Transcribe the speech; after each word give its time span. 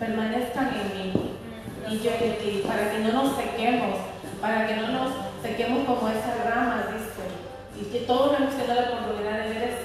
permanezcan 0.00 0.72
en 0.74 0.88
mí 0.96 1.12
y 1.88 2.00
yo 2.00 2.10
en 2.10 2.38
ti, 2.38 2.64
para 2.66 2.90
que 2.90 2.98
no 3.00 3.12
nos 3.12 3.36
sequemos, 3.36 3.98
para 4.40 4.66
que 4.66 4.76
no 4.76 4.88
nos 4.88 5.12
sequemos 5.42 5.84
como 5.84 6.08
esas 6.08 6.44
ramas, 6.44 6.86
dice. 6.92 7.28
Y 7.78 7.92
que 7.92 8.06
todos 8.06 8.38
hemos 8.38 8.54
tenido 8.54 8.74
la 8.74 8.88
oportunidad 8.88 9.44
de 9.44 9.48
ver 9.54 9.78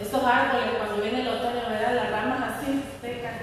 estos 0.00 0.24
árboles 0.24 0.70
cuando 0.78 1.02
viene 1.02 1.20
el 1.22 1.28
otoño, 1.28 1.68
¿verdad? 1.68 1.94
Las 1.94 2.10
ramas 2.10 2.54
así 2.54 2.82
secas, 3.00 3.34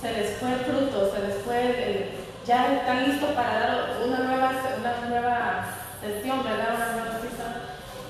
se 0.00 0.12
les 0.12 0.36
fue 0.38 0.52
el 0.52 0.60
fruto, 0.60 1.12
se 1.12 1.26
les 1.26 1.36
fue 1.42 2.14
ya 2.46 2.74
están 2.74 3.08
listos 3.08 3.30
para 3.30 3.58
dar 3.58 3.96
una 4.04 4.18
nueva, 4.18 4.52
una 4.78 5.08
nueva 5.08 5.64
sesión, 6.00 6.44
¿verdad? 6.44 6.74
Una 6.76 6.92
nueva 6.92 7.20
sesión. 7.20 7.52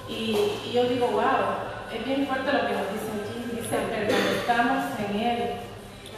Y, 0.08 0.68
y 0.68 0.72
yo 0.74 0.84
digo, 0.84 1.06
wow, 1.06 1.94
es 1.94 2.04
bien 2.04 2.26
fuerte 2.26 2.52
lo 2.52 2.66
que 2.66 2.74
nos 2.74 2.92
dice 2.92 3.10
aquí, 3.14 3.56
dice, 3.56 3.76
permanezcamos 3.76 4.84
en 4.98 5.20
Él. 5.20 5.73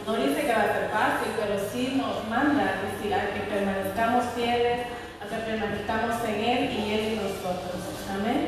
No 0.07 0.13
dice 0.15 0.39
que 0.39 0.53
va 0.53 0.63
a 0.63 0.71
ser 0.71 0.87
fácil, 0.87 1.35
pero 1.35 1.59
sí 1.59 1.99
nos 1.99 2.23
manda 2.29 2.79
decir 2.79 3.13
a 3.13 3.27
que 3.33 3.41
permanezcamos 3.41 4.23
fieles, 4.37 4.87
a 5.19 5.27
que 5.27 5.35
permanezcamos 5.43 6.15
en 6.23 6.35
Él 6.47 6.71
y 6.71 6.93
Él 6.93 7.05
en 7.11 7.15
nosotros. 7.27 7.75
Amén. 8.15 8.47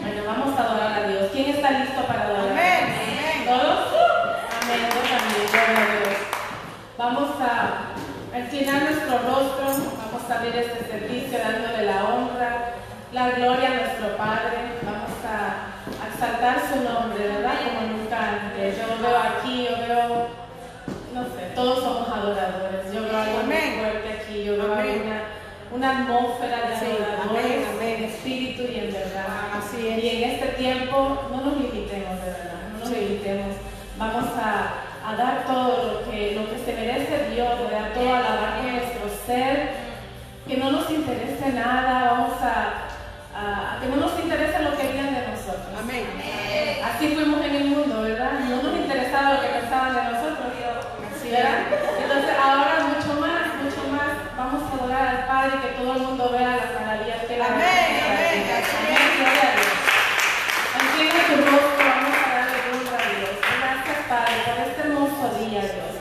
Bueno, 0.00 0.22
vamos 0.24 0.58
a 0.58 0.62
adorar 0.64 1.04
a 1.04 1.06
Dios. 1.06 1.28
¿Quién 1.30 1.50
está 1.50 1.72
listo 1.72 2.00
para 2.06 2.22
adorar? 2.24 2.52
Amén. 2.52 3.44
¿Todos? 3.44 3.92
Amén. 4.64 4.80
Yo 4.80 5.00
también, 5.04 5.44
gloria 5.52 5.76
a 5.76 5.92
Dios. 5.92 6.16
Vamos 6.96 7.30
a 7.36 8.38
inclinar 8.38 8.82
nuestro 8.84 9.18
rostro, 9.28 9.64
vamos 10.08 10.24
a 10.24 10.34
abrir 10.38 10.56
este 10.56 10.88
servicio 10.88 11.38
dándole 11.38 11.84
la 11.84 12.04
honra, 12.04 12.80
la 13.12 13.28
gloria 13.28 13.68
a 13.68 13.74
nuestro 13.74 14.16
Padre. 14.16 14.80
Vamos 14.80 15.20
a 15.20 16.08
exaltar 16.08 16.62
su 16.64 16.80
nombre, 16.80 17.28
¿verdad? 17.28 17.60
Como 17.60 17.93
todos 21.64 21.82
somos 21.82 22.08
adoradores. 22.08 22.92
Yo 22.92 23.04
veo 23.04 23.16
algo 23.16 23.42
muy 23.44 23.56
fuerte 23.56 24.20
aquí, 24.20 24.44
yo 24.44 24.52
veo 24.52 24.72
una, 24.74 25.22
una 25.72 25.90
atmósfera 25.98 26.58
de 26.68 26.76
adoradores 26.76 27.66
en 27.80 28.04
espíritu 28.04 28.64
y 28.70 28.80
en 28.80 28.92
verdad. 28.92 29.48
Así 29.56 29.88
es. 29.88 30.04
Y 30.04 30.08
en 30.08 30.30
este 30.30 30.48
tiempo 30.58 31.24
no 31.30 31.40
nos 31.40 31.56
limitemos, 31.56 32.20
de 32.20 32.30
verdad, 32.36 32.60
no 32.70 32.78
nos 32.80 32.90
limitemos. 32.90 33.56
Vamos 33.96 34.26
a, 34.36 35.08
a, 35.08 35.16
dar 35.16 35.46
todo 35.46 36.02
lo 36.04 36.10
que, 36.10 36.34
lo 36.34 36.50
que 36.50 36.58
se 36.66 36.74
merece 36.74 37.30
Dios, 37.30 37.48
dar 37.70 37.94
todo 37.94 38.12
a 38.12 38.18
alabar 38.18 38.62
nuestro 38.62 39.08
ser, 39.26 39.70
que 40.46 40.58
no 40.58 40.70
nos 40.70 40.90
interese 40.90 41.50
nada, 41.50 42.12
vamos 42.12 42.42
a, 42.42 42.84
a, 43.34 43.80
que 43.80 43.88
no 43.88 43.96
nos 43.96 44.20
interese 44.20 44.62
lo 44.62 44.76
que 44.76 44.92
digan 44.92 45.14
de 45.14 45.28
nosotros. 45.28 45.72
Amén. 45.80 46.04
Así 46.84 47.08
fuimos 47.14 47.42
en 47.42 47.54
el 47.54 47.64
mundo, 47.68 48.02
¿verdad? 48.02 48.32
No 48.50 48.62
nos 48.62 48.76
interesaba 48.76 49.34
lo 49.34 49.40
que 49.40 49.46
pensaban 49.46 49.94
de 49.94 50.02
nosotros. 50.02 50.13
Entonces 51.34 52.30
ahora 52.38 52.94
mucho 52.94 53.18
más, 53.18 53.58
mucho 53.58 53.90
más, 53.90 54.14
vamos 54.38 54.62
a 54.62 54.74
adorar 54.78 55.06
al 55.08 55.26
Padre 55.26 55.58
que 55.62 55.82
todo 55.82 55.92
el 55.94 56.02
mundo 56.02 56.30
vea 56.30 56.62
las 56.62 56.70
maravillas 56.78 57.26
que 57.26 57.34
Él 57.34 57.42
Amén, 57.42 57.90
amén, 58.06 58.46
amén, 58.46 59.10
gloria 59.18 59.42
a 59.42 59.54
Dios. 59.58 59.74
tu 61.26 61.36
rostro, 61.42 61.82
vamos 61.90 62.14
a 62.14 62.30
darle 62.38 62.58
gloria 62.70 62.94
a 62.94 63.18
Dios. 63.18 63.34
Gracias 63.42 63.98
Padre 64.06 64.36
por 64.46 64.58
este 64.62 64.80
hermoso 64.86 65.24
día, 65.42 65.62
Dios, 65.74 65.94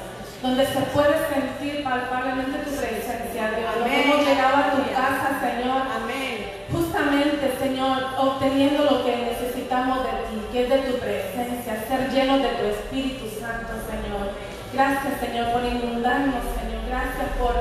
donde 0.43 0.65
se 0.69 0.81
puede 0.93 1.15
sentir 1.33 1.83
palpablemente 1.83 2.69
tu 2.69 2.71
presencia, 2.77 3.57
Dios. 3.57 3.73
Amén. 3.73 4.05
Hemos 4.05 4.27
llegado 4.27 4.55
a 4.57 4.71
tu 4.77 4.85
casa, 4.93 5.41
Señor. 5.41 5.81
Amén. 5.97 6.61
Justamente, 6.69 7.57
Señor, 7.57 7.97
obteniendo 8.21 8.85
lo 8.85 9.03
que 9.03 9.33
necesitamos 9.33 10.05
de 10.05 10.13
ti, 10.29 10.37
que 10.51 10.61
es 10.61 10.69
de 10.69 10.77
tu 10.77 10.93
presencia, 11.01 11.85
ser 11.89 12.11
llenos 12.13 12.37
de 12.37 12.49
tu 12.49 12.65
Espíritu 12.69 13.25
Santo, 13.41 13.73
Señor. 13.89 14.52
Gracias, 14.73 15.19
Señor, 15.21 15.53
por 15.53 15.63
inundarnos, 15.63 16.41
Señor. 16.57 16.81
Gracias 16.89 17.29
por 17.37 17.53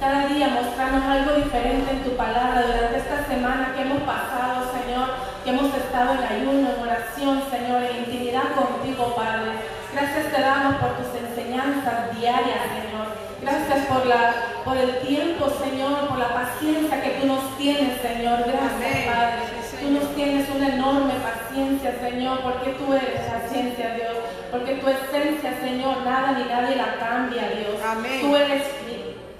cada 0.00 0.26
día 0.26 0.48
mostrarnos 0.48 1.04
algo 1.04 1.38
diferente 1.38 1.92
en 1.92 2.02
tu 2.02 2.16
palabra 2.16 2.66
durante 2.66 2.98
esta 2.98 3.24
semana 3.24 3.72
que 3.72 3.82
hemos 3.82 4.02
pasado, 4.02 4.66
Señor, 4.74 5.14
que 5.44 5.50
hemos 5.50 5.72
estado 5.72 6.18
en 6.18 6.24
ayuno, 6.26 6.68
en 6.74 6.82
oración, 6.82 7.42
Señor, 7.50 7.84
en 7.84 7.96
intimidad 8.02 8.50
contigo, 8.58 9.14
Padre. 9.14 9.62
Gracias 9.92 10.34
te 10.34 10.42
damos 10.42 10.74
por 10.82 10.90
tus 10.98 11.14
enseñanzas 11.14 12.18
diarias, 12.18 12.58
Señor. 12.74 13.14
Gracias 13.40 13.86
por, 13.86 14.04
la, 14.04 14.34
por 14.64 14.76
el 14.76 14.98
tiempo, 15.06 15.46
Señor, 15.62 16.08
por 16.08 16.18
la 16.18 16.34
paciencia 16.34 17.00
que 17.00 17.10
tú 17.20 17.26
nos 17.28 17.56
tienes, 17.56 18.02
Señor. 18.02 18.42
Gracias, 18.42 19.06
Padre. 19.06 19.65
Tú 19.86 19.92
nos 19.92 20.14
tienes 20.16 20.48
una 20.50 20.74
enorme 20.74 21.14
paciencia, 21.22 21.94
Señor, 22.00 22.40
porque 22.40 22.70
tú 22.72 22.92
eres 22.92 23.20
paciencia, 23.30 23.94
Dios 23.94 24.16
porque 24.50 24.74
tu 24.74 24.88
esencia, 24.88 25.52
Señor, 25.60 26.02
nada 26.04 26.32
ni 26.32 26.44
nadie 26.44 26.76
la 26.76 26.96
cambia, 26.98 27.42
Dios. 27.50 27.76
Amén. 27.84 28.20
Tú 28.20 28.34
eres 28.34 28.62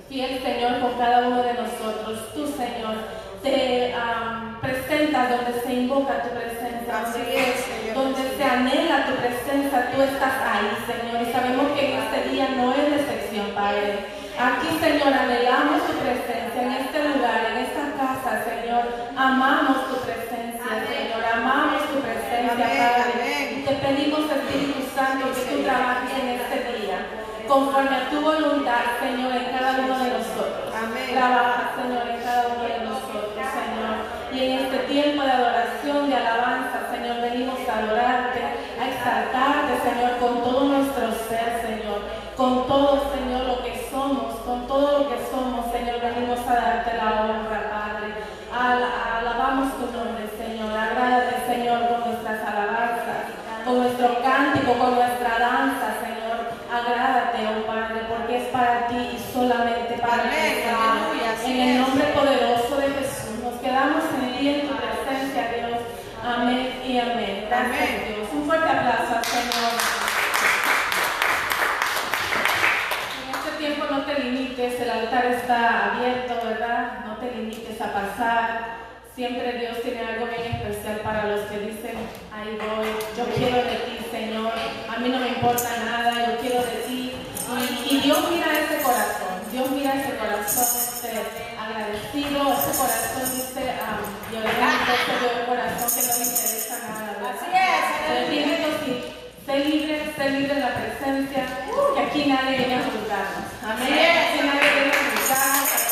fiel, 0.08 0.42
Señor, 0.42 0.80
con 0.80 0.92
cada 0.98 1.26
uno 1.26 1.42
de 1.42 1.54
nosotros. 1.54 2.20
Tú, 2.34 2.46
Señor, 2.46 2.94
te 3.42 3.94
presentas 4.60 5.30
donde 5.30 5.60
se 5.60 5.72
invoca 5.72 6.22
tu 6.22 6.30
presencia. 6.30 7.00
Así 7.00 7.22
es, 7.32 7.64
Señor. 7.64 7.94
Donde 7.94 8.36
se 8.36 8.44
anhela 8.44 9.06
tu 9.06 9.14
presencia, 9.16 9.90
tú 9.94 10.02
estás 10.02 10.34
ahí, 10.42 10.70
Señor. 10.86 11.22
Y 11.22 11.32
sabemos 11.32 11.66
que 11.72 11.92
en 11.92 12.02
este 12.02 12.30
día 12.30 12.48
no 12.56 12.72
es 12.72 13.00
excepción, 13.00 13.46
Padre. 13.54 14.06
Aquí, 14.38 14.68
Señor, 14.78 15.14
anhelamos 15.14 15.86
tu 15.86 15.92
presencia 15.96 16.60
en 16.60 16.72
este 16.72 16.98
lugar, 17.08 17.40
en 17.52 17.58
esta 17.64 17.84
casa, 17.96 18.44
Señor. 18.44 18.84
Amamos 19.16 19.88
tu 19.88 19.96
presencia, 20.04 20.35
Padre. 22.66 23.62
Te 23.66 23.72
pedimos, 23.74 24.30
Espíritu 24.30 24.82
Santo, 24.94 25.32
que 25.34 25.40
tú 25.40 25.62
trabajes 25.62 26.10
en 26.18 26.28
este 26.40 26.58
día, 26.78 26.98
conforme 27.46 27.96
a 27.96 28.10
tu 28.10 28.20
voluntad, 28.20 28.98
Señor, 29.00 29.34
en 29.34 29.44
cada 29.56 29.72
uno 29.80 29.98
de 29.98 30.10
nosotros. 30.10 30.66
Trabaja, 31.16 31.72
Señor, 31.76 32.08
en 32.10 32.20
cada 32.22 32.46
uno 32.48 32.62
de 32.68 32.78
nosotros, 32.84 33.32
Señor. 33.32 33.94
Y 34.32 34.38
en 34.44 34.58
este 34.66 34.78
tiempo 34.90 35.22
de 35.22 35.30
adoración, 35.30 36.10
de 36.10 36.16
alabanza, 36.16 36.90
Señor, 36.92 37.20
venimos 37.22 37.58
a 37.68 37.78
adorarte, 37.78 38.42
a 38.76 38.88
exaltarte, 38.88 39.72
Señor, 39.80 40.18
con 40.18 40.42
todo 40.42 40.64
nuestro 40.68 41.06
ser, 41.28 41.62
Señor. 41.62 42.00
Con 42.36 42.66
todo, 42.66 43.00
Señor, 43.16 43.46
lo 43.46 43.62
que 43.64 43.88
somos, 43.90 44.34
con 44.44 44.66
todo 44.66 44.98
lo 44.98 45.08
que 45.08 45.16
somos, 45.30 45.72
Señor, 45.72 46.00
venimos 46.02 46.40
a 46.46 46.54
darte 46.54 46.96
la 46.98 47.24
honra, 47.24 47.60
Padre. 47.72 48.12
alabamos 48.52 49.72
tu 49.80 49.86
nombre, 49.96 50.28
Señor. 50.36 50.76
Agrádate, 50.76 51.46
Señor, 51.48 51.88
con 51.88 52.10
nuestras 52.10 52.44
alabanzas, 52.44 53.32
con 53.64 53.78
nuestro 53.78 54.20
cántico, 54.22 54.75
con 54.86 54.94
nuestra 54.94 55.38
danza, 55.40 55.98
Señor. 55.98 56.46
Agrádate, 56.70 57.38
oh 57.48 57.66
Padre, 57.66 58.06
porque 58.08 58.36
es 58.36 58.48
para 58.50 58.86
ti 58.86 59.16
y 59.16 59.32
solamente 59.32 59.98
para 59.98 60.22
ti, 60.30 61.50
En 61.50 61.60
el 61.60 61.80
nombre 61.80 62.04
poderoso 62.14 62.76
de 62.76 62.88
Jesús, 62.94 63.42
nos 63.42 63.60
quedamos 63.60 64.04
en 64.14 64.38
ti, 64.38 64.48
en 64.48 64.68
tu 64.68 64.74
presencia, 64.76 65.42
Dios. 65.54 65.80
Amén 66.22 66.82
y 66.86 66.98
amén. 66.98 67.46
Gracias, 67.48 68.06
Dios. 68.06 68.28
Un 68.32 68.46
fuerte 68.46 68.68
aplauso 68.68 69.14
Señor. 69.24 69.96
no 73.90 74.02
te 74.04 74.20
limites, 74.20 74.80
el 74.80 74.90
altar 74.90 75.26
está 75.26 75.92
abierto, 75.92 76.34
¿verdad? 76.44 77.04
No 77.06 77.16
te 77.16 77.34
limites 77.34 77.80
a 77.80 77.92
pasar. 77.92 78.86
Siempre 79.14 79.52
Dios 79.58 79.80
tiene 79.82 80.00
algo 80.00 80.26
bien 80.26 80.54
especial 80.54 81.00
para 81.00 81.24
los 81.24 81.40
que 81.42 81.58
dicen, 81.60 81.96
ahí 82.32 82.58
voy, 82.60 82.88
yo 83.16 83.24
quiero 83.34 83.56
de 83.56 83.76
ti, 83.86 83.95
Señor, 84.16 84.50
a 84.88 84.96
mí 84.96 85.10
no 85.10 85.18
me 85.18 85.28
importa 85.28 85.68
nada, 85.84 86.26
yo 86.26 86.38
quiero 86.40 86.64
de 86.64 86.88
ti. 86.88 87.12
Y, 87.90 88.00
Dios 88.00 88.30
mira 88.30 88.46
ese 88.64 88.82
corazón, 88.82 89.44
Dios 89.52 89.70
mira 89.72 89.92
ese 89.92 90.16
corazón 90.16 90.64
este, 90.64 91.20
agradecido, 91.60 92.40
ese 92.56 92.72
corazón 92.80 93.28
dice, 93.36 93.76
um, 93.76 94.00
le 94.32 94.38
ese 94.40 95.44
corazón 95.44 95.88
que 95.92 96.06
no 96.06 96.12
le 96.16 96.24
interesa 96.24 96.76
nada. 96.88 97.28
Así 97.28 97.48
es, 97.52 98.06
Sé 99.44 99.58
libre, 99.60 100.12
sé 100.16 100.30
libre 100.30 100.52
en 100.54 100.60
la 100.60 100.74
presencia, 100.74 101.44
que 101.94 102.00
aquí 102.00 102.24
nadie 102.24 102.56
viene 102.56 102.74
a 102.74 102.84
juzgarnos. 102.84 103.46
Amén. 103.62 103.84
Aquí 103.84 104.40
nadie 104.46 104.70
viene 104.74 104.92
a 104.92 105.10
juzgarnos, 105.12 105.85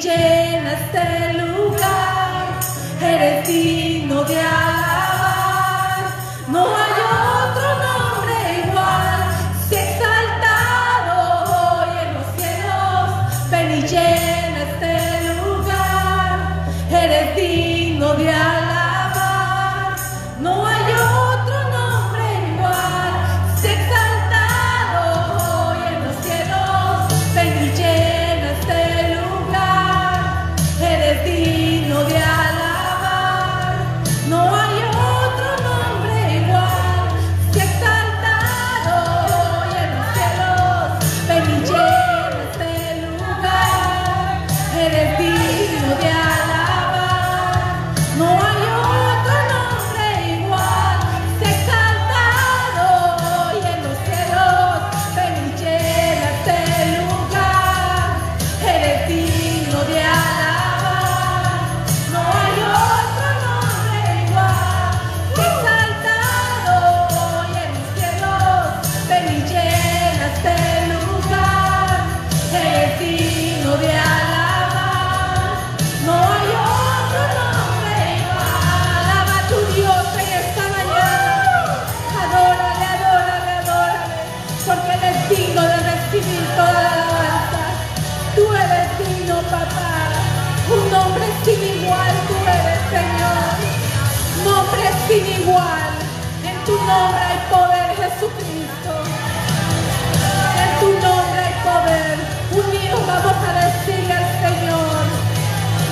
llena 0.00 0.72
este 0.74 1.32
lugar, 1.34 2.60
eres 3.00 3.48
digno 3.48 4.24
de 4.24 4.40
amor. 4.40 4.77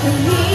to. 0.06 0.45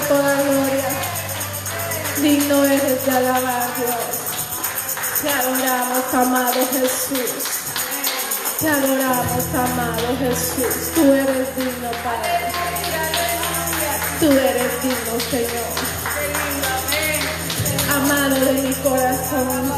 toda 0.00 0.34
gloria. 0.42 0.88
Digno 2.20 2.64
eres 2.64 3.04
de 3.04 3.10
alabar, 3.10 3.68
Dios. 3.76 4.22
Te 5.20 5.28
adoramos, 5.28 6.14
amado 6.14 6.66
Jesús. 6.72 7.44
Te 8.60 8.68
adoramos, 8.68 9.44
amado 9.54 10.16
Jesús. 10.18 10.92
Tú 10.94 11.12
eres 11.12 11.56
digno, 11.56 11.90
Padre. 12.02 12.52
Tú 14.20 14.30
eres 14.30 14.82
digno, 14.82 15.20
Señor. 15.30 15.72
Amado 17.94 18.36
de 18.36 18.52
mi 18.62 18.74
corazón. 18.74 19.72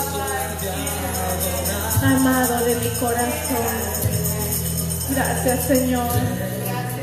Amado 2.03 2.65
de 2.65 2.75
mi 2.77 2.89
corazón. 3.01 3.95
Gracias, 5.11 5.67
Señor 5.67 6.55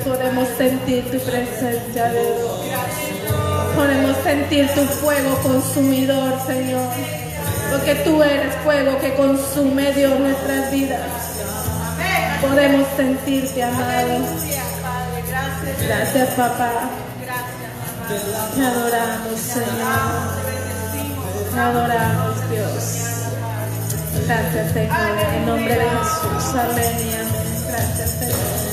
podemos 0.03 0.47
sentir 0.57 1.03
tu 1.11 1.19
presencia, 1.19 2.11
Dios 2.11 2.60
podemos 3.75 4.15
sentir 4.23 4.67
tu 4.73 4.81
fuego 4.81 5.37
consumidor, 5.41 6.33
Señor. 6.45 6.89
Porque 7.71 7.95
tú 8.03 8.21
eres 8.21 8.53
fuego 8.63 8.97
que 8.99 9.13
consume 9.15 9.91
Dios 9.93 10.19
nuestras 10.19 10.71
vidas. 10.71 11.01
Podemos 12.41 12.87
sentirte, 12.97 13.63
amado. 13.63 14.19
Gracias, 15.87 16.29
papá. 16.29 16.89
Te 18.55 18.61
adoramos, 18.61 19.39
Señor. 19.39 20.51
Te 21.53 21.59
adoramos, 21.59 22.49
Dios. 22.49 23.01
Gracias, 24.27 24.73
Señor. 24.73 24.97
En 25.33 25.45
nombre 25.45 25.75
de 25.75 25.89
Jesús. 25.89 26.55
Amén 26.59 26.95
y 26.99 27.13
amén. 27.13 27.65
Gracias, 27.67 28.09
Señor. 28.19 28.70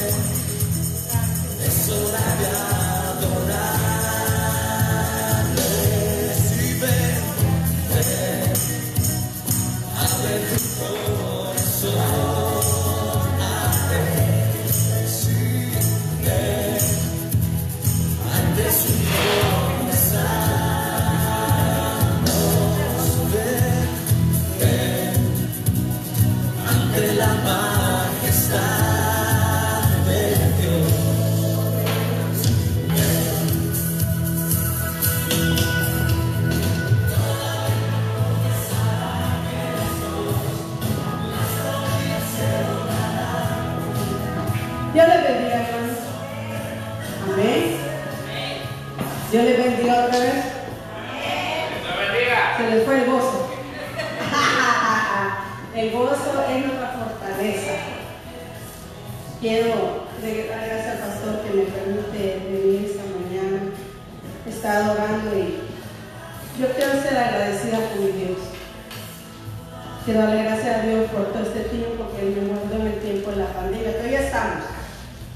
En 73.08 73.14
tiempo 73.14 73.30
de 73.30 73.36
la 73.36 73.52
pandemia. 73.52 73.96
Todavía 73.96 74.20
estamos, 74.20 74.64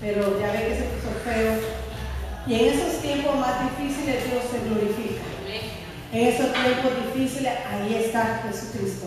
pero 0.01 0.41
ya 0.41 0.53
ve 0.53 0.69
que 0.69 0.77
se 0.77 0.85
puso 0.93 1.11
feo. 1.25 1.53
Y 2.47 2.55
en 2.55 2.75
esos 2.75 3.01
tiempos 3.01 3.37
más 3.37 3.63
difíciles 3.63 4.25
Dios 4.31 4.43
se 4.51 4.69
glorifica. 4.69 5.23
En 6.13 6.27
esos 6.27 6.53
tiempos 6.53 6.93
difíciles, 7.07 7.53
ahí 7.71 8.05
está 8.05 8.43
Jesucristo. 8.47 9.07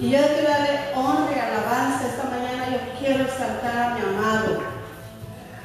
Y 0.00 0.10
yo 0.10 0.18
quiero 0.18 0.48
darle 0.48 0.80
honra 0.96 1.30
y 1.30 1.38
alabanza 1.38 2.08
esta 2.08 2.24
mañana. 2.24 2.66
Yo 2.72 2.98
quiero 2.98 3.24
exaltar 3.24 3.76
a 3.76 3.94
mi 3.94 4.00
amado. 4.00 4.58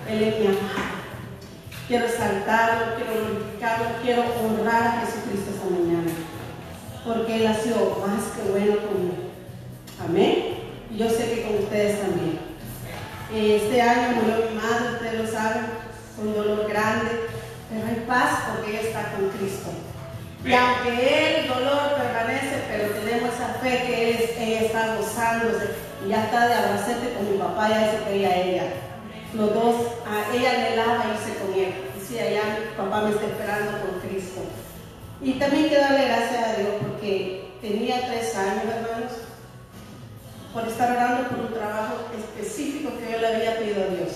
Él 0.07 0.23
es 0.23 0.39
mi 0.39 0.47
amado. 0.47 0.99
Quiero 1.87 2.05
exaltarlo, 2.05 2.95
quiero 2.97 3.13
glorificarlo, 3.13 3.85
quiero 4.03 4.23
honrar 4.45 4.83
a 4.83 5.01
Jesucristo 5.01 5.49
esta 5.55 5.65
mañana. 5.65 6.11
Porque 7.03 7.37
Él 7.37 7.47
ha 7.47 7.55
sido 7.55 8.05
más 8.05 8.25
que 8.35 8.51
bueno 8.51 8.77
conmigo. 8.85 9.15
Amén. 9.99 10.48
Y 10.99 11.01
yo 11.01 11.09
sé 11.09 11.33
que 11.33 11.43
con 11.43 11.63
ustedes 11.63 12.01
también. 12.01 12.39
Este 13.33 13.81
año 13.81 14.17
murió 14.17 14.49
mi 14.49 14.55
madre, 14.57 14.95
ustedes 14.95 15.19
lo 15.21 15.27
saben, 15.31 15.63
con 16.17 16.33
dolor 16.33 16.67
grande, 16.67 17.09
pero 17.69 17.87
hay 17.87 18.03
paz 18.05 18.49
porque 18.49 18.71
ella 18.71 18.89
está 18.89 19.13
con 19.13 19.29
Cristo. 19.29 19.69
Y 20.43 20.51
aunque 20.51 21.39
el 21.39 21.47
dolor 21.47 21.95
permanece, 21.95 22.65
pero 22.67 22.89
tenemos 22.89 23.33
esa 23.33 23.47
fe 23.61 23.83
que 23.87 24.09
él, 24.09 24.29
ella 24.39 24.59
está 24.59 24.95
gozándose 24.97 25.69
y 26.05 26.09
ya 26.09 26.25
está 26.25 26.49
de 26.49 26.53
abrazarte 26.55 27.13
con 27.13 27.31
mi 27.31 27.37
papá, 27.37 27.69
ya 27.69 27.91
se 27.91 28.03
quería 28.03 28.35
ella. 28.35 28.63
Los 29.35 29.53
dos, 29.53 29.75
a 30.05 30.35
ella 30.35 30.51
le 30.51 30.75
lava 30.75 31.05
irse 31.13 31.39
con 31.39 31.53
él. 31.57 31.75
Decía, 31.97 32.29
ya 32.29 32.43
mi 32.43 32.75
papá 32.75 33.03
me 33.03 33.11
está 33.11 33.25
esperando 33.25 33.71
con 33.79 34.01
Cristo. 34.01 34.41
Y 35.21 35.39
también 35.39 35.69
quiero 35.69 35.81
darle 35.81 36.09
gracias 36.09 36.43
a 36.43 36.59
Dios 36.59 36.73
porque 36.81 37.51
tenía 37.61 38.05
tres 38.05 38.35
años, 38.35 38.65
hermanos, 38.65 39.28
por 40.53 40.67
estar 40.67 40.91
orando 40.91 41.29
por 41.29 41.39
un 41.39 41.53
trabajo 41.53 41.95
específico 42.17 42.91
que 42.97 43.11
yo 43.11 43.19
le 43.19 43.27
había 43.27 43.57
pedido 43.57 43.83
a 43.83 43.95
Dios. 43.95 44.11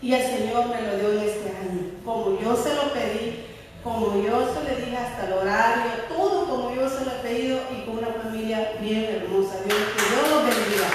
Y 0.00 0.14
el 0.14 0.22
Señor 0.22 0.66
me 0.68 0.82
lo 0.82 0.98
dio 0.98 1.12
en 1.12 1.28
este 1.28 1.48
año. 1.48 1.90
Como 2.04 2.40
yo 2.40 2.56
se 2.56 2.74
lo 2.74 2.92
pedí, 2.92 3.46
como 3.82 4.22
yo 4.22 4.52
se 4.54 4.64
le 4.64 4.84
dije 4.84 4.96
hasta 4.96 5.26
el 5.26 5.32
horario, 5.32 5.92
todo 6.08 6.46
como 6.46 6.74
yo 6.74 6.88
se 6.88 7.04
lo 7.04 7.12
he 7.12 7.22
pedido 7.22 7.60
y 7.70 7.84
con 7.84 7.98
una 7.98 8.08
familia 8.22 8.72
bien 8.80 9.04
hermosa. 9.04 9.56
Dios, 9.64 9.78
que 9.96 10.14
Dios 10.14 10.30
los 10.30 10.44
bendiga. 10.44 10.86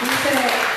Dice 0.00 0.74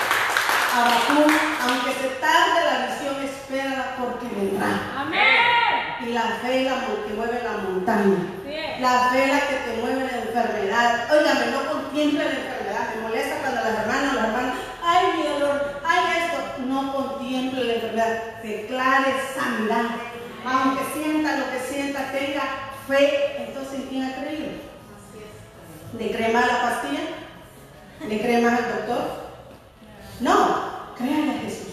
Abacú, 0.74 1.32
aunque 1.68 1.92
se 1.92 2.08
tarde 2.22 2.66
la 2.66 2.88
visión, 2.88 3.24
espera 3.24 3.96
porque 4.00 4.28
vendrá. 4.36 4.94
Amén. 4.98 6.08
Y 6.08 6.14
la 6.14 6.22
fe 6.42 6.64
la 6.64 6.86
que 7.08 7.14
mueve 7.14 7.42
la 7.44 7.58
montaña. 7.58 8.38
La 8.80 9.10
fe 9.10 9.24
es 9.24 9.30
la 9.32 9.40
que 9.48 9.56
te 9.56 9.82
mueve 9.82 10.12
la 10.12 10.18
enfermedad. 10.20 11.08
Óigame, 11.12 11.52
no 11.52 11.72
contiemple 11.72 12.24
la 12.24 12.32
enfermedad. 12.32 12.96
Me 12.96 13.02
molesta 13.02 13.36
cuando 13.42 13.62
las 13.62 13.80
hermanas, 13.80 14.16
las 14.16 14.26
hermanas, 14.26 14.56
ay 14.84 15.06
mi 15.18 15.24
dolor, 15.24 15.82
ay 15.86 16.00
esto. 16.24 16.64
No 16.66 16.94
contiemple 16.94 17.64
la 17.64 17.74
enfermedad. 17.74 18.42
Declare 18.44 19.14
sanidad. 19.36 19.86
Aunque 20.46 20.84
sienta 20.94 21.38
lo 21.38 21.52
que 21.52 21.60
sienta, 21.60 22.12
tenga 22.12 22.44
fe. 22.88 23.46
Entonces, 23.48 23.74
¿en 23.74 23.88
quién 23.88 24.04
ha 24.04 24.16
creído? 24.16 24.50
¿Le 25.98 26.12
cree 26.12 26.34
más 26.34 26.48
la 26.48 26.62
pastilla? 26.62 27.02
¿Le 28.08 28.20
cree 28.22 28.42
más 28.42 28.54
al 28.54 28.78
doctor? 28.78 29.28
No, 30.20 30.94
créale 30.98 31.32
a 31.32 31.40
Jesús. 31.42 31.68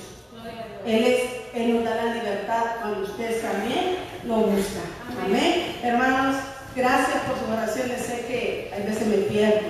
Él, 0.86 1.04
es, 1.04 1.20
él 1.54 1.74
nos 1.74 1.84
da 1.84 1.94
la 1.96 2.14
libertad 2.14 2.64
cuando 2.80 3.00
ustedes 3.00 3.42
también 3.42 3.96
lo 4.26 4.36
buscan. 4.36 4.84
Amén. 5.24 5.78
Hermanos, 5.82 6.36
gracias 6.76 7.22
por 7.22 7.38
sus 7.38 7.48
oraciones. 7.48 8.02
Sé 8.04 8.26
que 8.26 8.72
a 8.74 8.86
veces 8.86 9.06
me 9.06 9.16
pierdo. 9.16 9.60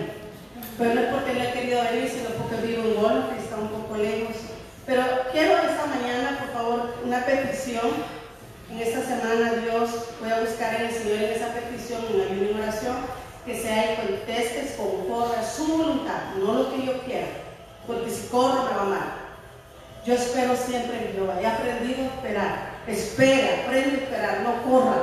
Pero 0.77 0.95
no 0.95 1.01
es 1.01 1.07
porque 1.09 1.35
no 1.35 1.45
he 1.45 1.53
querido 1.53 1.83
venir, 1.85 2.09
sino 2.09 2.31
porque 2.31 2.67
vivo 2.67 2.83
en 2.83 2.95
Golo, 2.97 3.31
que 3.31 3.39
está 3.39 3.57
un 3.57 3.69
poco 3.69 3.97
lejos. 3.97 4.37
Pero 4.87 5.03
quiero 5.31 5.53
esta 5.59 5.87
mañana, 5.87 6.39
por 6.41 6.53
favor, 6.53 6.95
una 7.05 7.25
petición. 7.25 7.91
En 8.71 8.81
esta 8.81 9.03
semana, 9.03 9.53
Dios, 9.63 9.91
voy 10.21 10.33
a 10.33 10.41
buscar 10.41 10.75
en 10.75 10.87
el 10.87 10.93
Señor 10.93 11.19
en 11.19 11.33
esa 11.33 11.53
petición, 11.53 12.01
en 12.13 12.21
ayuno 12.23 12.59
y 12.59 12.63
oración, 12.63 12.97
que 13.47 13.61
sea 13.61 13.93
y 13.93 13.97
contestes 14.07 14.73
conforme 14.77 15.37
a 15.37 15.49
su 15.49 15.67
voluntad, 15.67 16.35
no 16.39 16.55
lo 16.55 16.71
que 16.75 16.87
yo 16.87 16.99
quiera. 17.03 17.27
Porque 17.87 18.11
si 18.11 18.27
corro 18.29 18.65
me 18.65 18.77
va 18.77 18.85
mal. 18.85 19.25
Yo 20.07 20.15
espero 20.15 20.57
siempre 20.57 20.97
en 20.97 21.13
Jehová. 21.15 21.41
He 21.41 21.47
aprendido 21.47 22.03
a 22.03 22.15
esperar. 22.15 22.75
Espera, 22.87 23.63
aprende 23.63 23.97
a 23.97 24.05
esperar, 24.05 24.41
no 24.41 24.63
corra. 24.63 24.97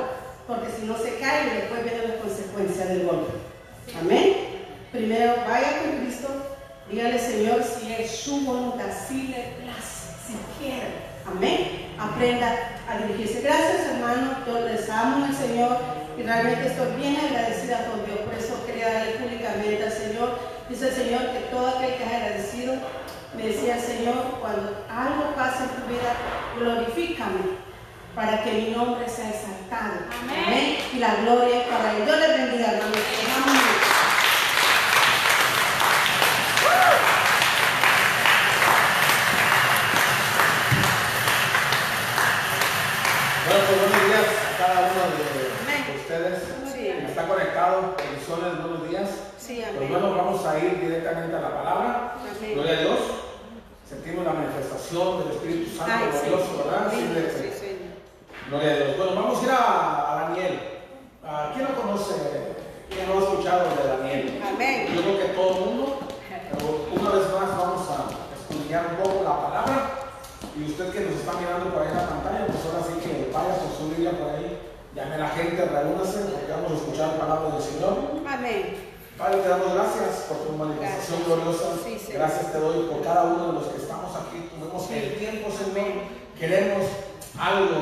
Porque 0.46 0.68
si 0.78 0.86
no 0.86 0.96
se 0.96 1.16
cae, 1.18 1.54
después 1.54 1.84
viene 1.84 2.08
la 2.08 2.16
consecuencia 2.16 2.86
del 2.86 3.06
golpe. 3.06 3.32
Amén. 4.00 4.34
Primero, 4.90 5.34
vaya 5.46 5.82
con 5.82 6.04
Cristo. 6.04 6.28
Dígale, 6.90 7.18
Señor, 7.18 7.62
si 7.62 7.92
es 7.92 8.10
su 8.10 8.40
voluntad, 8.44 8.86
si 9.08 9.28
le 9.28 9.54
place, 9.62 10.12
si 10.26 10.34
quiere. 10.58 11.12
Amén. 11.26 11.94
Aprenda 11.98 12.56
a 12.88 12.98
dirigirse. 12.98 13.40
Gracias, 13.42 13.86
hermano. 13.94 14.36
Yo 14.46 14.60
les 14.66 14.88
amo 14.90 15.24
al 15.24 15.34
Señor 15.34 15.78
y 16.22 16.26
realmente 16.26 16.68
estoy 16.68 16.94
bien 16.96 17.16
agradecida 17.16 17.86
con 17.86 18.04
Dios. 18.06 18.18
Por 18.24 18.34
eso 18.34 18.64
quería 18.66 18.92
darle 18.92 19.12
públicamente 19.12 19.82
al 19.82 19.92
Señor. 19.92 20.38
Dice 20.68 20.88
el 20.88 20.94
Señor 20.94 21.22
que 21.32 21.40
todo 21.50 21.68
aquel 21.68 21.94
que 21.96 22.04
es 22.04 22.12
agradecido 22.12 22.74
me 23.36 23.46
decía 23.46 23.76
el 23.76 23.80
Señor, 23.80 24.38
cuando 24.40 24.84
algo 24.88 25.34
pase 25.34 25.64
en 25.64 25.70
tu 25.70 25.88
vida, 25.88 26.14
glorifícame 26.58 27.62
para 28.14 28.42
que 28.42 28.52
mi 28.52 28.70
nombre 28.70 29.08
sea 29.08 29.30
exaltado. 29.30 30.04
Amén. 30.22 30.76
Y 30.92 30.98
la 30.98 31.14
gloria 31.16 31.62
es 31.62 31.68
para 31.68 31.96
Él. 31.96 32.04
Dios 32.04 32.18
les 32.18 32.28
bendiga, 32.28 32.72
hermanos. 32.72 32.98
Bueno, 43.44 43.64
buenos 43.66 44.06
días 44.06 44.26
a 44.28 44.58
cada 44.58 44.80
uno 44.80 45.00
de, 45.00 45.22
Amén. 45.22 45.31
de 45.31 45.31
ustedes. 46.12 46.42
Sí. 46.72 46.88
Está 47.08 47.26
conectado, 47.26 47.94
bendiciones, 47.96 48.60
buenos 48.62 48.88
días. 48.90 49.08
Sí, 49.38 49.62
Pues 49.64 49.76
amén. 49.76 49.88
bueno, 49.90 50.14
vamos 50.16 50.44
a 50.46 50.58
ir 50.58 50.80
directamente 50.80 51.34
a 51.36 51.40
la 51.40 51.50
palabra. 51.50 52.14
Amén. 52.20 52.54
Gloria 52.54 52.72
a 52.72 52.80
Dios. 52.80 52.98
Sentimos 53.88 54.24
la 54.24 54.32
manifestación 54.32 55.18
del 55.20 55.32
Espíritu 55.36 55.76
Santo 55.76 55.92
Ay, 55.94 56.08
sí. 56.12 56.28
glorioso, 56.28 56.64
¿verdad? 56.64 56.92
Sí, 56.92 57.02
de- 57.02 57.52
sí. 57.52 57.78
Gloria 58.48 58.70
a 58.72 58.76
Dios. 58.76 58.96
Bueno, 58.98 59.14
vamos 59.22 59.40
a 59.40 59.44
ir 59.44 59.50
a, 59.50 60.12
a 60.12 60.20
Daniel. 60.28 60.60
Ah, 61.24 61.50
¿Quién 61.54 61.68
lo 61.68 61.74
conoce? 61.80 62.14
¿Quién 62.90 63.06
no 63.08 63.14
ha 63.18 63.22
escuchado 63.22 63.68
de 63.76 63.88
Daniel? 63.88 64.42
Amén. 64.46 64.88
Yo 64.94 65.02
creo 65.02 65.18
que 65.18 65.24
todo 65.34 65.48
el 65.54 65.60
mundo. 65.64 65.98
Pero 66.52 66.86
una 66.92 67.10
vez 67.10 67.24
más 67.32 67.56
vamos 67.56 67.88
a 67.88 67.96
estudiar 68.36 68.86
un 68.92 68.96
poco 69.02 69.24
la 69.24 69.36
palabra. 69.48 69.90
Y 70.56 70.64
usted 70.70 70.90
que 70.92 71.00
nos 71.00 71.14
está 71.16 71.32
mirando 71.40 71.70
por 71.72 71.82
ahí 71.82 71.88
en 71.88 71.96
la 71.96 72.06
pantalla, 72.08 72.46
pues 72.46 72.60
ahora 72.68 72.84
sí 72.86 73.00
que 73.00 73.30
vaya 73.32 73.56
con 73.56 73.72
su 73.72 73.88
Biblia 73.94 74.12
por 74.12 74.28
ahí. 74.36 74.61
Llame 74.94 75.14
a 75.14 75.18
la 75.18 75.28
gente, 75.30 75.64
reúnase, 75.64 76.18
porque 76.30 76.52
vamos 76.52 76.72
a 76.72 76.74
escuchar 76.74 77.08
la 77.08 77.18
palabra 77.18 77.54
del 77.54 77.62
Señor. 77.62 77.94
Amén. 78.28 78.92
Padre, 79.16 79.38
te 79.40 79.48
damos 79.48 79.72
gracias 79.74 80.26
por 80.28 80.38
tu 80.38 80.52
manifestación 80.52 81.18
Gracias. 81.20 81.26
gloriosa. 81.26 81.64
Sí, 81.84 82.12
gracias 82.12 82.52
te 82.52 82.58
doy 82.58 82.88
por 82.88 83.02
cada 83.02 83.24
uno 83.24 83.46
de 83.48 83.52
los 83.54 83.64
que 83.68 83.80
estamos 83.82 84.10
aquí. 84.16 84.50
Tuvimos 84.52 84.86
Sí. 84.86 84.94
el 84.94 85.14
tiempo, 85.18 85.48
Señor. 85.50 85.92
Queremos 86.38 86.84
algo, 87.38 87.78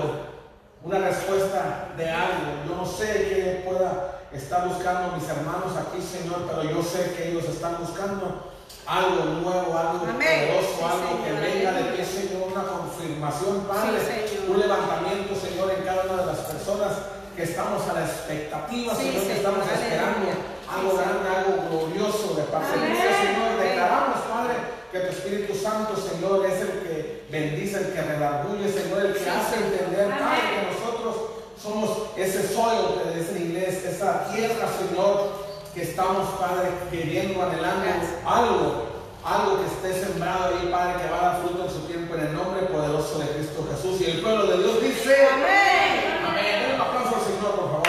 una 0.85 0.99
respuesta 0.99 1.89
de 1.97 2.11
algo. 2.11 2.47
Yo 2.69 2.77
no 2.77 2.87
sé 2.87 3.07
qué 3.29 3.63
pueda 3.69 4.21
estar 4.33 4.69
buscando 4.69 5.17
mis 5.17 5.29
hermanos 5.29 5.73
aquí, 5.77 6.01
Señor, 6.01 6.47
pero 6.47 6.63
yo 6.63 6.83
sé 6.83 7.15
que 7.17 7.31
ellos 7.31 7.45
están 7.49 7.79
buscando 7.81 8.50
algo 8.91 9.23
nuevo, 9.39 9.79
algo 9.79 10.03
poderoso, 10.03 10.75
Sí, 10.75 10.83
algo 10.83 11.23
que 11.23 11.33
venga 11.39 11.71
de 11.79 11.85
ti, 11.95 12.03
Señor, 12.03 12.51
una 12.51 12.65
confirmación, 12.67 13.63
Padre, 13.71 14.03
Sí, 14.03 14.43
un 14.51 14.59
levantamiento, 14.59 15.31
Señor, 15.39 15.71
en 15.71 15.85
cada 15.87 16.11
una 16.11 16.23
de 16.23 16.27
las 16.27 16.41
personas 16.51 16.91
que 17.37 17.45
estamos 17.45 17.87
a 17.87 17.93
la 17.95 18.03
expectativa, 18.03 18.95
Sí, 18.97 19.07
Señor, 19.07 19.23
que 19.31 19.37
estamos 19.39 19.63
Aleluya. 19.63 19.87
esperando 19.87 20.27
algo 20.67 20.91
grande, 20.99 21.27
algo 21.31 21.55
glorioso 21.71 22.35
de 22.35 22.43
parte 22.51 22.75
de 22.75 22.91
Señor. 22.99 23.51
Declaramos, 23.63 24.19
Padre, 24.27 24.55
que 24.91 24.99
tu 24.99 25.07
Espíritu 25.07 25.55
Santo, 25.55 25.95
Señor, 25.95 26.45
es 26.47 26.59
el 26.59 26.73
que 26.83 27.27
bendice, 27.31 27.79
el 27.79 27.93
que 27.95 28.03
redarguye, 28.03 28.67
Señor, 28.67 29.07
el 29.07 29.15
que 29.15 29.31
hace 29.31 29.55
entender, 29.71 30.11
Padre, 30.19 30.43
que 30.51 30.67
nosotros 30.75 31.15
somos 31.63 32.11
ese 32.17 32.43
dice 32.43 33.37
en 33.37 33.43
inglés, 33.43 33.85
esa 33.85 34.27
tierra, 34.33 34.67
Señor, 34.67 35.50
que 35.75 35.83
estamos, 35.83 36.29
Padre, 36.41 36.71
queriendo, 36.91 37.43
anhelando 37.43 37.85
Gracias. 37.85 38.11
algo, 38.27 38.87
algo 39.25 39.59
que 39.61 39.67
esté 39.89 40.05
sembrado 40.07 40.47
ahí, 40.47 40.69
Padre, 40.71 41.03
que 41.03 41.11
va 41.11 41.19
a 41.19 41.23
dar 41.33 41.41
fruto 41.43 41.65
en 41.65 41.71
su 41.71 41.81
tiempo, 41.87 42.15
en 42.17 42.21
el 42.27 42.33
nombre 42.35 42.63
poderoso 42.67 43.19
de 43.21 43.29
Cristo 43.29 43.67
Jesús. 43.71 44.01
Y 44.01 44.11
el 44.11 44.21
pueblo 44.21 44.47
de 44.47 44.59
Dios 44.59 44.83
dice, 44.83 45.17
Amén. 45.33 46.25
Amén. 46.27 46.75
Un 46.75 46.81
aplauso 46.81 47.17
al 47.17 47.23
Señor, 47.23 47.55
por 47.55 47.71
favor. 47.71 47.87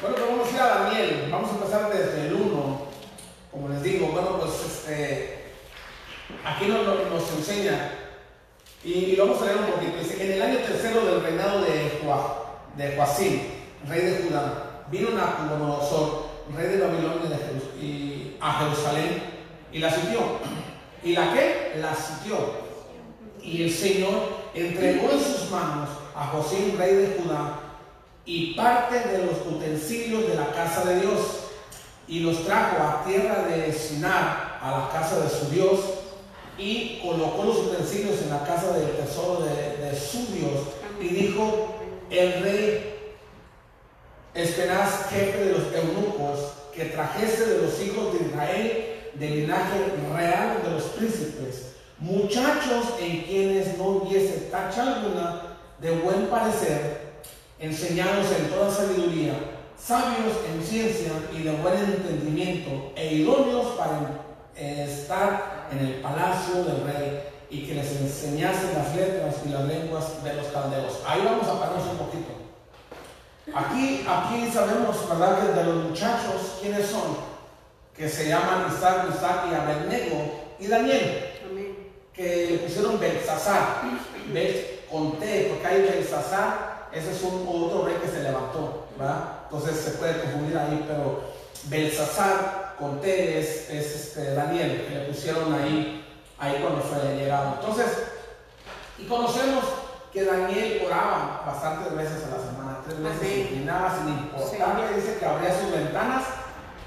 Bueno, 0.00 0.16
pues 0.16 0.28
vamos 0.28 0.48
a 0.48 0.50
ir 0.54 0.60
a 0.60 0.68
Daniel. 0.84 1.28
Vamos 1.30 1.50
a 1.50 1.54
empezar 1.54 1.90
desde 1.92 2.26
el 2.28 2.34
1. 2.34 2.82
Como 3.50 3.68
les 3.68 3.82
digo, 3.82 4.06
bueno, 4.08 4.38
pues 4.38 4.52
este, 4.66 5.44
aquí 6.44 6.66
nos, 6.66 6.84
nos- 6.86 7.30
enseña. 7.36 7.98
Y, 8.84 8.92
y 8.92 9.16
lo 9.16 9.26
vamos 9.26 9.42
a 9.42 9.46
leer 9.46 9.58
un 9.58 9.66
poquito. 9.66 9.98
Dice, 9.98 10.24
en 10.24 10.32
el 10.32 10.42
año 10.42 10.58
tercero 10.58 11.04
del 11.04 11.22
reinado 11.22 11.60
de, 11.62 12.00
Joa- 12.02 12.36
de 12.76 12.96
Joacim, 12.96 13.40
rey 13.88 14.00
de 14.00 14.22
Judá, 14.24 14.86
vino 14.90 15.10
Nabucodonosor, 15.10 16.26
rey 16.56 16.68
de 16.68 16.86
Babilonia 16.86 17.38
y, 17.80 18.36
a 18.40 18.52
Jerusalén, 18.54 19.22
y 19.72 19.78
la 19.78 19.90
sitió. 19.90 20.20
¿Y 21.02 21.14
la 21.14 21.32
qué? 21.32 21.78
La 21.80 21.94
sitió. 21.94 22.36
Y 23.42 23.64
el 23.64 23.72
Señor 23.72 24.42
entregó 24.54 25.10
en 25.10 25.20
sus 25.20 25.50
manos 25.50 25.88
a 26.14 26.26
José, 26.26 26.74
rey 26.78 26.94
de 26.94 27.18
Judá, 27.18 27.60
y 28.24 28.54
parte 28.54 29.00
de 29.00 29.26
los 29.26 29.38
utensilios 29.50 30.28
de 30.28 30.34
la 30.36 30.52
casa 30.52 30.84
de 30.84 31.00
Dios, 31.00 31.20
y 32.06 32.20
los 32.20 32.44
trajo 32.44 32.76
a 32.82 33.04
tierra 33.04 33.44
de 33.44 33.72
Sinar, 33.72 34.58
a 34.60 34.70
la 34.70 35.00
casa 35.00 35.20
de 35.20 35.28
su 35.28 35.50
Dios, 35.50 35.80
y 36.58 37.00
colocó 37.02 37.44
los 37.44 37.58
utensilios 37.58 38.20
en 38.22 38.30
la 38.30 38.44
casa 38.44 38.72
del 38.72 38.90
tesoro 38.92 39.44
de, 39.44 39.78
de 39.78 39.98
su 39.98 40.26
Dios. 40.32 40.60
Y 41.00 41.08
dijo 41.08 41.74
el 42.10 42.42
rey 42.42 42.91
Espenaz, 44.34 45.10
jefe 45.10 45.44
de 45.44 45.52
los 45.52 45.64
eunucos, 45.74 46.52
que 46.74 46.86
trajese 46.86 47.44
de 47.46 47.62
los 47.66 47.82
hijos 47.82 48.14
de 48.14 48.26
Israel, 48.28 49.10
del 49.14 49.40
linaje 49.40 49.78
real 50.14 50.62
de 50.64 50.70
los 50.70 50.84
príncipes, 50.84 51.72
muchachos 51.98 52.94
en 52.98 53.22
quienes 53.24 53.76
no 53.76 53.84
hubiese 53.88 54.48
tacha 54.50 54.94
alguna 54.94 55.58
de 55.80 55.90
buen 55.90 56.28
parecer, 56.28 57.12
enseñados 57.58 58.26
en 58.38 58.48
toda 58.48 58.70
sabiduría, 58.70 59.34
sabios 59.78 60.34
en 60.50 60.62
ciencia 60.64 61.12
y 61.36 61.42
de 61.42 61.52
buen 61.52 61.78
entendimiento, 61.78 62.92
e 62.96 63.16
idóneos 63.16 63.76
para 63.76 64.22
estar 64.56 65.68
en 65.70 65.78
el 65.78 65.94
palacio 66.00 66.64
del 66.64 66.84
rey, 66.84 67.22
y 67.50 67.66
que 67.66 67.74
les 67.74 68.00
enseñasen 68.00 68.72
las 68.74 68.96
letras 68.96 69.36
y 69.44 69.50
las 69.50 69.64
lenguas 69.64 70.24
de 70.24 70.32
los 70.32 70.46
caldeos. 70.46 71.00
Ahí 71.06 71.20
vamos 71.22 71.46
a 71.46 71.60
pararnos 71.60 71.86
un 71.86 71.98
poquito. 71.98 72.41
Aquí, 73.54 74.06
aquí 74.08 74.50
sabemos, 74.52 75.08
¿verdad?, 75.08 75.40
que 75.40 75.52
de 75.52 75.64
los 75.64 75.84
muchachos, 75.84 76.58
¿quiénes 76.60 76.86
son? 76.86 77.16
Que 77.96 78.08
se 78.08 78.28
llaman 78.28 78.66
Isaac, 78.72 79.06
Isaac 79.14 79.46
y 79.50 79.54
Abednego 79.54 80.42
y 80.60 80.66
Daniel, 80.68 81.32
Amén. 81.50 81.76
que 82.14 82.46
le 82.52 82.58
pusieron 82.58 83.00
Belsasar, 83.00 83.82
Bel 84.32 84.80
con 84.90 85.18
T, 85.18 85.48
porque 85.50 85.66
hay 85.66 85.82
Belsasar, 85.82 86.88
ese 86.92 87.10
es 87.10 87.22
un 87.22 87.46
otro 87.48 87.84
rey 87.84 87.96
que 88.00 88.08
se 88.08 88.22
levantó, 88.22 88.86
¿verdad? 88.96 89.40
Entonces 89.44 89.76
se 89.76 89.90
puede 89.92 90.20
confundir 90.20 90.56
ahí, 90.56 90.84
pero 90.86 91.22
Belsasar 91.64 92.76
con 92.78 93.00
T 93.00 93.40
es, 93.40 93.70
es, 93.70 93.94
este, 93.94 94.34
Daniel, 94.34 94.86
que 94.88 94.94
le 94.94 95.04
pusieron 95.06 95.52
ahí, 95.52 96.04
ahí 96.38 96.58
cuando 96.60 96.80
fue 96.80 97.16
llegado. 97.16 97.56
Entonces, 97.60 97.86
y 98.98 99.06
conocemos 99.06 99.64
que 100.12 100.24
Daniel 100.24 100.82
oraba 100.86 101.42
bastantes 101.46 101.94
veces 101.96 102.24
a 102.24 102.36
la 102.36 102.44
semana, 102.44 102.61
tres 102.84 103.02
veces, 103.02 103.48
sin 103.48 104.08
importarle, 104.08 104.96
dice 104.96 105.16
que 105.18 105.26
abría 105.26 105.58
sus 105.58 105.70
ventanas 105.70 106.24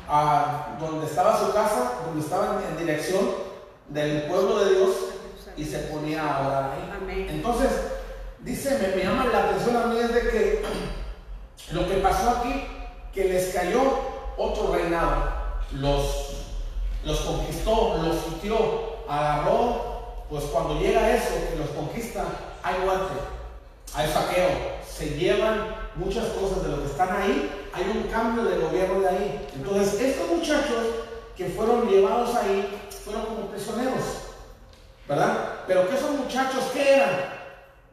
a 0.07 0.77
donde 0.79 1.05
estaba 1.05 1.39
su 1.39 1.53
casa, 1.53 1.93
donde 2.05 2.21
estaba 2.21 2.61
en, 2.61 2.69
en 2.69 2.85
dirección 2.85 3.25
del 3.89 4.23
pueblo 4.23 4.59
de 4.59 4.75
Dios 4.75 4.95
y 5.57 5.65
se 5.65 5.79
ponía 5.79 6.21
a 6.21 6.47
orar. 6.47 6.71
Ahí. 6.71 7.27
Entonces, 7.29 7.69
dice, 8.39 8.77
me, 8.79 8.95
me 8.95 9.03
llama 9.03 9.25
la 9.25 9.45
atención 9.45 9.75
a 9.75 9.87
mí 9.87 9.97
es 9.97 10.13
de 10.13 10.21
que 10.29 10.65
lo 11.71 11.87
que 11.87 11.95
pasó 11.95 12.29
aquí, 12.31 12.67
que 13.13 13.25
les 13.25 13.53
cayó 13.53 13.81
otro 14.37 14.73
reinado, 14.73 15.29
los, 15.71 16.45
los 17.03 17.19
conquistó, 17.21 17.97
los 18.03 18.17
sitió, 18.17 18.57
agarró, 19.07 20.25
pues 20.29 20.43
cuando 20.45 20.79
llega 20.79 21.15
eso, 21.15 21.33
que 21.49 21.57
los 21.57 21.69
conquista, 21.69 22.25
hay 22.63 22.79
muerte, 22.83 23.13
hay 23.93 24.11
saqueo, 24.11 24.49
se 24.87 25.11
llevan 25.11 25.84
muchas 25.95 26.25
cosas 26.29 26.63
de 26.63 26.69
lo 26.69 26.79
que 26.81 26.85
están 26.91 27.09
ahí, 27.21 27.67
hay 27.73 27.83
un 27.95 28.03
cambio 28.11 28.43
de 28.45 28.57
gobierno 28.59 28.99
de 29.01 29.09
ahí. 29.09 29.47
Entonces, 29.55 29.99
estos 30.01 30.29
muchachos 30.29 30.83
que 31.37 31.45
fueron 31.49 31.89
llevados 31.89 32.35
ahí 32.35 32.89
fueron 33.03 33.25
como 33.25 33.47
prisioneros, 33.47 34.03
¿verdad? 35.07 35.61
Pero 35.67 35.87
que 35.89 35.95
esos 35.95 36.11
muchachos, 36.11 36.63
¿qué 36.73 36.95
eran? 36.95 37.09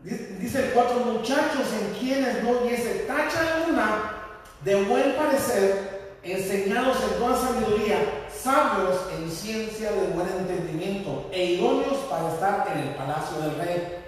Di- 0.03 0.37
Dice 0.41 0.71
cuatro 0.75 0.97
muchachos 1.01 1.67
en 1.81 1.99
quienes 1.99 2.43
no 2.43 2.51
hubiese 2.51 3.01
tacha 3.07 3.57
alguna 3.57 4.15
de 4.63 4.75
buen 4.85 5.15
parecer, 5.17 6.17
enseñados 6.23 6.97
en 7.03 7.19
toda 7.19 7.37
sabiduría, 7.37 8.27
sabios 8.33 8.97
en 9.17 9.31
ciencia 9.31 9.91
de 9.93 10.07
buen 10.09 10.29
entendimiento 10.29 11.29
e 11.33 11.45
idóneos 11.55 11.99
para 12.11 12.33
estar 12.33 12.69
en 12.73 12.79
el 12.89 12.95
palacio 12.95 13.39
del 13.41 13.57
rey. 13.57 13.99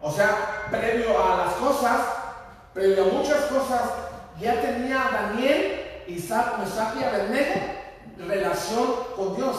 O 0.00 0.10
sea, 0.12 0.66
previo 0.70 1.10
a 1.20 1.36
las 1.38 1.54
cosas, 1.54 2.00
previo 2.78 3.06
a 3.06 3.08
muchas 3.08 3.44
cosas, 3.46 3.80
ya 4.40 4.60
tenía 4.60 5.10
Daniel, 5.12 6.04
Isaac, 6.06 6.58
Mesach 6.58 6.94
y 6.96 8.22
relación 8.22 8.86
con 9.16 9.34
Dios. 9.34 9.56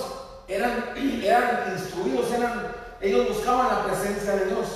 Eran, 0.47 0.93
eran 1.23 1.73
instruidos, 1.73 2.31
eran, 2.31 2.71
ellos 3.01 3.27
buscaban 3.27 3.67
la 3.67 3.83
presencia 3.83 4.35
de 4.37 4.45
Dios. 4.45 4.67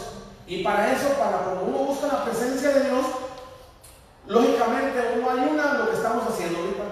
Y 0.45 0.61
para 0.61 0.91
eso, 0.91 1.07
para 1.13 1.37
cuando 1.37 1.63
uno 1.63 1.77
busca 1.85 2.07
la 2.07 2.25
presencia 2.25 2.69
de 2.69 2.89
Dios, 2.89 3.05
lógicamente 4.27 5.15
uno 5.17 5.29
ayuna 5.29 5.73
lo 5.75 5.89
que 5.89 5.95
estamos 5.95 6.27
haciendo 6.27 6.59
ahorita. 6.59 6.83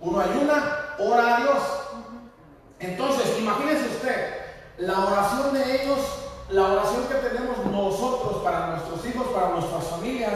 Uno 0.00 0.20
ayuna, 0.20 0.96
ora 0.98 1.36
a 1.36 1.40
Dios. 1.42 1.62
Entonces, 2.80 3.38
imagínense 3.38 3.86
usted, 3.86 4.34
la 4.78 4.98
oración 4.98 5.54
de 5.54 5.82
ellos, 5.82 6.00
la 6.50 6.72
oración 6.72 7.06
que 7.06 7.28
tenemos 7.28 7.58
nosotros 7.66 8.42
para 8.42 8.66
nuestros 8.66 9.06
hijos, 9.06 9.28
para 9.28 9.50
nuestras 9.50 9.84
familias, 9.84 10.32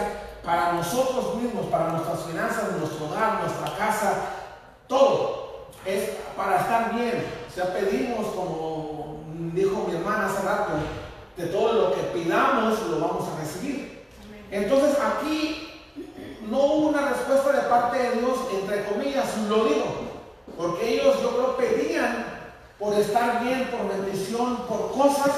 para 0.46 0.72
nosotros 0.72 1.34
mismos, 1.34 1.66
para 1.66 1.88
nuestras 1.88 2.22
finanzas, 2.22 2.78
nuestro 2.78 3.06
hogar, 3.06 3.40
nuestra 3.42 3.76
casa, 3.76 4.14
todo 4.86 5.66
es 5.84 6.10
para 6.36 6.60
estar 6.60 6.94
bien. 6.94 7.26
O 7.48 7.54
sea, 7.54 7.72
pedimos, 7.72 8.26
como 8.34 9.24
dijo 9.52 9.86
mi 9.88 9.96
hermana 9.96 10.26
hace 10.26 10.42
rato, 10.46 10.72
de 11.36 11.46
todo 11.46 11.72
lo 11.72 11.94
que 11.94 12.02
pidamos 12.18 12.80
lo 12.88 13.00
vamos 13.00 13.28
a 13.28 13.40
recibir. 13.40 14.06
Entonces 14.50 14.96
aquí 15.00 15.84
no 16.48 16.58
hubo 16.58 16.88
una 16.88 17.10
respuesta 17.10 17.52
de 17.52 17.68
parte 17.68 17.98
de 17.98 18.10
Dios, 18.20 18.38
entre 18.52 18.84
comillas, 18.84 19.36
lo 19.48 19.64
digo, 19.64 19.84
porque 20.56 20.94
ellos 20.94 21.20
yo 21.20 21.30
creo 21.30 21.56
pedían 21.56 22.24
por 22.78 22.94
estar 22.94 23.42
bien, 23.42 23.68
por 23.70 23.88
bendición, 23.88 24.56
por 24.68 24.92
cosas, 24.92 25.32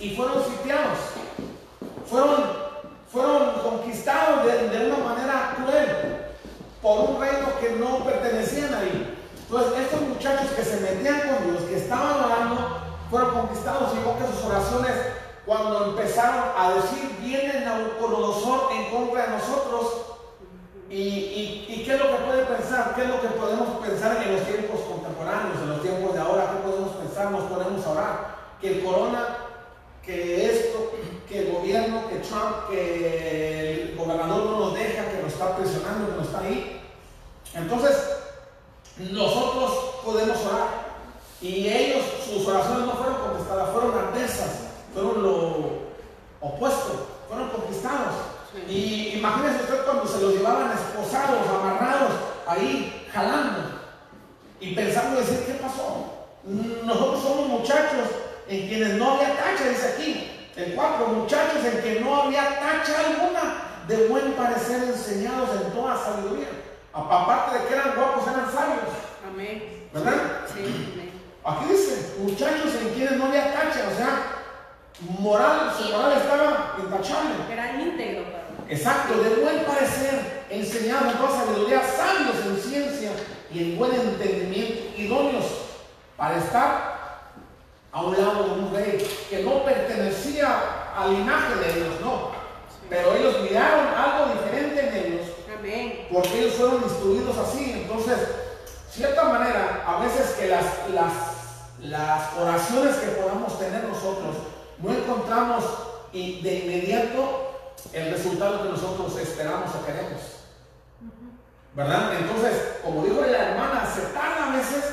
y 0.00 0.14
fueron 0.16 0.42
sitiados, 0.44 0.98
fueron, 2.08 2.44
fueron 3.12 3.52
conquistados 3.62 4.46
de, 4.46 4.68
de 4.68 4.90
una 4.90 5.04
manera 5.04 5.56
cruel 5.56 6.18
por 6.88 7.10
un 7.10 7.20
reino 7.20 7.48
que 7.60 7.72
no 7.72 8.02
pertenecían 8.02 8.72
ahí. 8.72 9.14
Entonces, 9.42 9.78
estos 9.78 10.00
muchachos 10.00 10.50
que 10.56 10.64
se 10.64 10.80
metían 10.80 11.20
con 11.20 11.50
Dios, 11.50 11.64
que 11.68 11.76
estaban 11.76 12.24
orando, 12.24 12.78
fueron 13.10 13.30
conquistados. 13.32 13.92
Y 13.92 13.98
que 13.98 14.32
sus 14.32 14.44
oraciones, 14.46 14.92
cuando 15.44 15.84
empezaron 15.90 16.44
a 16.56 16.70
decir, 16.72 17.14
viene 17.20 17.60
Nabucodonosor 17.60 18.72
en 18.72 18.84
contra 18.90 19.24
de 19.26 19.30
nosotros, 19.36 19.84
y, 20.88 20.96
y- 20.96 21.66
y 21.68 21.84
qué 21.84 21.92
es 21.94 22.00
lo 22.00 22.08
que 22.08 22.24
puede 22.24 22.44
pensar? 22.46 22.94
¿Qué 22.94 23.02
es 23.02 23.08
lo 23.10 23.20
que 23.20 23.28
podemos 23.28 23.68
pensar 23.86 24.22
en 24.24 24.32
los 24.36 24.46
tiempos 24.46 24.80
contemporáneos, 24.88 25.58
en 25.62 25.68
los 25.68 25.82
tiempos 25.82 26.14
de 26.14 26.20
ahora? 26.20 26.52
¿Qué 26.52 26.70
podemos 26.70 26.96
pensar? 26.96 27.30
Nos 27.30 27.42
podemos 27.52 27.86
orar. 27.86 28.34
Que 28.62 28.78
el 28.78 28.82
corona, 28.84 29.36
que 30.02 30.46
esto, 30.50 30.92
que 31.28 31.38
el 31.40 31.52
gobierno, 31.52 32.08
que 32.08 32.16
Trump, 32.26 32.70
que 32.70 33.90
el 33.90 33.96
gobernador 33.98 34.44
no 34.46 34.58
nos 34.60 34.74
deja, 34.74 35.10
que 35.10 35.22
nos 35.22 35.32
está 35.34 35.54
presionando, 35.54 36.08
que 36.08 36.16
nos 36.16 36.26
está 36.28 36.40
ahí. 36.40 36.74
Entonces, 37.58 37.96
nosotros 39.10 39.72
podemos 40.04 40.38
orar. 40.46 40.88
Y 41.40 41.68
ellos, 41.68 42.04
sus 42.24 42.46
oraciones 42.48 42.86
no 42.86 42.92
fueron 42.92 43.16
contestadas, 43.16 43.70
fueron 43.70 43.98
adversas, 43.98 44.50
fueron 44.92 45.22
lo 45.22 45.88
opuesto, 46.40 47.06
fueron 47.28 47.48
conquistados. 47.50 48.14
Y 48.68 49.14
imagínense 49.18 49.62
usted 49.62 49.84
cuando 49.84 50.06
se 50.06 50.20
los 50.20 50.34
llevaban 50.34 50.72
esposados, 50.72 51.46
amarrados, 51.48 52.12
ahí, 52.46 53.06
jalando, 53.12 53.78
y 54.60 54.74
pensando 54.74 55.20
decir, 55.20 55.44
¿qué 55.46 55.54
pasó? 55.54 56.26
Nosotros 56.84 57.22
somos 57.22 57.48
muchachos 57.48 58.08
en 58.48 58.68
quienes 58.68 58.94
no 58.94 59.12
había 59.12 59.36
tacha, 59.36 59.68
dice 59.68 59.94
aquí, 59.94 60.50
el 60.56 60.74
cuatro, 60.74 61.08
muchachos 61.08 61.64
en 61.64 61.82
que 61.82 62.00
no 62.00 62.22
había 62.22 62.58
tacha 62.58 62.98
alguna 62.98 63.84
de 63.86 64.08
buen 64.08 64.32
parecer 64.32 64.82
enseñados 64.82 65.50
en 65.60 65.70
toda 65.72 65.96
sabiduría. 65.96 66.48
Aparte 67.06 67.58
de 67.58 67.66
que 67.66 67.74
eran 67.74 67.94
guapos, 67.94 68.26
eran 68.26 68.52
sabios, 68.52 68.90
Amén. 69.26 69.88
¿verdad? 69.92 70.14
Sí, 70.52 70.60
amén. 70.94 71.12
Aquí 71.44 71.72
dice, 71.72 72.16
muchachos 72.18 72.74
en 72.80 72.94
quienes 72.94 73.12
no 73.12 73.26
había 73.26 73.52
tacha, 73.52 73.88
o 73.92 73.96
sea, 73.96 74.38
moral, 75.20 75.72
su 75.78 75.88
moral 75.90 76.12
estaba 76.16 76.76
intachable. 76.78 77.30
Era 77.50 77.80
íntegro. 77.80 78.24
Exacto, 78.68 79.22
de 79.22 79.42
buen 79.42 79.64
parecer, 79.64 80.44
enseñados 80.50 81.12
en 81.12 81.18
toda 81.18 81.44
sabiduría, 81.44 81.82
sabios 81.82 82.44
en 82.44 82.56
ciencia 82.58 83.10
y 83.52 83.62
en 83.62 83.78
buen 83.78 83.94
entendimiento, 83.94 85.00
idóneos 85.00 85.46
para 86.16 86.36
estar 86.36 86.98
a 87.92 88.02
un 88.02 88.12
lado 88.12 88.42
de 88.42 88.50
un 88.50 88.74
rey 88.74 88.98
que 89.30 89.42
no 89.42 89.64
pertenecía 89.64 90.92
al 90.96 91.12
linaje 91.12 91.54
de 91.54 91.78
ellos, 91.78 92.00
no. 92.02 92.32
Pero 92.90 93.14
ellos 93.14 93.40
miraron 93.42 93.86
algo 93.94 94.34
diferente 94.34 94.80
en 94.80 95.12
ellos 95.12 95.27
Amén. 95.58 96.06
porque 96.12 96.40
ellos 96.40 96.54
fueron 96.54 96.82
instruidos 96.82 97.36
así. 97.36 97.72
Entonces, 97.72 98.18
cierta 98.90 99.24
manera, 99.24 99.84
a 99.86 100.00
veces 100.00 100.32
que 100.38 100.48
las, 100.48 100.64
las, 100.92 101.12
las 101.82 102.36
oraciones 102.38 102.96
que 102.96 103.08
podamos 103.08 103.58
tener 103.58 103.84
nosotros 103.84 104.36
no 104.78 104.92
encontramos 104.92 105.64
y 106.12 106.40
de 106.42 106.54
inmediato 106.60 107.74
el 107.92 108.12
resultado 108.12 108.62
que 108.62 108.68
nosotros 108.70 109.16
esperamos 109.18 109.74
o 109.74 109.86
queremos. 109.86 110.20
¿Verdad? 111.74 112.12
Entonces, 112.18 112.78
como 112.82 113.04
dijo 113.04 113.20
la 113.20 113.50
hermana, 113.50 113.88
se 113.94 114.00
tarda 114.12 114.52
a 114.52 114.56
veces, 114.56 114.84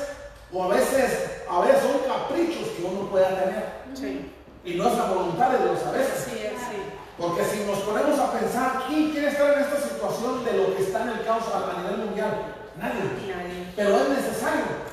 o 0.54 0.64
a 0.64 0.68
veces, 0.68 1.42
a 1.50 1.62
veces 1.62 1.82
son 1.82 2.00
caprichos 2.08 2.70
que 2.70 2.84
uno 2.84 3.10
pueda 3.10 3.30
tener. 3.30 3.66
Sí. 3.94 4.32
Y 4.64 4.76
no 4.76 4.88
es 4.88 4.98
la 4.98 5.06
voluntad 5.06 5.50
de 5.52 5.64
Dios 5.64 5.84
a 5.84 5.92
veces. 5.92 6.26
Sí. 6.26 6.36
Porque 7.18 7.46
si 7.46 7.60
nos 7.64 7.80
ponemos 7.80 8.20
a 8.20 8.32
pensar, 8.34 8.84
¿quién 8.88 9.12
quiere 9.12 9.30
estar 9.30 9.54
en 9.54 9.60
esta 9.64 9.80
situación 9.80 10.44
de 10.44 10.54
lo 10.54 10.76
que 10.76 10.84
está 10.84 11.04
en 11.04 11.10
el 11.10 11.26
caos 11.26 11.44
a 11.54 11.82
nivel 11.82 12.06
mundial? 12.08 12.32
Nadie. 12.78 13.04
Nadie. 13.34 13.74
Pero 13.76 13.96
es 13.96 14.10
necesario. 14.10 14.86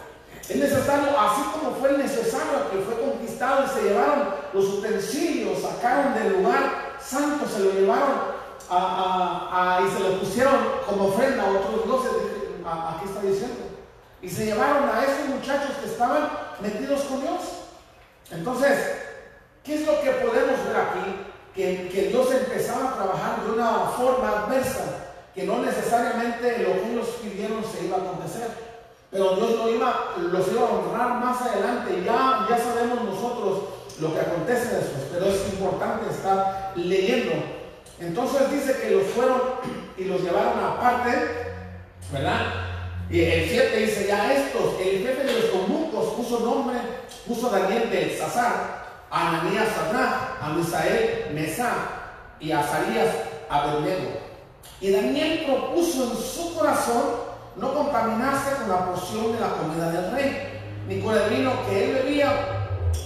Es 0.49 0.57
necesario, 0.57 1.19
así 1.19 1.43
como 1.53 1.75
fue 1.77 1.97
necesario 1.99 2.71
que 2.71 2.79
fue 2.79 3.01
conquistado 3.01 3.65
y 3.65 3.69
se 3.71 3.89
llevaron 3.89 4.29
los 4.53 4.65
utensilios, 4.67 5.63
sacaron 5.63 6.15
del 6.15 6.33
lugar 6.43 6.97
santo, 7.01 7.47
se 7.49 7.61
lo 7.61 7.73
llevaron 7.73 8.33
a, 8.71 8.77
a- 8.77 9.79
a- 9.79 9.81
y 9.83 9.91
se 9.91 10.01
lo 10.01 10.19
pusieron 10.21 10.55
como 10.87 11.07
ofrenda 11.09 11.45
a 11.45 11.51
otros 11.51 11.85
dioses, 11.87 12.13
aquí 12.65 13.05
está 13.07 13.21
diciendo. 13.21 13.57
Y 14.21 14.29
se 14.29 14.47
llevaron 14.47 14.89
a 14.89 15.03
esos 15.05 15.29
muchachos 15.29 15.77
que 15.83 15.87
estaban 15.91 16.29
metidos 16.61 17.01
con 17.03 17.21
Dios. 17.21 17.41
Entonces, 18.31 18.79
¿qué 19.65 19.75
es 19.77 19.87
lo 19.87 20.01
que 20.01 20.11
podemos 20.11 20.65
ver 20.67 20.77
aquí? 20.77 21.32
Que, 21.55 21.89
que 21.89 22.09
Dios 22.09 22.33
empezaba 22.33 22.91
a 22.91 22.95
trabajar 22.95 23.45
de 23.45 23.53
una 23.53 23.71
forma 23.97 24.45
adversa, 24.45 24.85
que 25.35 25.45
no 25.45 25.59
necesariamente 25.59 26.59
lo 26.59 26.81
que 26.81 26.93
ellos 26.93 27.09
pidieron 27.23 27.63
se 27.63 27.85
iba 27.85 27.99
a 27.99 28.01
acontecer. 28.01 28.49
Pero 29.11 29.37
Dios 29.37 29.51
lo 29.59 29.69
iba, 29.69 30.15
los 30.17 30.49
iba 30.49 30.63
a 30.63 30.71
honrar 30.71 31.21
más 31.21 31.43
adelante. 31.43 32.03
Ya, 32.05 32.47
ya 32.49 32.57
sabemos 32.57 33.05
nosotros 33.05 33.65
lo 34.01 34.15
que 34.15 34.21
acontece 34.21 34.77
después, 34.77 35.05
pero 35.13 35.27
es 35.27 35.53
importante 35.53 36.11
estar 36.11 36.73
leyendo. 36.77 37.35
Entonces 38.01 38.51
dice 38.51 38.81
que 38.81 38.91
los 38.91 39.07
fueron 39.09 39.41
y 39.99 40.05
los 40.05 40.23
llevaron 40.23 40.59
aparte, 40.65 41.11
¿verdad? 42.11 42.41
Y 43.11 43.21
el 43.21 43.49
7 43.49 43.77
dice, 43.77 44.07
ya 44.09 44.33
estos, 44.33 44.81
el 44.81 45.07
jefe 45.07 45.25
de 45.25 45.33
los 45.35 45.45
eunucos 45.53 46.15
puso 46.15 46.41
nombre, 46.41 46.79
puso 47.27 47.51
Daniel 47.51 47.89
Belsasar, 47.91 48.82
a 49.13 49.29
Ananías 49.29 49.69
a 50.41 50.49
Misael 50.57 51.33
Mesá 51.35 51.75
y 52.41 52.51
a 52.51 52.61
Azarías 52.61 53.09
Abednego. 53.51 54.11
Y 54.81 54.91
Daniel 54.91 55.45
propuso 55.45 56.05
en 56.05 56.17
su 56.17 56.55
corazón 56.57 57.03
no 57.57 57.75
contaminarse 57.75 58.57
con 58.57 58.71
la 58.71 58.87
porción 58.87 59.35
de 59.35 59.41
la 59.41 59.51
comida 59.51 59.91
del 59.91 60.13
rey, 60.13 60.63
ni 60.89 61.03
con 61.03 61.15
el 61.15 61.29
vino 61.29 61.53
que 61.69 61.85
él 61.85 61.95
bebía. 62.03 62.33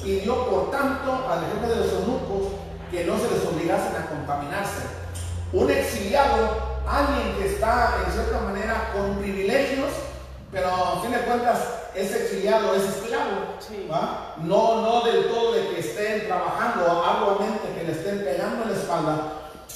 Pidió 0.02 0.48
por 0.48 0.70
tanto 0.70 1.28
al 1.28 1.40
jefe 1.40 1.74
de 1.74 1.76
los 1.76 1.92
eunucos 1.92 2.52
que 2.90 3.04
no 3.04 3.18
se 3.18 3.28
les 3.28 3.44
obligasen 3.44 3.96
a 3.96 4.06
contaminarse. 4.06 4.82
Un 5.52 5.68
exiliado, 5.68 6.78
alguien 6.86 7.36
que 7.36 7.54
está 7.54 7.96
en 8.06 8.12
cierta 8.12 8.40
manera 8.40 8.92
con 8.94 9.16
privilegios, 9.16 9.90
pero 10.52 10.68
a 10.68 11.00
fin 11.02 11.10
de 11.10 11.18
cuentas 11.18 11.58
es 11.96 12.14
exiliado, 12.14 12.74
es 12.74 12.84
esclavo. 12.84 13.56
Sí. 13.58 13.88
¿va? 13.90 14.34
No, 14.42 14.82
no 14.82 15.00
del 15.04 15.28
todo 15.28 15.52
de 15.52 15.68
que 15.68 15.80
estén 15.80 16.26
trabajando 16.26 17.02
arduamente, 17.04 17.72
que 17.74 17.84
le 17.84 17.92
estén 17.92 18.22
pegando 18.22 18.64
en 18.64 18.72
la 18.72 18.76
espalda, 18.76 19.32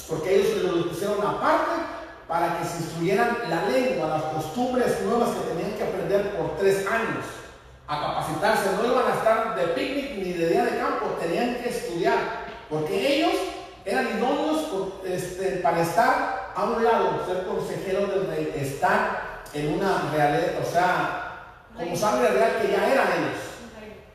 porque 0.07 0.35
ellos 0.35 0.63
lo 0.63 0.87
pusieron 0.87 1.25
aparte 1.25 1.71
para 2.27 2.59
que 2.59 2.65
se 2.65 2.77
instruyeran 2.77 3.37
la 3.49 3.65
lengua, 3.67 4.07
las 4.07 4.23
costumbres 4.23 5.01
nuevas 5.01 5.29
que 5.31 5.49
tenían 5.49 5.77
que 5.77 5.83
aprender 5.83 6.37
por 6.37 6.55
tres 6.57 6.85
años, 6.87 7.25
a 7.87 7.99
capacitarse. 7.99 8.69
No 8.77 8.85
iban 8.85 9.11
a 9.11 9.15
estar 9.15 9.55
de 9.55 9.67
picnic 9.73 10.15
ni 10.17 10.33
de 10.33 10.47
día 10.47 10.63
de 10.63 10.77
campo, 10.77 11.07
tenían 11.19 11.55
que 11.55 11.69
estudiar, 11.69 12.45
porque 12.69 13.17
ellos 13.17 13.33
eran 13.83 14.17
idóneos 14.17 14.67
este, 15.03 15.57
para 15.57 15.81
estar 15.81 16.53
a 16.55 16.63
un 16.65 16.83
lado, 16.83 17.25
ser 17.25 17.45
consejeros 17.47 18.09
del 18.09 18.27
rey, 18.27 18.53
estar 18.55 19.41
en 19.53 19.73
una 19.73 20.09
realidad, 20.13 20.53
o 20.61 20.71
sea, 20.71 21.30
como 21.81 21.95
sangre 21.95 22.29
real 22.29 22.59
que 22.61 22.71
ya 22.71 22.91
eran 22.91 23.07
ellos. 23.07 23.51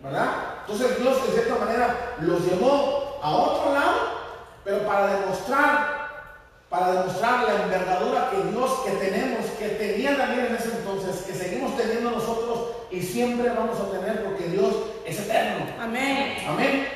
¿verdad? 0.02 0.28
Entonces 0.60 0.98
Dios 0.98 1.26
de 1.26 1.32
cierta 1.32 1.64
manera 1.64 2.14
los 2.20 2.44
llevó 2.44 3.18
a 3.22 3.30
otro 3.30 3.72
lado, 3.72 3.96
pero 4.64 4.86
para 4.86 5.18
demostrar, 5.18 6.08
para 6.68 6.92
demostrar 6.92 7.44
la 7.44 7.62
envergadura 7.64 8.30
que 8.30 8.50
Dios 8.50 8.70
que 8.84 8.90
tenemos, 8.92 9.46
que 9.58 9.68
tenía 9.70 10.16
Daniel 10.16 10.46
en 10.46 10.56
ese 10.56 10.70
entonces, 10.76 11.22
que 11.22 11.32
seguimos 11.32 11.76
teniendo 11.76 12.10
nosotros 12.10 12.70
y 12.90 13.02
siempre 13.02 13.50
vamos 13.50 13.78
a 13.80 13.90
tener 13.90 14.24
porque 14.24 14.44
Dios 14.48 14.74
es 15.04 15.18
eterno. 15.20 15.66
Amén. 15.80 16.36
Amén. 16.48 16.88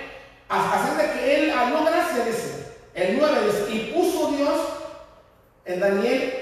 Así 0.48 0.96
de 0.96 1.12
que 1.12 1.34
él 1.36 1.52
halló 1.52 1.84
gracia, 1.84 2.24
dice. 2.24 2.60
El 2.94 3.18
9 3.18 3.38
dice, 3.46 3.72
y 3.72 3.92
puso 3.92 4.32
Dios 4.32 4.58
en 5.64 5.80
Daniel, 5.80 6.34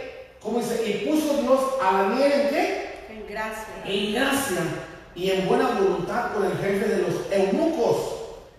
¿cómo 0.42 0.60
dice? 0.60 0.82
Y 0.86 1.06
puso 1.06 1.34
Dios 1.42 1.60
a 1.82 1.92
Daniel 1.92 2.32
en 2.32 2.48
qué? 2.48 2.87
Gracia. 3.28 3.84
en 3.84 4.14
gracia 4.14 4.62
y 5.14 5.30
en 5.30 5.46
buena 5.46 5.68
voluntad 5.70 6.32
con 6.32 6.46
el 6.46 6.52
jefe 6.52 6.88
de 6.88 7.02
los 7.02 7.30
eunucos. 7.30 7.96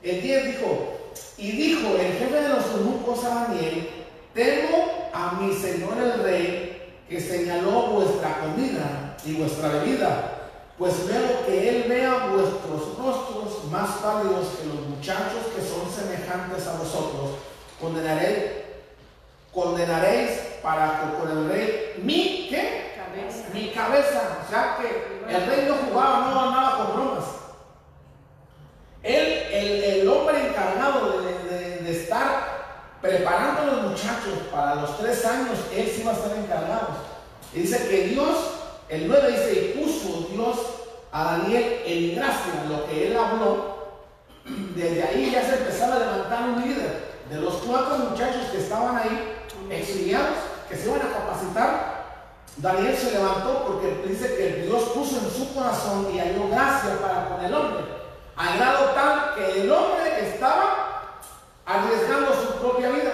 El 0.03 0.21
10 0.21 0.45
dijo, 0.45 0.93
y 1.37 1.51
dijo 1.51 1.87
el 1.95 2.13
jefe 2.13 2.35
de 2.35 2.49
los 2.49 2.65
eunucos 2.65 3.23
a 3.25 3.47
Daniel, 3.47 3.89
temo 4.33 5.09
a 5.11 5.39
mi 5.41 5.53
señor 5.55 5.97
el 5.97 6.23
rey 6.23 6.93
que 7.09 7.19
señaló 7.19 7.87
vuestra 7.87 8.41
comida 8.41 9.17
y 9.25 9.33
vuestra 9.33 9.69
bebida, 9.69 10.49
pues 10.77 11.07
veo 11.07 11.45
que 11.47 11.69
él 11.69 11.85
vea 11.89 12.27
vuestros 12.27 12.97
rostros 12.97 13.65
más 13.71 13.89
pálidos 13.97 14.49
que 14.59 14.67
los 14.67 14.87
muchachos 14.87 15.47
que 15.55 15.61
son 15.61 15.91
semejantes 15.91 16.67
a 16.67 16.77
vosotros. 16.77 17.31
Condenaré, 17.81 18.65
condenaréis 19.51 20.31
para 20.61 21.01
que 21.01 21.19
con 21.19 21.37
el 21.37 21.49
rey 21.49 22.01
mi 22.03 22.47
qué? 22.49 22.88
Mi 23.53 23.71
cabeza. 23.71 24.39
O 24.45 24.49
sea 24.49 24.77
que 24.79 25.33
el 25.33 25.45
rey 25.47 25.65
no 25.67 25.75
jugaba, 25.75 26.31
no 26.31 26.41
andaba 26.41 26.77
con 26.77 26.95
bromas. 26.95 27.25
Él, 29.01 29.43
el, 29.51 30.07
hombre 30.09 30.47
encargado 30.49 31.21
de 31.21 31.91
estar 31.91 32.59
preparando 33.01 33.61
a 33.61 33.65
los 33.65 33.91
muchachos 33.91 34.39
para 34.51 34.75
los 34.75 34.97
tres 34.97 35.25
años, 35.25 35.57
él 35.73 35.91
sí 35.93 36.03
va 36.03 36.11
a 36.11 36.15
estar 36.15 36.37
encargado. 36.37 36.87
Y 37.53 37.61
dice 37.61 37.87
que 37.87 38.07
Dios, 38.09 38.37
el 38.89 39.07
9 39.07 39.31
dice, 39.31 39.53
y 39.53 39.79
puso 39.79 40.27
Dios 40.29 40.57
a 41.11 41.37
Daniel 41.37 41.81
en 41.85 42.15
gracia, 42.15 42.65
lo 42.67 42.85
que 42.85 43.07
él 43.07 43.17
habló. 43.17 43.79
Desde 44.75 45.03
ahí 45.03 45.31
ya 45.31 45.43
se 45.43 45.57
empezaba 45.57 45.95
a 45.95 45.99
levantar 45.99 46.49
un 46.49 46.61
líder. 46.61 47.09
De 47.29 47.37
los 47.37 47.55
cuatro 47.55 47.97
muchachos 47.97 48.47
que 48.51 48.57
estaban 48.57 48.97
ahí, 48.97 49.35
exiliados, 49.69 50.37
que 50.67 50.75
se 50.75 50.87
iban 50.87 51.01
a 51.01 51.13
capacitar, 51.13 51.98
Daniel 52.61 52.97
se 52.97 53.11
levantó 53.11 53.65
porque 53.67 54.05
dice 54.05 54.35
que 54.35 54.63
Dios 54.65 54.83
puso 54.89 55.17
en 55.17 55.31
su 55.31 55.53
corazón 55.53 56.07
y 56.13 56.19
halló 56.19 56.49
gracia 56.49 56.97
para 57.01 57.29
con 57.29 57.45
el 57.45 57.53
hombre. 57.53 57.85
Al 58.35 58.57
grado 58.57 58.89
tal 58.89 59.35
que 59.35 59.61
el 59.61 59.71
hombre 59.71 60.29
estaba 60.29 61.19
arriesgando 61.65 62.33
su 62.33 62.59
propia 62.59 62.89
vida. 62.89 63.11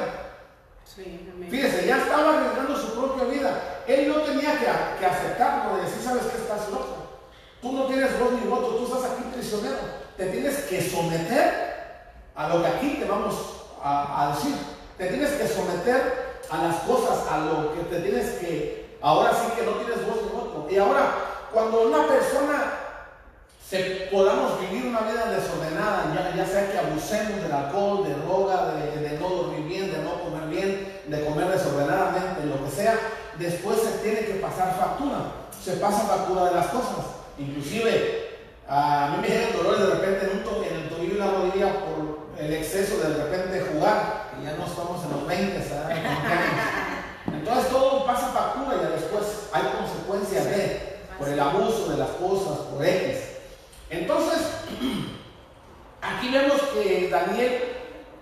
Sí. 0.84 1.32
Fíjese, 1.50 1.86
ya 1.86 1.98
estaba 1.98 2.38
arriesgando 2.38 2.76
su 2.76 2.96
propia 2.96 3.26
vida. 3.26 3.84
Él 3.86 4.10
no 4.10 4.22
tenía 4.22 4.58
que, 4.58 4.66
que 5.00 5.06
aceptarlo, 5.06 5.78
de 5.78 5.84
decir, 5.84 6.02
sabes 6.02 6.24
que 6.24 6.38
estás 6.38 6.70
loco. 6.70 6.96
Tú 7.62 7.72
no 7.72 7.86
tienes 7.86 8.20
voz 8.20 8.32
ni 8.32 8.48
voto, 8.50 8.78
tú 8.78 8.86
estás 8.86 9.12
aquí 9.12 9.24
prisionero. 9.32 9.78
Te 10.18 10.26
tienes 10.28 10.58
que 10.64 10.90
someter 10.90 11.66
a 12.36 12.50
lo 12.50 12.64
que 12.64 12.68
aquí 12.68 12.98
te 13.00 13.06
vamos 13.06 13.36
a, 13.84 14.24
a 14.24 14.36
decir. 14.36 14.56
Te 14.98 15.08
tienes 15.08 15.32
que 15.34 15.48
someter 15.48 16.40
a 16.50 16.64
las 16.64 16.76
cosas, 16.78 17.28
a 17.32 17.40
lo 17.40 17.74
que 17.74 17.82
te 17.82 18.00
tienes 18.02 18.32
que, 18.40 18.85
ahora 19.06 19.32
sí 19.32 19.54
que 19.56 19.66
no 19.66 19.72
tienes 19.74 20.02
voz 20.08 20.18
ni 20.24 20.30
voto. 20.34 20.68
Y 20.70 20.78
ahora, 20.78 21.04
cuando 21.54 21.82
una 21.84 22.08
persona 22.08 22.58
se, 23.70 24.10
podamos 24.12 24.60
vivir 24.62 24.88
una 24.88 25.02
vida 25.02 25.26
desordenada, 25.32 26.12
ya, 26.14 26.36
ya 26.36 26.46
sea 26.46 26.72
que 26.72 26.78
abusemos 26.78 27.42
del 27.42 27.52
alcohol, 27.52 28.04
de 28.04 28.14
droga, 28.26 28.74
de, 28.74 28.98
de 29.10 29.20
no 29.20 29.30
dormir 29.30 29.66
bien, 29.68 29.92
de 29.92 30.00
no 30.00 30.22
comer 30.22 30.48
bien, 30.50 31.02
de 31.08 31.26
comer 31.26 31.48
desordenadamente, 31.50 32.46
lo 32.46 32.64
que 32.66 32.72
sea, 32.72 32.96
después 33.40 33.78
se 33.82 34.00
tiene 34.04 34.20
que 34.26 34.36
pasar 34.36 34.76
factura, 34.78 35.18
se 35.64 35.74
pasa 35.78 36.00
factura 36.06 36.46
de 36.46 36.56
las 36.56 36.68
cosas. 36.68 37.06
Inclusive 37.38 38.24
A 38.68 39.10
mí 39.12 39.18
me 39.22 39.28
dieron 39.28 39.54
dolores 39.58 39.80
de 39.88 39.94
repente 39.96 40.26
en, 40.26 40.38
un 40.40 40.44
to- 40.44 40.64
en 40.64 40.76
el 40.76 40.90
tobillo 40.90 41.16
y 41.16 41.18
la 41.20 41.28
rodilla 41.32 41.68
por 41.86 42.26
el 42.40 42.52
exceso 42.54 42.98
de 42.98 43.14
de 43.14 43.24
repente 43.26 43.62
jugar, 43.74 44.30
que 44.34 44.44
ya 44.46 44.54
no 44.58 44.66
estamos 44.66 45.04
en 45.06 45.12
los 45.12 45.28
20, 45.28 45.70
¿sabes? 45.70 45.88
20 46.02 46.10
años. 46.10 46.66
Entonces 47.34 47.70
todo 47.70 48.06
pasa 48.08 48.28
factura 48.34 48.76
y 48.78 48.92
después 48.94 49.24
hay 49.54 49.64
consecuencias 49.78 50.46
de, 50.46 50.98
por 51.20 51.25
el 51.36 51.42
abuso 51.42 51.90
de 51.90 51.98
las 51.98 52.12
cosas, 52.12 52.60
por 52.72 52.86
X. 52.86 53.18
Entonces, 53.90 54.40
aquí 56.02 56.30
vemos 56.32 56.62
que 56.74 57.10
Daniel 57.10 57.52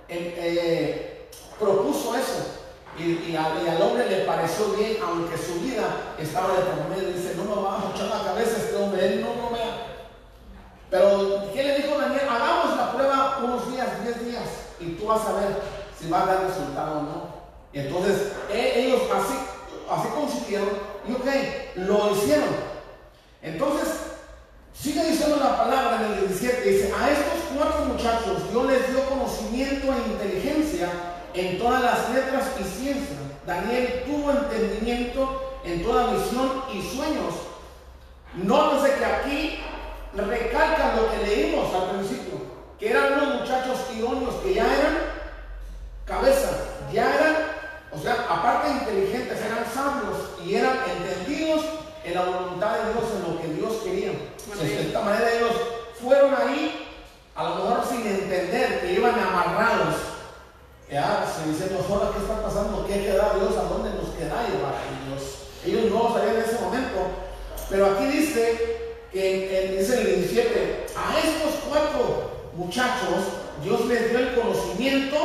eh, 0.09 0.34
eh, 0.38 1.30
propuso 1.59 2.16
eso. 2.16 2.59
Y, 2.97 3.36
al, 3.36 3.82
hombre 3.82 4.09
le 4.09 4.26
pareció 4.26 4.68
bien, 4.74 4.97
aunque 5.03 5.38
su 5.38 5.59
vida 5.61 6.16
estaba 6.20 6.53
de 6.53 6.61
por 6.61 6.89
medio. 6.89 7.09
Dice, 7.09 7.36
no 7.36 7.43
me 7.43 7.61
va 7.61 7.76
a 7.76 7.91
echar 7.95 8.07
la 8.07 8.24
cabeza 8.24 8.57
este 8.57 8.76
hombre, 8.76 9.05
él 9.05 9.22
no, 9.22 9.36
no 9.36 9.49
me... 9.51 9.59
Pero, 10.89 11.51
¿qué 11.53 11.64
le 11.64 11.78
dijo 11.78 11.97
Daniel? 11.97 12.28
Hagamos 12.30 12.78
la 12.78 12.93
prueba 12.93 13.39
unos 13.43 13.72
días, 13.72 14.03
10 14.03 14.26
días, 14.26 14.43
y 14.80 14.91
tú 14.91 15.07
vas 15.07 15.26
a 15.26 15.34
ver 15.34 15.61
si 15.99 16.09
va 16.09 16.24
a 16.24 16.26
dar 16.26 16.43
resultado 16.45 16.99
o 16.99 17.01
no. 17.01 17.34
Y 17.74 17.80
entonces, 17.80 18.34
e- 18.51 18.86
ellos 18.86 19.01
así, 19.11 19.34
así 19.89 20.07
consiguieron, 20.09 20.70
y 21.07 21.14
ok, 21.14 21.26
lo 21.76 22.11
hicieron. 22.11 22.72
Entonces, 23.43 23.89
sigue 24.73 25.03
diciendo 25.03 25.35
la 25.35 25.57
palabra 25.57 25.97
en 25.97 26.13
el 26.13 26.27
17, 26.29 26.61
dice, 26.61 26.93
a 26.97 27.11
estos 27.11 27.57
cuatro 27.57 27.85
muchachos 27.85 28.49
Dios 28.49 28.65
les 28.67 28.89
dio 28.89 29.03
conocimiento 29.09 29.93
e 29.93 30.11
inteligencia 30.11 30.89
en 31.33 31.59
todas 31.59 31.83
las 31.83 32.09
letras 32.11 32.45
y 32.59 32.63
ciencia. 32.63 33.17
Daniel 33.45 34.03
tuvo 34.05 34.31
entendimiento 34.31 35.59
en 35.65 35.83
toda 35.83 36.13
visión 36.13 36.63
y 36.73 36.81
sueños. 36.81 37.33
Nótese 38.35 38.95
que 38.95 39.05
aquí 39.05 39.59
recalcan 40.15 40.95
lo 40.95 41.11
que 41.11 41.27
leímos 41.27 41.73
al 41.75 41.91
principio, 41.91 42.35
que 42.79 42.91
eran 42.91 43.13
unos 43.13 43.41
muchachos 43.41 43.77
idóneos 43.93 44.35
que 44.35 44.53
ya 44.53 44.63
eran 44.63 44.97
cabeza, 46.05 46.49
ya 46.93 47.13
eran, 47.13 47.35
o 47.91 47.99
sea, 47.99 48.25
aparte 48.29 48.69
inteligentes, 48.69 49.37
eran 49.41 49.65
sabios 49.73 50.29
y 50.45 50.55
eran 50.55 50.77
entendidos 50.97 51.82
en 52.04 52.14
la 52.14 52.22
voluntad 52.24 52.78
de 52.78 52.93
Dios, 52.93 53.04
en 53.16 53.34
lo 53.34 53.41
que 53.41 53.47
Dios 53.47 53.84
quería. 53.84 54.12
De 54.60 54.82
esta 54.82 55.01
manera 55.01 55.34
ellos 55.34 55.56
fueron 56.01 56.34
ahí, 56.36 56.89
a 57.36 57.43
lo 57.43 57.56
mejor 57.56 57.86
sin 57.89 58.06
entender 58.06 58.82
que 58.82 58.93
iban 58.93 59.20
amarrados. 59.20 59.95
Ya, 60.91 61.26
se 61.26 61.49
diciendo, 61.49 61.84
ahora 61.89 62.12
qué 62.14 62.22
está 62.22 62.41
pasando, 62.41 62.86
qué 62.86 63.06
queda 63.06 63.34
Dios, 63.36 63.58
a 63.58 63.64
dónde 63.64 63.89
nos 63.91 64.10
queda 64.10 64.47
llevar 64.47 64.76
a 64.76 65.08
Dios. 65.08 65.24
Ellos 65.66 65.91
no 65.91 66.10
lo 66.10 66.14
sabían 66.14 66.36
en 66.36 66.41
ese 66.43 66.60
momento, 66.60 66.99
pero 67.70 67.86
aquí 67.88 68.06
dice 68.06 69.01
que 69.12 69.72
en, 69.72 69.80
dice 69.80 70.01
el 70.01 70.20
17, 70.22 70.86
a 70.95 71.20
estos 71.20 71.62
cuatro 71.68 72.51
muchachos 72.56 73.43
Dios 73.64 73.86
les 73.86 74.10
dio 74.10 74.20
el 74.20 74.36
conocimiento 74.36 75.18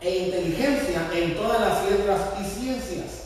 e 0.00 0.18
inteligencia 0.26 1.08
en 1.12 1.36
todas 1.36 1.60
las 1.60 1.90
letras 1.90 2.20
y 2.40 2.44
ciencias. 2.44 3.21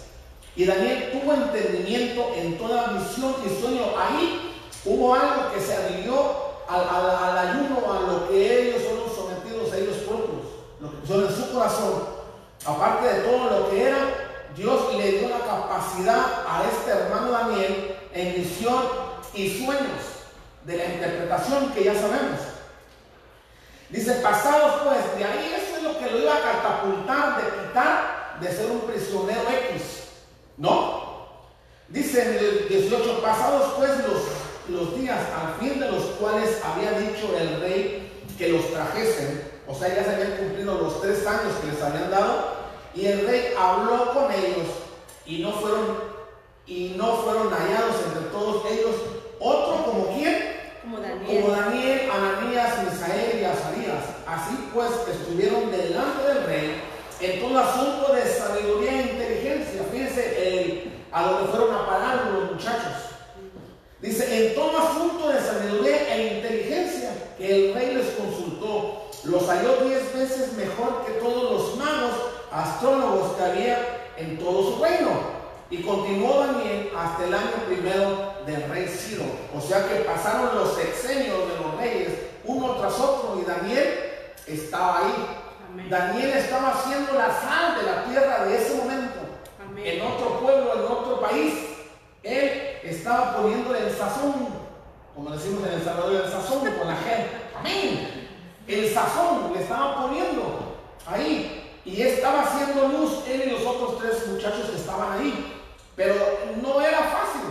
Y 0.56 0.64
Daniel 0.64 1.10
tuvo 1.12 1.34
entendimiento 1.34 2.32
en 2.34 2.56
toda 2.56 2.88
visión 2.88 3.34
y 3.44 3.60
sueño. 3.60 3.84
Ahí 3.98 4.54
hubo 4.86 5.14
algo 5.14 5.52
que 5.52 5.60
se 5.60 5.74
adhirió 5.74 6.46
al, 6.66 7.38
ayuno, 7.38 7.92
a 7.92 8.00
lo 8.00 8.28
que 8.28 8.68
ellos 8.68 8.82
fueron 8.82 9.14
sometidos 9.14 9.72
a 9.72 9.76
ellos 9.76 9.96
propios, 9.98 10.46
lo 10.80 10.90
que 10.90 10.96
pusieron 10.96 11.26
en 11.26 11.36
su 11.36 11.52
corazón. 11.52 12.04
Aparte 12.64 13.06
de 13.06 13.20
todo 13.20 13.50
lo 13.50 13.70
que 13.70 13.82
era, 13.82 13.98
Dios 14.56 14.94
le 14.96 15.12
dio 15.12 15.28
la 15.28 15.40
capacidad 15.40 16.24
a 16.48 16.64
este 16.64 16.90
hermano 16.90 17.32
Daniel 17.32 17.96
en 18.14 18.34
visión 18.34 18.82
y 19.34 19.62
sueños 19.62 20.02
de 20.64 20.76
la 20.78 20.84
interpretación 20.86 21.70
que 21.72 21.84
ya 21.84 21.94
sabemos. 21.94 22.40
Dice, 23.90 24.14
pasados 24.14 24.82
pues, 24.84 25.18
de 25.18 25.24
ahí 25.24 25.54
eso 25.54 25.76
es 25.76 25.82
lo 25.82 25.98
que 25.98 26.10
lo 26.10 26.18
iba 26.18 26.34
a 26.34 26.40
catapultar, 26.40 27.36
de 27.36 27.68
quitar, 27.68 28.38
de 28.40 28.48
ser 28.48 28.70
un 28.70 28.80
prisionero 28.80 29.42
X. 29.70 30.05
¿No? 30.56 31.06
Dice 31.88 32.22
en 32.22 32.38
el 32.38 32.68
18, 32.68 33.22
pasados 33.22 33.74
pues 33.76 33.90
los, 33.98 34.80
los 34.80 35.00
días 35.00 35.20
al 35.34 35.60
fin 35.60 35.78
de 35.78 35.90
los 35.90 36.02
cuales 36.18 36.60
había 36.64 36.98
dicho 36.98 37.36
el 37.38 37.60
rey 37.60 38.24
que 38.36 38.48
los 38.48 38.70
trajesen, 38.72 39.50
o 39.68 39.74
sea, 39.74 39.94
ya 39.94 40.04
se 40.04 40.14
habían 40.14 40.36
cumplido 40.36 40.74
los 40.80 41.00
tres 41.00 41.26
años 41.26 41.54
que 41.60 41.72
les 41.72 41.82
habían 41.82 42.10
dado, 42.10 42.56
y 42.94 43.06
el 43.06 43.26
rey 43.26 43.54
habló 43.58 44.12
con 44.12 44.32
ellos 44.32 44.66
y 45.26 45.40
no 45.40 45.52
fueron 45.52 46.16
y 46.66 46.94
no 46.96 47.18
fueron 47.18 47.50
hallados 47.52 47.96
entre 48.06 48.30
todos 48.30 48.64
ellos 48.72 48.96
otro 49.38 49.84
como 49.84 50.16
quién 50.16 50.56
Como 50.82 50.98
Daniel. 50.98 51.42
como 51.42 51.54
Daniel, 51.54 52.10
Ananías, 52.10 52.72
Misael 52.82 53.40
y 53.40 53.44
Azarías. 53.44 54.04
Así 54.26 54.68
pues 54.74 54.90
estuvieron 55.08 55.70
delante 55.70 56.26
del 56.26 56.44
rey 56.44 56.82
en 57.20 57.40
todo 57.40 57.58
asunto 57.58 58.12
de 58.12 58.22
sabiduría 58.26 59.02
e 60.16 60.60
el- 60.62 61.06
a 61.12 61.22
donde 61.22 61.50
fueron 61.50 61.74
a 61.74 61.86
parar 61.86 62.30
los 62.32 62.52
muchachos. 62.52 62.92
Dice, 64.00 64.48
en 64.48 64.54
todo 64.54 64.76
asunto 64.78 65.28
de 65.28 65.40
sabiduría 65.40 66.14
e 66.14 66.36
inteligencia 66.36 67.10
que 67.38 67.68
el 67.70 67.74
rey 67.74 67.94
les 67.94 68.08
consultó, 68.10 69.08
los 69.24 69.46
halló 69.48 69.76
diez 69.84 70.12
veces 70.14 70.52
mejor 70.52 71.04
que 71.06 71.12
todos 71.12 71.50
los 71.50 71.76
magos, 71.76 72.12
astrólogos 72.52 73.32
que 73.36 73.42
había 73.44 73.78
en 74.16 74.38
todo 74.38 74.76
su 74.76 74.82
reino. 74.82 75.36
Y 75.70 75.82
continuó 75.82 76.46
Daniel 76.46 76.90
hasta 76.96 77.24
el 77.24 77.34
año 77.34 77.52
primero 77.66 78.34
del 78.46 78.68
rey 78.70 78.86
Ciro. 78.86 79.24
O 79.56 79.60
sea 79.60 79.88
que 79.88 79.96
pasaron 80.04 80.54
los 80.54 80.74
sexenios 80.76 81.38
de 81.48 81.56
los 81.60 81.76
reyes, 81.76 82.12
uno 82.44 82.76
tras 82.76 82.94
otro, 83.00 83.40
y 83.42 83.44
Daniel 83.44 83.98
estaba 84.46 84.98
ahí. 84.98 85.26
Amén. 85.68 85.90
Daniel 85.90 86.30
estaba 86.36 86.70
haciendo 86.70 87.14
la 87.14 87.26
sal 87.28 87.76
de 87.80 87.82
la 87.82 88.04
tierra 88.04 88.44
de 88.44 88.56
ese 88.56 88.74
momento. 88.76 89.05
En 89.86 90.02
otro 90.02 90.40
pueblo, 90.40 90.74
en 90.74 90.92
otro 90.92 91.20
país. 91.20 91.54
Él 92.24 92.80
estaba 92.82 93.36
poniéndole 93.36 93.86
el 93.86 93.94
sazón, 93.94 94.48
como 95.14 95.30
decimos 95.30 95.64
en 95.66 95.74
El 95.74 95.84
Salvador, 95.84 96.22
el 96.24 96.30
sazón 96.30 96.58
con 96.58 96.88
la 96.88 96.96
gente. 96.96 97.30
Amén. 97.56 98.28
El 98.66 98.92
sazón 98.92 99.52
le 99.54 99.62
estaba 99.62 100.02
poniendo 100.02 100.76
ahí. 101.06 101.80
Y 101.84 102.02
estaba 102.02 102.42
haciendo 102.42 102.88
luz 102.88 103.22
él 103.28 103.44
y 103.46 103.50
los 103.50 103.64
otros 103.64 103.98
tres 103.98 104.26
muchachos 104.26 104.70
que 104.70 104.76
estaban 104.76 105.20
ahí. 105.20 105.62
Pero 105.94 106.14
no 106.60 106.80
era 106.80 106.98
fácil. 106.98 107.42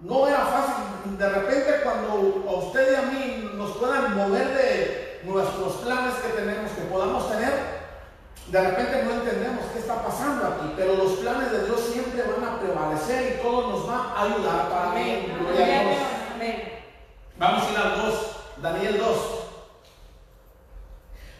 No 0.00 0.28
era 0.28 0.40
fácil. 0.40 1.16
De 1.16 1.28
repente 1.28 1.80
cuando 1.82 2.44
a 2.48 2.52
usted 2.66 2.92
y 2.92 2.94
a 2.96 3.02
mí 3.02 3.50
nos 3.54 3.70
puedan 3.78 4.14
mover 4.14 4.48
de 4.48 5.20
nuestros 5.24 5.72
planes 5.76 6.14
que 6.16 6.28
tenemos, 6.38 6.70
que 6.72 6.82
podamos 6.82 7.30
tener, 7.30 7.71
de 8.48 8.60
repente 8.60 9.04
no 9.04 9.12
entendemos 9.12 9.64
qué 9.72 9.78
está 9.78 10.02
pasando 10.02 10.46
aquí, 10.46 10.72
pero 10.76 10.94
los 10.96 11.12
planes 11.12 11.52
de 11.52 11.64
Dios 11.64 11.80
siempre 11.92 12.22
van 12.22 12.44
a 12.44 12.60
prevalecer 12.60 13.36
y 13.36 13.42
todo 13.42 13.70
nos 13.70 13.88
va 13.88 14.12
a 14.14 14.22
ayudar 14.24 14.68
para 14.68 14.90
Amén. 14.90 15.24
bien. 15.26 15.38
Gloria 15.38 15.64
a 15.64 15.82
Dios. 15.84 15.96
Amén. 16.34 16.72
Vamos 17.38 17.64
a 17.64 17.70
ir 17.70 17.78
al 17.78 18.02
2, 18.02 18.14
Daniel 18.62 18.98
2. 18.98 19.16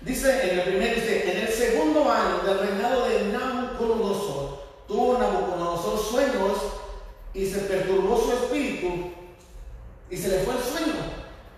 Dice 0.02 0.50
en 0.50 0.58
el 0.58 0.64
primer, 0.64 0.94
dice, 0.96 1.30
en 1.30 1.46
el 1.46 1.52
segundo 1.52 2.10
año 2.10 2.38
del 2.44 2.58
reinado 2.58 3.08
de 3.08 3.24
Nabucodonosor, 3.32 4.62
tuvo 4.88 5.18
Nabucodonosor 5.18 5.98
sueños 5.98 6.58
y 7.34 7.46
se 7.46 7.60
perturbó 7.60 8.16
su 8.18 8.32
espíritu 8.32 9.12
y 10.10 10.16
se 10.16 10.28
le 10.28 10.38
fue 10.40 10.54
el 10.54 10.62
sueño. 10.62 10.94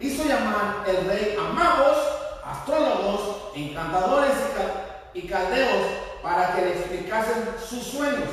Hizo 0.01 0.25
llamar 0.25 0.85
el 0.87 1.07
rey 1.07 1.37
a 1.39 1.53
magos, 1.53 1.97
astrólogos, 2.45 3.21
encantadores 3.55 4.31
y, 4.31 4.84
y 5.15 5.23
caldeos 5.23 5.87
para 6.23 6.55
que 6.55 6.63
le 6.63 6.71
explicasen 6.73 7.45
sus 7.69 7.83
sueños. 7.85 8.29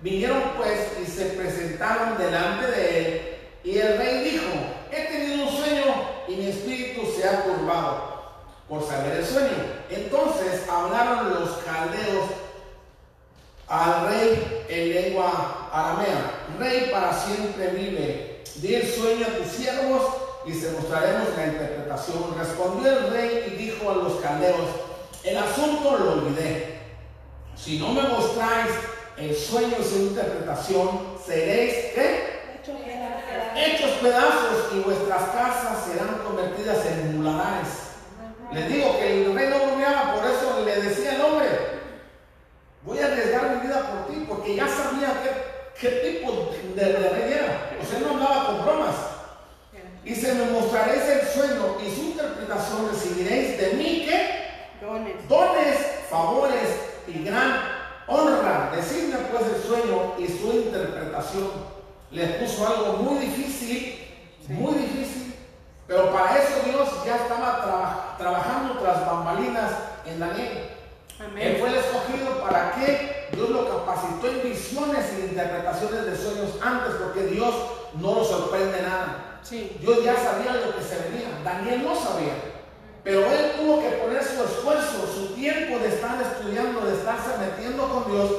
Vinieron 0.00 0.42
pues 0.56 0.92
y 1.02 1.10
se 1.10 1.26
presentaron 1.26 2.18
delante 2.18 2.66
de 2.66 2.98
él 2.98 3.34
y 3.64 3.78
el 3.78 3.96
rey 3.96 4.30
dijo, 4.30 4.52
he 4.92 5.04
tenido 5.06 5.44
un 5.44 5.56
sueño 5.56 5.84
y 6.28 6.36
mi 6.36 6.48
espíritu 6.48 7.06
se 7.16 7.26
ha 7.26 7.44
turbado 7.44 8.14
por 8.68 8.86
saber 8.86 9.18
el 9.18 9.24
sueño. 9.24 9.56
Entonces 9.88 10.68
hablaron 10.68 11.30
los 11.30 11.50
caldeos 11.58 12.28
al 13.66 14.08
rey 14.08 14.64
en 14.68 14.94
lengua 14.94 15.70
aramea. 15.72 16.30
Rey 16.58 16.90
para 16.92 17.12
siempre 17.14 17.68
vive. 17.68 18.44
Di 18.56 18.74
el 18.74 18.86
sueño 18.86 19.26
a 19.26 19.38
tus 19.38 19.52
siervos 19.52 20.02
y 20.46 20.52
se 20.52 20.72
mostraremos 20.72 21.34
la 21.34 21.46
interpretación. 21.46 22.34
Respondió 22.38 22.98
el 22.98 23.10
rey 23.10 23.52
y 23.52 23.56
dijo 23.56 23.90
a 23.90 23.94
los 23.94 24.20
caldeos, 24.20 24.68
el 25.24 25.38
asunto 25.38 25.96
lo 25.98 26.12
olvidé. 26.12 26.80
Si 27.56 27.78
no 27.78 27.88
me 27.92 28.02
mostráis 28.02 28.70
el 29.16 29.34
sueño 29.34 29.76
y 29.80 29.84
su 29.84 29.96
interpretación, 29.96 31.16
seréis 31.24 31.72
¿qué? 31.94 32.34
hechos 33.56 33.90
pedazos 34.02 34.72
y 34.74 34.80
vuestras 34.80 35.22
casas 35.30 35.84
serán 35.86 36.18
convertidas 36.24 36.84
en 36.86 37.16
muladares. 37.16 37.68
Les 38.52 38.68
digo 38.68 38.98
que 38.98 39.24
el 39.24 39.34
rey 39.34 39.48
no 39.48 39.66
bromeaba, 39.66 40.14
por 40.14 40.24
eso 40.26 40.64
le 40.64 40.82
decía 40.82 41.14
el 41.14 41.20
hombre, 41.22 41.48
voy 42.82 42.98
a 42.98 43.06
arriesgar 43.06 43.56
mi 43.56 43.66
vida 43.66 43.80
por 43.80 44.12
ti, 44.12 44.24
porque 44.28 44.56
ya 44.56 44.68
sabía 44.68 45.22
qué, 45.22 45.80
qué 45.80 46.10
tipo 46.10 46.50
de, 46.74 46.84
de 46.84 47.08
rey 47.08 47.32
era. 47.32 47.70
O 47.80 47.84
sea, 47.84 48.00
no 48.00 48.10
andaba 48.10 48.46
con 48.46 48.64
bromas. 48.64 48.94
Dice, 50.04 50.34
me 50.34 50.50
mostraréis 50.50 51.02
el 51.04 51.28
sueño 51.28 51.76
y 51.80 51.94
su 51.94 52.02
interpretación 52.02 52.90
recibiréis 52.90 53.58
de 53.58 53.72
mí 53.72 54.06
que 54.06 54.43
Dones. 54.84 55.28
dones, 55.28 55.78
favores 56.10 56.68
y 57.06 57.24
gran 57.24 57.60
honra. 58.06 58.70
Decidme 58.74 59.16
pues 59.32 59.44
el 59.54 59.62
sueño 59.62 60.14
y 60.18 60.26
su 60.26 60.52
interpretación. 60.52 61.48
Les 62.10 62.30
puso 62.36 62.66
algo 62.66 62.92
muy 62.98 63.18
difícil, 63.26 63.98
muy 64.48 64.74
difícil. 64.74 65.34
Pero 65.86 66.12
para 66.12 66.38
eso 66.38 66.54
Dios 66.66 66.88
ya 67.04 67.16
estaba 67.16 67.62
traba- 67.62 68.14
trabajando 68.18 68.78
tras 68.80 69.06
bambalinas 69.06 69.70
en 70.06 70.20
Daniel. 70.20 70.70
Él 71.18 71.26
Amén. 71.30 71.56
fue 71.60 71.68
el 71.68 71.74
escogido 71.76 72.40
para 72.42 72.72
que 72.72 73.28
Dios 73.32 73.50
lo 73.50 73.68
capacitó 73.68 74.28
en 74.28 74.42
visiones 74.42 75.04
e 75.14 75.26
interpretaciones 75.26 76.06
de 76.06 76.16
sueños 76.16 76.50
antes, 76.62 76.94
porque 76.96 77.24
Dios 77.26 77.54
no 77.94 78.14
lo 78.16 78.24
sorprende 78.24 78.82
nada. 78.82 79.38
Sí. 79.42 79.76
Dios 79.80 80.02
ya 80.04 80.14
sabía 80.16 80.52
lo 80.54 80.76
que 80.76 80.82
se 80.82 80.96
venía. 81.08 81.28
Daniel 81.44 81.84
no 81.84 81.94
sabía. 81.94 82.34
Pero 83.04 83.20
él 83.20 83.52
tuvo 83.60 83.82
que 83.82 83.90
poner 83.96 84.24
su 84.24 84.42
esfuerzo, 84.42 85.06
su 85.14 85.34
tiempo 85.34 85.78
de 85.78 85.88
estar 85.88 86.20
estudiando, 86.22 86.80
de 86.86 86.94
estarse 86.94 87.36
metiendo 87.38 87.86
con 87.86 88.10
Dios. 88.10 88.30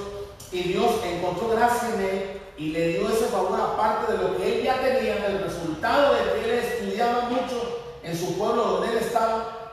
Y 0.51 0.63
Dios 0.73 0.91
encontró 1.05 1.49
gracia 1.49 1.89
en 1.93 2.01
él 2.01 2.41
y 2.57 2.69
le 2.69 2.87
dio 2.89 3.09
ese 3.09 3.25
favor 3.25 3.59
aparte 3.59 4.13
de 4.13 4.17
lo 4.17 4.37
que 4.37 4.57
él 4.57 4.63
ya 4.63 4.81
tenía, 4.81 5.17
del 5.17 5.43
resultado 5.43 6.15
de 6.15 6.31
que 6.31 6.45
él 6.45 6.59
estudiaba 6.59 7.29
mucho 7.29 7.99
en 8.03 8.17
su 8.17 8.37
pueblo 8.37 8.63
donde 8.63 8.91
él 8.91 8.97
estaba. 8.97 9.65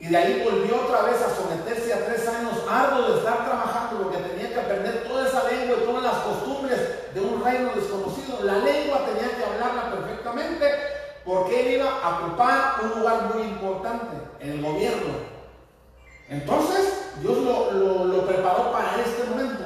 Y 0.00 0.08
de 0.08 0.16
ahí 0.16 0.42
volvió 0.44 0.82
otra 0.82 1.02
vez 1.02 1.16
a 1.22 1.34
someterse 1.34 1.92
a 1.94 2.06
tres 2.06 2.28
años 2.28 2.54
arduos 2.68 3.12
de 3.12 3.18
estar 3.18 3.44
trabajando, 3.46 4.02
porque 4.02 4.18
tenía 4.18 4.52
que 4.52 4.60
aprender 4.60 5.04
toda 5.08 5.26
esa 5.26 5.48
lengua 5.48 5.76
y 5.80 5.86
todas 5.86 6.02
las 6.02 6.22
costumbres 6.22 6.80
de 7.14 7.20
un 7.20 7.42
reino 7.42 7.70
desconocido. 7.74 8.38
La 8.42 8.58
lengua 8.58 9.06
tenía 9.06 9.36
que 9.36 9.44
hablarla 9.44 9.90
perfectamente, 9.90 10.66
porque 11.28 11.60
él 11.60 11.74
iba 11.74 11.90
a 12.02 12.20
ocupar 12.20 12.76
un 12.82 13.00
lugar 13.00 13.34
muy 13.34 13.42
importante 13.42 14.16
en 14.40 14.52
el 14.52 14.62
gobierno. 14.62 15.12
Entonces, 16.26 17.10
Dios 17.20 17.36
lo, 17.36 18.26
preparó 18.26 18.72
para 18.72 19.02
este 19.04 19.24
momento. 19.24 19.64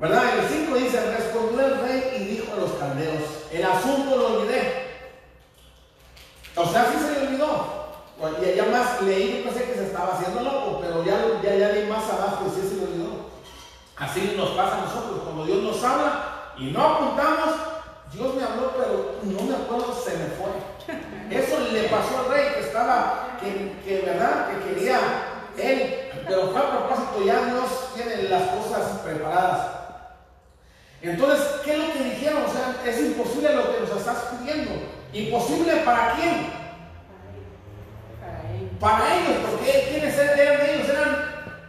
¿Verdad? 0.00 0.24
En 0.34 0.44
el 0.44 0.66
5 0.66 0.74
dice, 0.74 1.16
respondió 1.16 1.66
el 1.66 1.80
rey 1.82 2.16
y 2.18 2.24
dijo 2.34 2.52
a 2.52 2.56
los 2.56 2.72
caldeos, 2.72 3.22
el 3.52 3.64
asunto 3.64 4.16
lo 4.16 4.26
olvidé. 4.38 4.88
O 6.56 6.66
sea, 6.66 6.86
sí 6.90 6.98
se 6.98 7.20
le 7.20 7.26
olvidó. 7.28 7.82
Y 8.42 8.56
ya 8.56 8.64
más 8.64 9.00
leí, 9.02 9.42
pensé 9.44 9.66
que 9.66 9.74
se 9.74 9.86
estaba 9.86 10.14
haciendo 10.14 10.40
loco, 10.40 10.80
pero 10.80 11.04
ya, 11.04 11.40
ya, 11.44 11.54
ya 11.54 11.68
leí 11.68 11.88
más 11.88 12.10
abajo 12.10 12.46
y 12.48 12.60
sí 12.60 12.68
se 12.68 12.74
le 12.74 12.86
olvidó. 12.86 13.30
Así 13.96 14.34
nos 14.36 14.50
pasa 14.50 14.78
a 14.78 14.80
nosotros, 14.80 15.20
cuando 15.22 15.44
Dios 15.44 15.62
nos 15.62 15.84
habla 15.84 16.54
y 16.58 16.72
no 16.72 16.82
apuntamos, 16.84 17.71
Dios 18.12 18.34
me 18.34 18.42
habló, 18.42 18.72
pero 18.76 19.16
no 19.22 19.42
me 19.42 19.54
acuerdo, 19.54 19.94
se 19.94 20.10
me 20.16 20.26
fue. 20.26 21.36
Eso 21.38 21.60
le 21.72 21.84
pasó 21.84 22.18
al 22.20 22.30
rey 22.30 22.52
que 22.54 22.60
estaba, 22.60 23.38
que, 23.40 23.72
que 23.84 24.04
verdad, 24.04 24.48
que 24.48 24.74
quería 24.74 24.98
él, 25.56 26.10
pero 26.26 26.48
fue 26.50 26.60
a 26.60 26.70
propósito, 26.70 27.24
ya 27.24 27.44
Dios 27.46 27.94
tiene 27.94 28.24
las 28.24 28.42
cosas 28.50 28.98
preparadas. 29.00 29.66
Entonces, 31.00 31.46
¿qué 31.64 31.72
es 31.72 31.78
lo 31.78 31.92
que 31.94 32.04
dijeron? 32.04 32.42
O 32.46 32.52
sea, 32.52 32.76
es 32.84 33.00
imposible 33.00 33.54
lo 33.54 33.72
que 33.72 33.80
nos 33.80 33.96
estás 33.96 34.18
pidiendo. 34.38 34.70
¿Imposible 35.12 35.76
para 35.78 36.12
quién? 36.14 36.52
Para 38.20 38.52
él. 38.54 38.70
Para 38.78 39.14
ellos, 39.16 39.36
porque 39.50 39.88
¿quiénes 39.90 40.16
eran 40.18 40.60
ellos? 40.70 40.88
Eran 40.88 41.16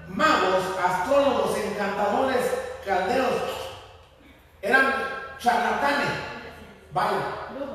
magos, 0.09 0.63
astrólogos, 0.85 1.57
encantadores, 1.57 2.45
calderos. 2.85 3.33
Eran 4.61 4.93
charlatanes. 5.39 6.09
Vale. 6.93 7.17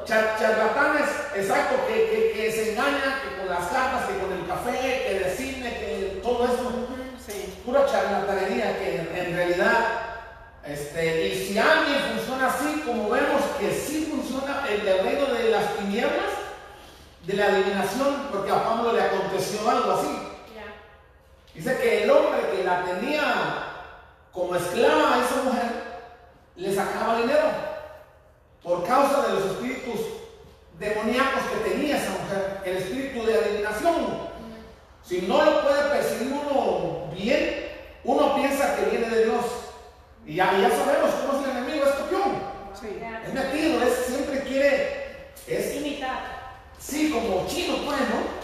Char- 0.05 0.28
charlatanes, 0.39 1.09
exacto, 1.34 1.76
que, 1.86 1.95
que- 2.11 2.32
que 2.34 2.53
se 2.53 2.72
engañan, 2.72 3.20
que 3.22 3.39
con 3.41 3.49
las 3.49 3.66
cartas, 3.68 4.07
que 4.07 4.18
con 4.18 4.32
el 4.32 4.47
café, 4.47 5.05
que 5.07 5.18
de 5.24 5.30
cine, 5.36 5.70
que 5.78 6.20
todo 6.22 6.45
eso. 6.45 6.72
Sí. 7.26 7.61
Pura 7.64 7.84
charlatanería 7.86 8.78
que 8.78 8.97
en, 8.97 9.16
en 9.26 9.36
realidad, 9.36 9.86
este, 10.64 11.28
y 11.28 11.47
si 11.47 11.59
alguien 11.59 11.99
funciona 12.14 12.47
así, 12.49 12.82
como 12.86 13.11
vemos 13.11 13.43
que 13.59 13.70
sí 13.72 14.09
funciona 14.11 14.66
el 14.68 14.84
del 14.84 15.05
reino 15.05 15.26
de 15.26 15.51
las 15.51 15.76
tinieblas, 15.76 16.32
de 17.24 17.34
la 17.34 17.47
adivinación, 17.47 18.28
porque 18.32 18.51
a 18.51 18.64
Pablo 18.64 18.93
le 18.93 19.03
aconteció 19.03 19.68
algo 19.68 19.93
así. 19.93 20.09
Dice 21.55 21.76
que 21.78 22.05
el 22.05 22.11
hombre 22.11 22.41
que 22.53 22.62
la 22.64 22.84
tenía 22.84 23.24
como 24.32 24.55
esclava 24.55 25.14
a 25.16 25.24
esa 25.24 25.43
mujer, 25.43 25.70
le 26.57 26.74
sacaba 26.74 27.18
dinero 27.18 27.51
por 28.62 28.86
causa 28.86 29.26
de 29.26 29.34
los 29.34 29.45
espíritus 29.47 30.01
demoníacos 30.79 31.43
que 31.43 31.70
tenía 31.70 31.97
esa 31.97 32.11
mujer, 32.11 32.61
el 32.64 32.76
espíritu 32.76 33.24
de 33.26 33.39
adivinación. 33.39 34.29
Si 35.05 35.22
no 35.22 35.45
lo 35.45 35.62
puede 35.62 35.83
percibir 35.91 36.33
uno 36.33 37.11
bien, 37.14 37.68
uno 38.05 38.35
piensa 38.37 38.76
que 38.76 38.91
viene 38.91 39.09
de 39.09 39.24
Dios. 39.24 39.45
Y 40.26 40.35
ya, 40.35 40.53
ya 40.59 40.70
sabemos 40.70 41.11
cómo 41.22 41.41
es 41.41 41.49
el 41.49 41.57
enemigo, 41.57 41.85
es 41.87 41.93
copión. 41.93 42.59
Sí. 42.79 43.01
Es 43.26 43.33
metido, 43.33 43.83
es, 43.83 44.07
siempre 44.07 44.43
quiere, 44.43 45.33
es 45.47 45.76
Imitar. 45.76 46.39
Sí, 46.79 47.11
como 47.11 47.47
chino, 47.47 47.79
pues, 47.85 47.99
¿no? 47.99 48.39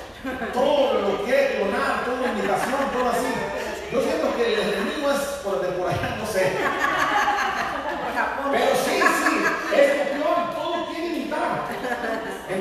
Todo 0.53 1.01
lo 1.01 1.25
quiere 1.25 1.57
clonar, 1.57 2.05
toda 2.05 2.33
imitación, 2.33 2.91
todo 2.93 3.11
así. 3.11 3.27
Yo 3.93 4.03
siento 4.03 4.35
que 4.37 4.55
el 4.55 4.61
enemigo 4.61 5.11
es 5.13 5.21
por, 5.45 5.61
de 5.61 5.69
por 5.73 5.89
allá, 5.89 6.17
no 6.19 6.27
sé. 6.27 6.53
Pero 8.51 8.75
sí, 8.77 9.01
sí, 9.01 9.77
es 9.77 10.09
copión, 10.09 10.55
todo 10.55 10.87
quiere 10.87 11.07
imitar. 11.07 11.69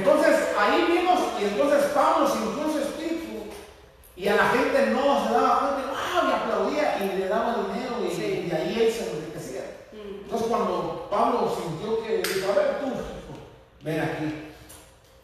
Entonces, 0.03 0.35
ahí 0.59 0.85
vimos, 0.91 1.19
y 1.39 1.45
entonces 1.45 1.83
Pablo 1.93 2.27
sintió 2.27 2.71
su 2.71 2.79
espíritu, 2.79 3.45
y 4.17 4.27
a 4.27 4.35
la 4.35 4.49
gente 4.49 4.87
no 4.87 5.25
se 5.27 5.33
daba 5.33 5.59
cuenta, 5.59 5.91
¡wow! 5.91 6.29
Y 6.29 6.33
aplaudía, 6.33 6.97
y 7.01 7.17
le 7.19 7.27
daba 7.29 7.55
dinero, 7.55 7.95
y, 8.05 8.13
Sí. 8.13 8.47
y 8.49 8.53
ahí 8.53 8.81
él 8.81 8.91
se 8.91 9.09
enriquecía. 9.09 9.61
Mm. 9.93 10.23
Entonces 10.25 10.47
cuando 10.47 11.07
Pablo 11.09 11.55
sintió 11.55 12.03
que 12.03 12.17
dijo, 12.17 12.51
a 12.51 12.55
ver 12.55 12.79
tú, 12.81 12.87
hijo, 12.87 13.39
ven 13.81 13.99
aquí. 14.01 14.49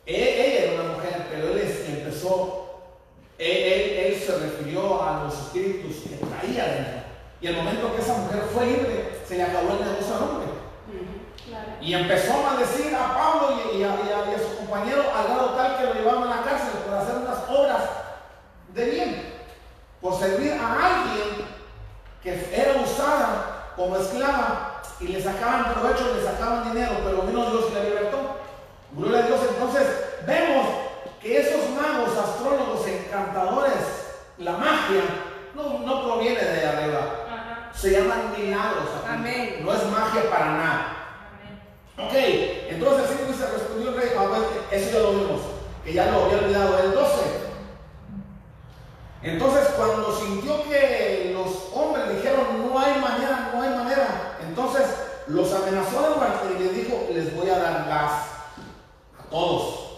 Él- 0.06 0.16
ella 0.16 0.64
era 0.74 0.82
una 0.82 0.94
mujer, 0.94 1.28
pero 1.30 1.50
él 1.50 1.60
empezó, 1.90 2.66
él, 3.38 3.58
él- 3.58 3.98
él 4.14 4.22
se 4.26 4.38
refirió 4.38 5.04
a 5.04 5.24
los 5.26 5.34
espíritus 5.34 6.04
que 6.04 6.26
traía 6.26 6.66
dentro. 6.66 7.00
Y 7.42 7.48
el 7.48 7.56
momento 7.56 7.96
que 7.96 8.02
esa 8.02 8.18
mujer 8.18 8.44
fue 8.54 8.66
libre, 8.66 9.20
se 9.28 9.36
le 9.38 9.44
acabó 9.44 9.74
el 9.74 9.86
negocio 9.86 10.16
al 10.16 10.24
hombre. 10.24 10.59
Y 11.82 11.94
empezó 11.94 12.34
a 12.34 12.52
maldecir 12.52 12.94
a 12.96 13.16
Pablo 13.16 13.58
y, 13.74 13.78
y 13.78 13.84
a, 13.84 13.88
y 13.88 13.90
a- 13.90 14.32
y 14.32 14.36
a 14.36 14.40
su 14.40 14.58
compañero 14.58 15.04
al 15.16 15.26
grado 15.28 15.50
tal 15.52 15.78
que 15.78 15.84
lo 15.86 15.94
llevaban 15.94 16.24
a 16.24 16.36
la 16.38 16.42
cárcel 16.44 16.70
por 16.86 16.94
hacer 16.98 17.16
unas 17.18 17.38
obras 17.50 17.84
de 18.74 18.86
bien, 18.90 19.34
por 20.02 20.18
servir 20.20 20.54
a 20.54 20.74
alguien 20.74 21.46
que 22.22 22.50
era 22.54 22.82
usada 22.82 23.72
como 23.76 23.96
esclava 23.98 24.82
y 25.00 25.08
le 25.08 25.24
sacaban 25.24 25.74
provecho, 25.74 26.14
le 26.16 26.24
sacaban 26.24 26.72
dinero, 26.72 26.92
pero 27.04 27.22
vino 27.22 27.50
Dios 27.50 27.66
y 27.72 27.76
la 27.76 27.84
libertó. 27.84 28.18
Gloria 28.92 29.20
a 29.20 29.28
Dios. 29.28 29.40
Entonces 29.50 29.88
vemos 30.28 30.66
que 31.22 31.38
esos 31.40 31.70
magos, 31.72 32.18
astrólogos, 32.18 32.86
encantadores, 32.86 33.74
la 34.38 34.52
magia, 34.54 35.02
no, 35.56 35.80
no 35.80 36.04
proviene 36.04 36.42
de 36.44 36.66
arriba. 36.68 37.00
Ajá. 37.28 37.72
Se 37.74 37.92
llaman 37.92 38.34
milagros. 38.38 38.84
aquí. 39.02 39.08
Amén. 39.14 39.60
No 39.64 39.74
es 39.74 39.84
magia 39.86 40.30
para 40.30 40.46
nada. 40.46 40.96
Ok, 42.02 42.14
entonces 42.14 43.10
así 43.10 43.24
dice, 43.28 43.46
respondió 43.46 43.90
el 43.90 43.98
rey, 43.98 44.10
eso 44.72 44.92
ya 44.92 45.00
lo 45.00 45.12
vimos, 45.12 45.42
que 45.84 45.94
ya 45.94 46.06
lo 46.06 46.26
había 46.26 46.38
olvidado, 46.38 46.80
el 46.80 46.94
12. 46.94 47.14
Entonces 49.22 49.68
cuando 49.76 50.18
sintió 50.18 50.64
que 50.64 51.32
los 51.34 51.74
hombres 51.74 52.16
dijeron, 52.16 52.66
no 52.66 52.80
hay 52.80 53.02
manera, 53.02 53.52
no 53.54 53.62
hay 53.62 53.70
manera, 53.72 54.38
entonces 54.48 54.86
los 55.28 55.54
amenazó 55.54 56.10
de 56.10 56.16
muerte 56.16 56.48
y 56.58 56.64
les 56.64 56.76
dijo, 56.76 57.08
les 57.12 57.36
voy 57.36 57.50
a 57.50 57.60
dar 57.60 57.86
gas 57.90 58.12
a 59.20 59.30
todos. 59.30 59.90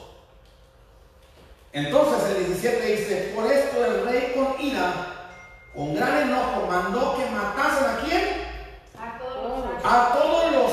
Entonces 1.71 2.35
el 2.35 2.45
17 2.47 2.85
dice, 2.85 3.33
por 3.35 3.45
esto 3.45 3.85
el 3.85 4.05
rey 4.05 4.33
con 4.35 4.59
ira, 4.59 5.29
con 5.75 5.93
gran 5.95 6.23
enojo, 6.23 6.65
mandó 6.67 7.15
que 7.15 7.29
matasen 7.29 7.85
a 7.85 7.99
quién? 8.03 8.41
A 8.99 9.19
todos 9.19 9.65
a 9.83 10.13
todos 10.13 10.51
los. 10.51 10.70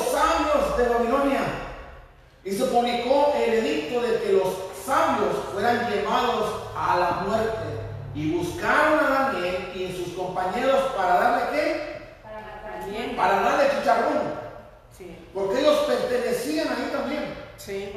Y 2.49 2.57
se 2.57 2.65
publicó 2.65 3.31
el 3.37 3.53
edicto 3.53 4.01
de 4.01 4.19
que 4.21 4.31
los 4.33 4.47
sabios 4.83 5.35
fueran 5.53 5.87
llevados 5.89 6.63
a 6.75 6.97
la 6.97 7.11
muerte. 7.27 7.59
Y 8.15 8.31
buscaron 8.35 8.99
a 9.05 9.09
Daniel 9.33 9.71
y 9.75 9.95
sus 9.95 10.15
compañeros 10.15 10.79
para 10.97 11.19
darle 11.19 11.43
qué? 11.51 12.01
Para 12.23 12.39
matar. 12.39 13.15
Para 13.15 13.41
darle 13.41 13.69
chicharrón. 13.77 14.21
Sí. 14.97 15.27
Porque 15.31 15.59
ellos 15.59 15.77
pertenecían 15.87 16.67
ahí 16.69 16.89
también. 16.91 17.35
Sí. 17.57 17.93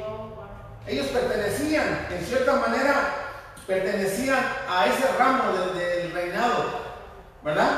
Ellos 0.85 1.07
pertenecían, 1.07 2.07
en 2.11 2.23
cierta 2.23 2.53
manera, 2.57 2.93
pertenecían 3.65 4.45
a 4.69 4.85
ese 4.85 5.07
ramo 5.17 5.43
de- 5.73 5.83
del 6.03 6.13
reinado, 6.13 6.65
¿verdad? 7.41 7.71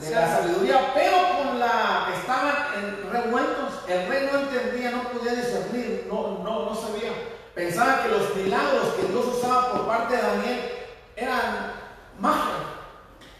De 0.00 0.10
la 0.10 0.26
sabiduría, 0.38 0.92
pero 0.94 1.16
con 1.36 1.60
la, 1.60 2.08
estaban 2.18 2.54
en- 2.78 3.10
revueltos 3.12 3.73
el 3.88 4.08
rey 4.08 4.28
no 4.32 4.38
entendía, 4.40 4.90
no 4.90 5.10
podía 5.10 5.34
discernir, 5.34 6.06
no, 6.08 6.38
no, 6.42 6.64
no 6.66 6.74
sabía. 6.74 7.12
Pensaba 7.54 8.02
que 8.02 8.08
los 8.08 8.34
milagros 8.36 8.94
que 8.94 9.06
Dios 9.06 9.26
usaba 9.26 9.72
por 9.72 9.86
parte 9.86 10.16
de 10.16 10.22
Daniel 10.22 10.60
eran 11.16 11.72
magia, 12.18 12.54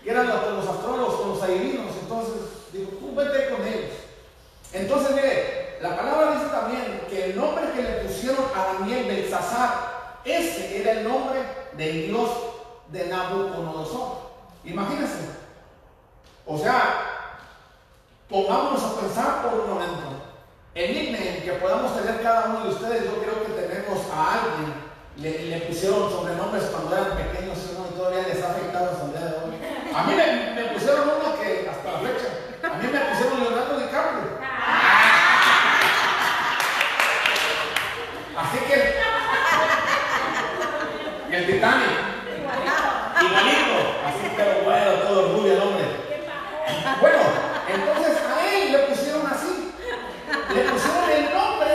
que 0.03 0.11
eran 0.11 0.29
los, 0.29 0.53
los 0.53 0.69
astrólogos, 0.69 1.27
los 1.27 1.43
adivinos. 1.43 1.93
Entonces, 2.01 2.35
digo, 2.73 2.91
tú 3.01 3.15
vete 3.15 3.51
con 3.51 3.67
ellos. 3.67 3.93
Entonces, 4.73 5.15
mire, 5.15 5.79
la 5.81 5.97
palabra 5.97 6.33
dice 6.33 6.47
también 6.47 7.07
que 7.09 7.27
el 7.27 7.37
nombre 7.37 7.65
que 7.75 7.83
le 7.83 8.05
pusieron 8.05 8.45
a 8.55 8.75
Daniel 8.75 9.07
Belsasar, 9.07 10.21
ese 10.25 10.81
era 10.81 10.93
el 10.93 11.09
nombre 11.09 11.41
del 11.77 12.07
Dios 12.09 12.31
de 12.89 13.07
Nabucodonosor. 13.07 14.25
Imagínense. 14.65 15.29
O 16.47 16.59
sea, 16.59 17.41
pongámonos 18.29 18.83
a 18.83 19.01
pensar 19.01 19.43
por 19.43 19.61
un 19.61 19.71
momento. 19.71 20.24
El 20.75 20.93
nickname 20.93 21.43
que 21.45 21.53
podamos 21.63 21.97
tener 21.97 22.21
cada 22.21 22.47
uno 22.47 22.65
de 22.65 22.71
ustedes, 22.71 23.05
yo 23.05 23.23
creo 23.23 23.47
que 23.47 23.53
tenemos 23.63 24.11
a 24.13 24.35
alguien, 24.35 24.75
le, 25.19 25.61
pusieron 25.69 26.11
sobrenombres 26.11 26.65
cuando 26.65 26.97
eran 26.97 27.17
pequeños 27.17 27.59
y 27.71 27.95
todavía 27.97 28.27
les 28.27 28.43
ha 28.43 28.51
afectado 28.51 28.91
hasta 28.91 29.05
el 29.05 29.11
día 29.13 29.21
de 29.21 29.37
hoy. 29.39 29.55
A 29.95 30.03
mí 30.03 30.15
me, 30.17 30.61
me 30.61 30.75
pusieron 30.75 31.03
uno 31.03 31.39
que 31.41 31.71
hasta 31.71 31.93
la 31.93 31.99
fecha, 32.01 32.29
a 32.67 32.77
mí 32.83 32.89
me 32.91 32.99
pusieron 32.99 33.41
Leonardo 33.41 33.79
DiCaprio. 33.79 34.35
Así 38.37 38.59
que 38.67 38.75
el 41.37 41.47
Titanic, 41.47 41.87
igualito, 43.23 43.79
así 44.09 44.27
pero 44.37 44.65
bueno, 44.65 44.93
todo 45.07 45.37
rubio 45.37 45.53
el 45.53 45.61
hombre. 45.61 45.85
Bueno, 47.01 47.19
entonces 47.73 48.19
a 48.27 48.55
él 48.57 48.73
le 48.73 48.79
pusieron 48.79 49.25
así. 49.29 49.65
Le 50.55 50.63
pusieron 50.71 51.11
el 51.11 51.35
nombre. 51.35 51.69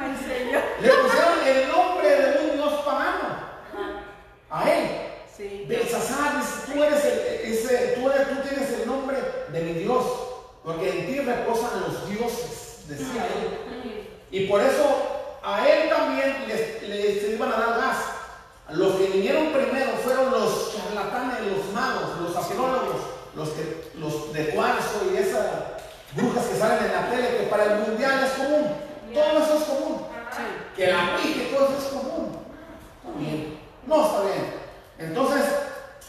Ay, 0.00 0.16
Señor. 0.28 0.62
Le 0.80 0.88
pusieron 0.88 1.46
el 1.46 1.68
nombre 1.68 2.08
de 2.08 2.38
un 2.44 2.56
dios 2.56 2.72
pagano. 2.84 3.36
A 4.50 4.70
él. 4.70 4.88
Sí. 5.34 5.64
Belsasar, 5.66 6.36
dice, 6.36 6.72
tú 6.72 6.84
eres 6.84 7.04
el, 7.04 7.52
ese, 7.52 7.94
tú, 7.96 8.10
eres, 8.10 8.28
tú 8.28 8.34
tienes 8.46 8.70
el 8.72 8.86
nombre 8.86 9.16
de 9.50 9.60
mi 9.62 9.72
Dios, 9.72 10.04
porque 10.62 10.90
en 10.90 11.06
ti 11.06 11.20
reposan 11.20 11.80
los 11.80 12.08
dioses, 12.08 12.84
decía 12.88 13.26
él. 13.26 14.08
Y 14.30 14.45
por 14.56 14.64
eso 14.64 15.38
a 15.44 15.68
él 15.68 15.90
también 15.90 16.44
les, 16.48 16.82
les- 16.88 17.20
se 17.20 17.32
iban 17.34 17.52
a 17.52 17.56
dar 17.58 17.78
gas. 17.78 17.96
Los 18.70 18.94
que 18.96 19.08
vinieron 19.08 19.52
primero 19.52 19.92
fueron 20.02 20.30
los 20.30 20.74
charlatanes, 20.74 21.40
los 21.52 21.72
magos, 21.74 22.18
los 22.22 22.34
astrólogos, 22.34 22.96
los, 23.34 23.50
que, 23.50 23.90
los 23.96 24.32
de 24.32 24.48
cuarzo 24.54 25.02
y 25.12 25.18
esas 25.18 25.44
brujas 26.14 26.46
que 26.46 26.56
salen 26.58 26.86
en 26.86 26.92
la 26.92 27.10
tele, 27.10 27.36
que 27.36 27.42
para 27.50 27.64
el 27.64 27.80
mundial 27.80 28.24
es 28.24 28.30
común. 28.32 28.66
Todo 29.12 29.44
eso 29.44 29.56
es 29.58 29.64
común. 29.64 30.06
Que 30.74 30.86
la 30.86 31.18
y 31.22 31.52
todo 31.54 31.66
eso 31.68 31.78
es 31.78 31.92
común. 31.92 32.38
No 33.86 34.06
está 34.06 34.20
bien. 34.22 34.54
Entonces, 34.98 35.44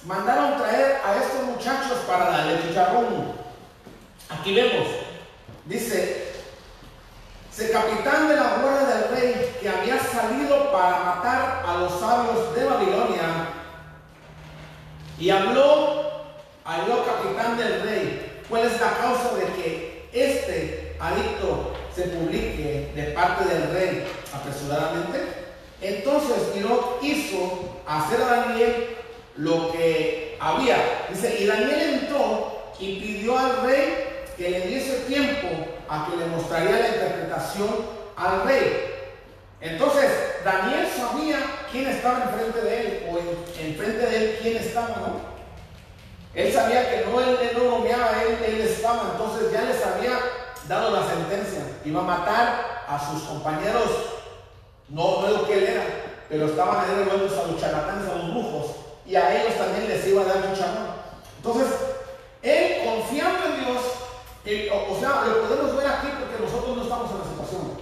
mandaron 0.05 0.57
traer 0.57 1.01
a 1.05 1.17
estos 1.17 1.43
muchachos 1.43 1.97
para 2.07 2.29
darle 2.29 2.61
chicharrón. 2.61 3.33
Aquí 4.29 4.55
vemos. 4.55 4.87
Dice, 5.65 6.26
se 7.57 7.71
capitán 7.71 8.27
de 8.27 8.35
la 8.35 8.59
guardia 8.61 8.87
del 8.87 9.09
rey 9.09 9.55
que 9.59 9.67
había 9.67 9.97
salido 9.97 10.71
para 10.71 10.99
matar 10.99 11.63
a 11.65 11.77
los 11.79 11.99
sabios 11.99 12.53
de 12.55 12.65
Babilonia. 12.65 13.47
Y 15.17 15.31
habló, 15.31 16.25
habló 16.63 17.03
capitán 17.03 17.57
del 17.57 17.81
rey, 17.81 18.43
¿cuál 18.47 18.67
es 18.67 18.79
la 18.79 18.91
causa 18.97 19.33
de 19.37 19.45
que 19.53 20.09
este 20.13 20.95
adicto 20.99 21.73
se 21.95 22.03
publique 22.03 22.91
de 22.95 23.03
parte 23.15 23.45
del 23.45 23.71
rey 23.71 24.07
apresuradamente? 24.31 25.19
Entonces 25.81 26.53
Tiró 26.53 26.99
hizo 27.01 27.81
hacer 27.87 28.21
a 28.21 28.35
Daniel 28.35 28.97
lo 29.35 29.71
que 29.71 30.37
había. 30.39 31.07
Dice, 31.09 31.37
y 31.39 31.47
Daniel 31.47 32.01
entró 32.01 32.71
y 32.79 32.99
pidió 32.99 33.35
al 33.35 33.63
rey 33.63 34.25
que 34.37 34.47
le 34.47 34.67
diese 34.67 34.97
tiempo 35.07 35.76
a 35.89 36.07
que 36.09 36.17
le 36.17 36.25
mostraría 36.27 36.71
la 36.79 36.87
interpretación 36.89 37.67
al 38.15 38.43
rey. 38.43 38.93
Entonces, 39.61 40.11
Daniel 40.43 40.87
sabía 40.95 41.37
quién 41.71 41.87
estaba 41.87 42.23
enfrente 42.23 42.61
de 42.61 42.79
él, 42.79 43.09
o 43.11 43.17
en- 43.17 43.67
enfrente 43.69 44.05
de 44.05 44.17
él 44.17 44.39
quién 44.41 44.57
estaba, 44.57 44.89
¿no? 44.89 45.37
Él 46.33 46.53
sabía 46.53 46.89
que 46.89 47.05
no, 47.09 47.19
él, 47.19 47.37
él 47.41 47.57
no 47.57 47.63
bromeaba, 47.65 48.21
él, 48.21 48.37
él 48.45 48.61
estaba, 48.61 49.11
entonces 49.13 49.51
ya 49.51 49.61
les 49.61 49.83
había 49.83 50.19
dado 50.67 50.91
la 50.91 51.07
sentencia. 51.07 51.61
Iba 51.83 52.01
a 52.01 52.03
matar 52.03 52.85
a 52.87 52.99
sus 53.09 53.23
compañeros, 53.23 53.89
no, 54.89 55.21
no 55.21 55.27
lo 55.29 55.47
que 55.47 55.53
él 55.57 55.63
era, 55.63 55.83
pero 56.29 56.45
estaban 56.45 56.79
ahí 56.81 56.95
revueltos 57.03 57.37
a 57.37 57.47
los 57.47 57.59
charlatanes, 57.59 58.07
a 58.09 58.15
los 58.15 58.29
brujos, 58.31 58.75
y 59.05 59.15
a 59.15 59.41
ellos 59.41 59.57
también 59.57 59.87
les 59.87 60.05
iba 60.07 60.21
a 60.21 60.25
dar 60.25 60.37
un 60.37 60.53
charrón. 60.53 60.87
Entonces, 61.37 61.67
él 62.43 62.83
confiando 62.85 63.45
en 63.47 63.65
Dios, 63.65 63.81
él- 64.49 64.69
o, 64.71 64.93
o 64.93 64.99
sea, 64.99 65.23
lo 65.27 65.41
podemos 65.47 65.75
ver 65.77 65.87
aquí 65.87 66.07
porque 66.19 66.43
nosotros 66.43 66.77
no 66.77 66.83
estamos 66.83 67.11
en 67.11 67.17
la 67.19 67.23
situación. 67.25 67.77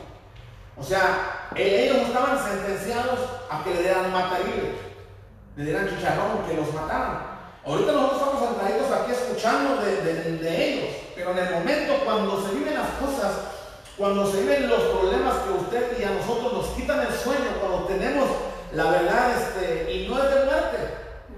O 0.77 0.83
sea, 0.83 1.49
eh, 1.55 1.85
ellos 1.89 2.07
estaban 2.07 2.37
sentenciados 2.43 3.19
a 3.49 3.63
que 3.63 3.73
le 3.73 3.81
dieran 3.83 4.11
mata 4.11 4.39
libre, 4.39 4.75
le 5.55 5.63
dieran 5.63 5.87
chicharrón, 5.89 6.43
que 6.47 6.53
los 6.55 6.73
mataran. 6.73 7.35
Ahorita 7.65 7.91
nosotros 7.93 8.21
estamos 8.21 8.49
sentaditos 8.49 8.91
aquí 8.91 9.11
escuchando 9.11 9.81
de, 9.81 9.95
de- 10.01 10.37
de 10.37 10.69
ellos, 10.73 10.89
pero 11.15 11.31
en 11.31 11.37
el 11.39 11.53
momento 11.53 11.93
cuando 12.03 12.45
se 12.45 12.53
viven 12.55 12.73
las 12.75 12.89
cosas, 13.01 13.31
cuando 13.97 14.29
se 14.29 14.41
viven 14.41 14.67
los 14.69 14.81
problemas 14.83 15.35
que 15.39 15.49
usted 15.53 15.97
y 15.99 16.03
a 16.03 16.11
nosotros 16.11 16.53
nos 16.53 16.65
quitan 16.75 16.99
el 17.01 17.13
sueño, 17.13 17.57
cuando 17.61 17.85
tenemos 17.87 18.27
la 18.73 18.91
verdad, 18.91 19.31
este, 19.37 19.91
y 19.93 20.07
no 20.09 20.21
es 20.21 20.29
de 20.35 20.45
muerte, 20.45 20.77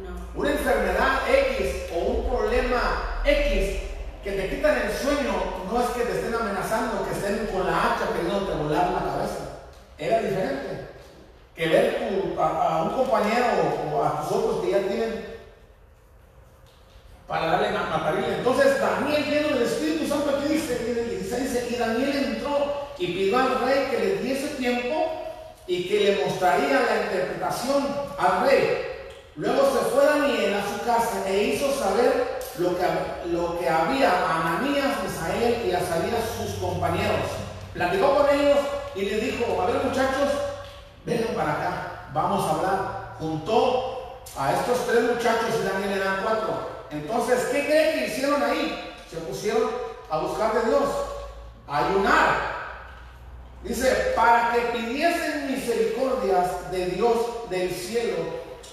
No. 0.01 0.41
una 0.41 0.51
enfermedad 0.51 1.19
X 1.30 1.84
o 1.93 1.99
un 1.99 2.30
problema 2.30 3.21
X 3.23 3.82
que 4.28 4.34
te 4.41 4.49
quitan 4.49 4.78
el 4.78 4.91
sueño, 4.91 5.34
no 5.71 5.82
es 5.82 5.88
que 5.91 6.01
te 6.01 6.11
estén 6.19 6.36
amenazando, 6.36 7.05
que 7.07 7.11
estén 7.17 7.47
con 7.47 7.65
la 7.65 7.78
hacha 7.93 8.11
queriendo 8.13 8.57
volar 8.57 8.91
la 8.91 8.99
cabeza. 9.11 9.63
Era 9.97 10.19
diferente. 10.21 10.88
Que 11.55 11.67
ver 11.69 12.09
tu- 12.09 12.39
a, 12.41 12.84
un 12.84 12.89
compañero 12.97 13.45
o 13.93 14.03
a 14.03 14.21
tus 14.21 14.32
otros 14.38 14.61
que 14.65 14.71
ya 14.71 14.80
tienen 14.80 15.25
para 17.28 17.45
darle 17.47 17.69
ma- 17.71 17.89
matarile. 17.97 18.36
Entonces 18.38 18.80
Daniel 18.82 19.23
lleno 19.25 19.47
del 19.49 19.63
Espíritu 19.63 20.07
Santo 20.07 20.38
aquí 20.38 20.53
dice, 20.53 20.78
y 20.86 20.99
el 20.99 21.09
16 21.21 21.43
dice, 21.43 21.67
y 21.71 21.75
Daniel 21.78 22.15
entró 22.36 22.88
y 22.97 23.07
pidió 23.07 23.38
al 23.38 23.59
rey 23.61 23.88
que 23.89 23.97
le 23.97 24.15
diese 24.17 24.47
tiempo 24.55 25.11
y 25.67 25.88
que 25.88 25.99
le 26.01 26.25
mostraría 26.25 26.82
la 26.82 27.01
interpretación 27.03 27.88
al 28.17 28.47
rey. 28.47 28.78
Luego 29.36 29.61
se 29.71 29.89
fue 29.89 30.05
Daniel 30.05 30.53
a 30.55 30.63
su 30.78 30.86
casa 30.86 31.23
e 31.30 31.43
hizo 31.43 31.71
saber 31.73 32.36
lo 32.60 32.76
que, 32.78 32.86
lo 33.28 33.60
que 33.60 33.70
había 33.70 34.12
a 34.12 34.41
Ananías, 34.41 35.03
Misael 35.03 35.66
y 35.68 35.74
a 35.74 35.80
Azarías 35.80 36.24
sus 36.38 36.55
compañeros. 36.55 37.30
Platicó 37.74 38.18
con 38.18 38.30
ellos 38.30 38.58
y 38.95 39.01
les 39.01 39.22
dijo, 39.22 39.62
a 39.62 39.66
ver 39.68 39.84
muchachos, 39.84 40.32
vengan 41.05 41.36
para 41.36 41.53
acá, 41.53 42.10
vamos 42.14 42.43
a 42.45 42.49
hablar. 42.51 43.16
Juntó 43.20 44.24
a 44.38 44.53
estos 44.53 44.88
tres 44.88 45.03
muchachos 45.03 45.55
y 45.60 45.68
Daniel 45.68 46.01
eran 46.01 46.24
cuatro. 46.24 46.78
Entonces, 46.89 47.39
¿qué 47.51 47.66
creen 47.66 47.99
que 47.99 48.08
hicieron 48.08 48.41
ahí? 48.41 48.95
Se 49.10 49.18
pusieron 49.18 49.70
a 50.10 50.18
buscar 50.20 50.53
de 50.53 50.70
Dios, 50.70 50.89
a 51.68 51.78
ayunar. 51.86 52.58
Dice, 53.64 54.14
para 54.16 54.53
que 54.53 54.78
pidiesen 54.78 55.51
misericordias 55.51 56.72
de 56.72 56.86
Dios 56.88 57.18
del 57.49 57.72
cielo 57.72 58.18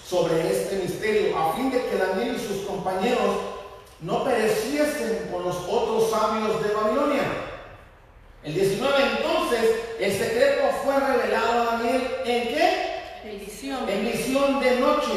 sobre 0.07 0.49
este 0.49 0.77
misterio, 0.77 1.37
a 1.37 1.53
fin 1.53 1.71
de 1.71 1.85
que 1.85 1.97
Daniel 1.97 2.35
y 2.35 2.47
sus 2.47 2.65
compañeros 2.65 3.54
no 4.05 4.23
pereciesen 4.23 5.29
con 5.31 5.43
los 5.43 5.55
otros 5.67 6.11
sabios 6.11 6.63
de 6.63 6.73
Babilonia. 6.73 7.23
El 8.43 8.53
19 8.53 8.95
entonces, 9.17 9.75
el 9.99 10.11
secreto 10.11 10.61
fue 10.83 10.99
revelado 10.99 11.61
a 11.61 11.65
Daniel 11.77 12.07
en 12.23 12.47
qué? 12.49 13.01
Bendición. 13.23 13.89
En 13.89 14.05
visión 14.05 14.59
de 14.59 14.79
noche, 14.79 15.11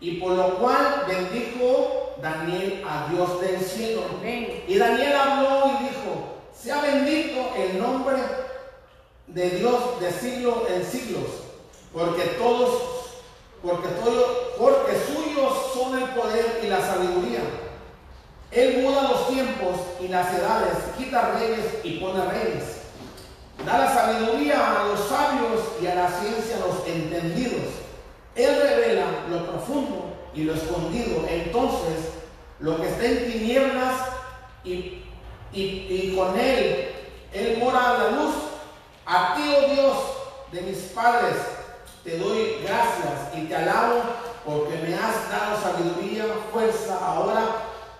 y 0.00 0.16
por 0.16 0.32
lo 0.32 0.58
cual 0.58 1.04
bendijo 1.06 2.16
Daniel 2.20 2.82
a 2.84 3.06
Dios 3.12 3.40
del 3.40 3.60
cielo. 3.60 4.02
Amén. 4.18 4.64
Y 4.66 4.76
Daniel 4.76 5.12
habló 5.14 5.66
y 5.66 5.84
dijo, 5.84 6.38
sea 6.52 6.82
bendito 6.82 7.52
el 7.56 7.80
nombre 7.80 8.16
de 9.28 9.50
Dios 9.50 10.00
de 10.00 10.10
siglo 10.10 10.66
en 10.68 10.84
siglos, 10.84 11.28
porque 11.92 12.22
todos, 12.38 12.82
porque 13.62 13.88
todo, 13.88 14.54
porque 14.58 14.96
suyos 15.06 15.72
son 15.72 16.02
el 16.02 16.08
poder 16.10 16.60
y 16.64 16.66
la 16.66 16.80
sabiduría. 16.80 17.65
Él 18.56 18.82
muda 18.82 19.02
los 19.02 19.28
tiempos 19.28 19.76
y 20.00 20.08
las 20.08 20.32
edades, 20.32 20.72
quita 20.96 21.32
reyes 21.38 21.66
y 21.84 21.98
pone 21.98 22.24
reyes. 22.24 22.64
Da 23.66 23.78
la 23.78 23.92
sabiduría 23.94 24.80
a 24.80 24.84
los 24.88 25.00
sabios 25.08 25.60
y 25.82 25.86
a 25.86 25.94
la 25.94 26.08
ciencia 26.08 26.56
a 26.56 26.66
los 26.66 26.86
entendidos. 26.86 27.72
Él 28.34 28.58
revela 28.62 29.04
lo 29.28 29.46
profundo 29.46 30.14
y 30.34 30.44
lo 30.44 30.54
escondido. 30.54 31.24
Entonces, 31.28 32.12
lo 32.60 32.80
que 32.80 32.88
está 32.88 33.04
en 33.04 33.30
tinieblas 33.32 33.92
y, 34.64 35.02
y- 35.52 35.86
y 35.88 36.14
con 36.16 36.38
él 36.38 36.92
Él 37.32 37.58
mora 37.58 37.90
a 37.90 37.98
la 37.98 38.10
luz. 38.12 38.34
A 39.04 39.34
ti, 39.36 39.42
oh 39.54 39.70
Dios, 39.74 39.96
de 40.52 40.62
mis 40.62 40.78
padres, 40.94 41.36
te 42.02 42.16
doy 42.18 42.56
gracias 42.62 43.36
y 43.36 43.42
te 43.42 43.54
alabo 43.54 44.00
porque 44.46 44.76
me 44.78 44.94
has 44.94 45.28
dado 45.30 45.60
sabiduría, 45.62 46.24
fuerza. 46.52 46.98
Ahora 47.04 47.42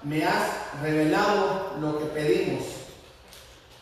me 0.07 0.25
has 0.25 0.81
revelado 0.81 1.73
lo 1.81 1.99
que 1.99 2.05
pedimos, 2.07 2.63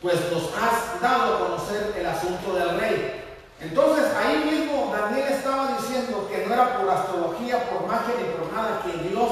pues 0.01 0.15
nos 0.33 0.45
has 0.55 0.99
dado 1.01 1.35
a 1.35 1.39
conocer 1.39 1.95
el 1.99 2.07
asunto 2.07 2.55
del 2.55 2.81
rey. 2.81 3.25
Entonces 3.61 4.07
ahí 4.17 4.51
mismo 4.51 4.91
Daniel 4.91 5.29
estaba 5.29 5.77
diciendo 5.77 6.27
que 6.31 6.47
no 6.47 6.55
era 6.55 6.79
por 6.79 6.89
astrología, 6.89 7.69
por 7.69 7.87
magia 7.87 8.15
ni 8.19 8.39
por 8.39 8.53
nada 8.53 8.83
que 8.83 9.09
Dios 9.09 9.31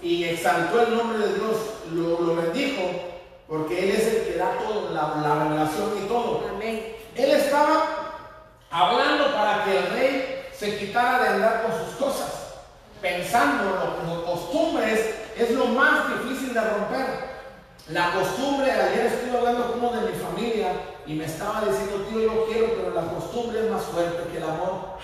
y 0.00 0.24
exaltó 0.24 0.82
el 0.82 0.96
nombre 0.96 1.18
de 1.18 1.34
Dios, 1.34 1.56
lo, 1.92 2.36
bendijo, 2.36 2.82
porque 3.48 3.82
Él 3.82 3.90
es 3.90 4.06
el 4.06 4.24
que 4.26 4.38
da 4.38 4.56
todo, 4.56 4.90
la, 4.94 5.44
revelación 5.44 5.98
y 6.02 6.06
todo. 6.06 6.46
Amén. 6.48 6.94
Él 7.16 7.30
estaba 7.32 8.36
hablando 8.70 9.34
para 9.34 9.64
que 9.64 9.78
el 9.78 9.86
rey 9.90 10.46
se 10.56 10.78
quitara 10.78 11.22
de 11.22 11.28
andar 11.30 11.62
con 11.62 11.72
sus 11.72 11.96
cosas, 11.96 12.39
pensando 13.00 13.96
como 13.98 14.24
costumbres 14.24 15.14
es 15.36 15.50
lo 15.52 15.66
más 15.66 16.08
difícil 16.08 16.54
de 16.54 16.60
romper. 16.60 17.30
La 17.88 18.12
costumbre, 18.12 18.70
ayer 18.70 19.06
estuve 19.06 19.38
hablando 19.38 19.72
con 19.72 19.80
uno 19.80 20.00
de 20.00 20.12
mi 20.12 20.18
familia 20.18 20.72
y 21.06 21.14
me 21.14 21.24
estaba 21.24 21.62
diciendo, 21.62 22.06
tío, 22.08 22.20
yo 22.20 22.46
quiero, 22.46 22.74
pero 22.76 22.94
la 22.94 23.12
costumbre 23.12 23.64
es 23.64 23.70
más 23.70 23.82
fuerte 23.82 24.30
que 24.30 24.36
el 24.36 24.44
amor. 24.44 24.98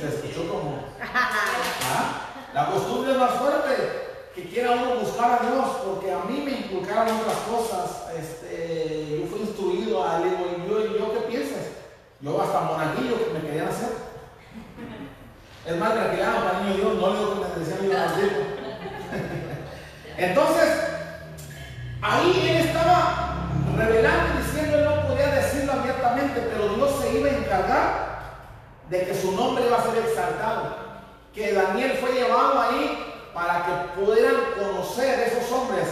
Se 0.00 0.08
escuchó 0.08 0.48
como... 0.48 0.78
¿Ah? 1.00 2.26
La 2.52 2.66
costumbre 2.66 3.12
es 3.12 3.18
más 3.18 3.30
fuerte 3.32 4.06
que 4.34 4.48
quiera 4.50 4.72
uno 4.72 5.00
buscar 5.00 5.40
a 5.40 5.46
Dios, 5.46 5.66
porque 5.86 6.12
a 6.12 6.18
mí 6.24 6.42
me 6.44 6.52
inculcaron 6.52 7.16
otras 7.16 7.38
cosas. 7.50 8.14
Este, 8.18 9.20
yo 9.20 9.26
fui 9.28 9.40
instruido 9.40 10.06
a 10.06 10.18
él, 10.18 10.36
y 10.58 10.68
yo, 10.68 10.98
yo 10.98 11.12
qué 11.14 11.20
piensas? 11.20 11.66
Yo 12.20 12.42
hasta 12.42 12.60
monaguillo 12.60 13.24
que 13.24 13.32
me 13.32 13.40
querían 13.40 13.68
hacer. 13.68 13.90
Es 15.66 15.76
más, 15.78 15.90
para 15.90 16.60
niño 16.60 16.76
Dios, 16.76 16.94
no 16.94 17.10
le 17.10 17.18
digo 17.18 17.42
que 17.42 17.58
me 17.58 17.66
decían 17.66 17.90
yo 17.90 19.16
Entonces, 20.16 20.68
ahí 22.00 22.48
él 22.50 22.66
estaba 22.68 23.48
revelando 23.76 24.38
diciendo, 24.38 24.78
él 24.78 24.84
no 24.84 25.08
podía 25.08 25.26
decirlo 25.26 25.72
abiertamente, 25.72 26.48
pero 26.52 26.68
Dios 26.68 26.90
se 27.00 27.18
iba 27.18 27.28
a 27.28 27.32
encargar 27.32 28.06
de 28.88 29.06
que 29.06 29.14
su 29.14 29.32
nombre 29.32 29.66
iba 29.66 29.78
a 29.78 29.82
ser 29.82 30.04
exaltado. 30.04 30.76
Que 31.34 31.52
Daniel 31.52 31.98
fue 32.00 32.12
llevado 32.12 32.60
ahí 32.60 33.24
para 33.34 33.66
que 33.66 34.00
pudieran 34.00 34.36
conocer 34.56 35.18
esos 35.18 35.50
hombres 35.50 35.88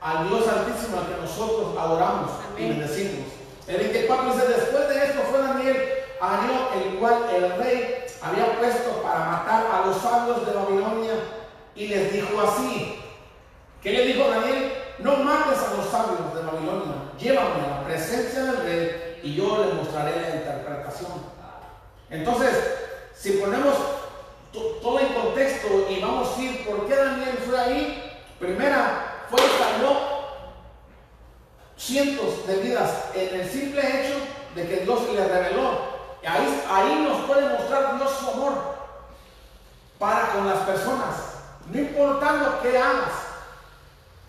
al 0.00 0.26
Dios 0.26 0.48
Altísimo 0.48 1.00
al 1.00 1.06
que 1.06 1.20
nosotros 1.20 1.76
adoramos 1.78 2.30
y 2.56 2.68
bendecimos. 2.68 3.26
El 3.66 3.76
24 3.76 4.32
dice, 4.32 4.48
después 4.48 4.88
de 4.88 5.04
esto 5.04 5.20
fue 5.30 5.42
Daniel 5.42 5.97
a 6.20 6.70
el 6.74 6.98
cual 6.98 7.26
el 7.34 7.52
rey 7.56 8.04
había 8.22 8.58
puesto 8.58 9.02
para 9.02 9.20
matar 9.20 9.66
a 9.72 9.86
los 9.86 9.96
sabios 9.96 10.44
de 10.46 10.52
Babilonia 10.52 11.14
y 11.74 11.88
les 11.88 12.12
dijo 12.12 12.40
así, 12.40 13.00
¿qué 13.82 13.92
le 13.92 14.06
dijo 14.06 14.28
Daniel? 14.28 14.72
No 14.98 15.16
mates 15.18 15.58
a 15.58 15.76
los 15.76 15.86
sabios 15.86 16.34
de 16.34 16.42
Babilonia, 16.42 17.12
llévame 17.18 17.64
a 17.64 17.78
la 17.78 17.84
presencia 17.84 18.42
del 18.42 18.56
rey 18.62 19.20
y 19.22 19.34
yo 19.34 19.64
le 19.64 19.74
mostraré 19.74 20.20
la 20.20 20.36
interpretación. 20.36 21.12
Entonces, 22.10 22.52
si 23.14 23.32
ponemos 23.32 23.74
todo 24.52 24.98
en 24.98 25.08
contexto 25.08 25.86
y 25.88 26.00
vamos 26.00 26.36
a 26.36 26.42
ir 26.42 26.66
por 26.66 26.86
qué 26.88 26.96
Daniel 26.96 27.38
fue 27.46 27.60
ahí, 27.60 28.12
primera, 28.40 29.26
fue 29.30 29.40
salvó 29.40 30.18
cientos 31.76 32.46
de 32.46 32.56
vidas 32.56 33.10
en 33.14 33.40
el 33.40 33.48
simple 33.48 33.80
hecho 33.80 34.16
de 34.56 34.68
que 34.68 34.84
Dios 34.84 35.00
le 35.14 35.24
reveló 35.28 35.97
Ahí, 36.28 36.64
ahí 36.70 37.06
nos 37.08 37.26
puede 37.26 37.48
mostrar 37.48 37.96
Dios 37.96 38.10
su 38.18 38.30
amor 38.30 38.52
para 39.98 40.32
con 40.32 40.46
las 40.46 40.58
personas, 40.60 41.14
no 41.70 41.78
importando 41.78 42.60
qué 42.62 42.78
hagas 42.78 43.12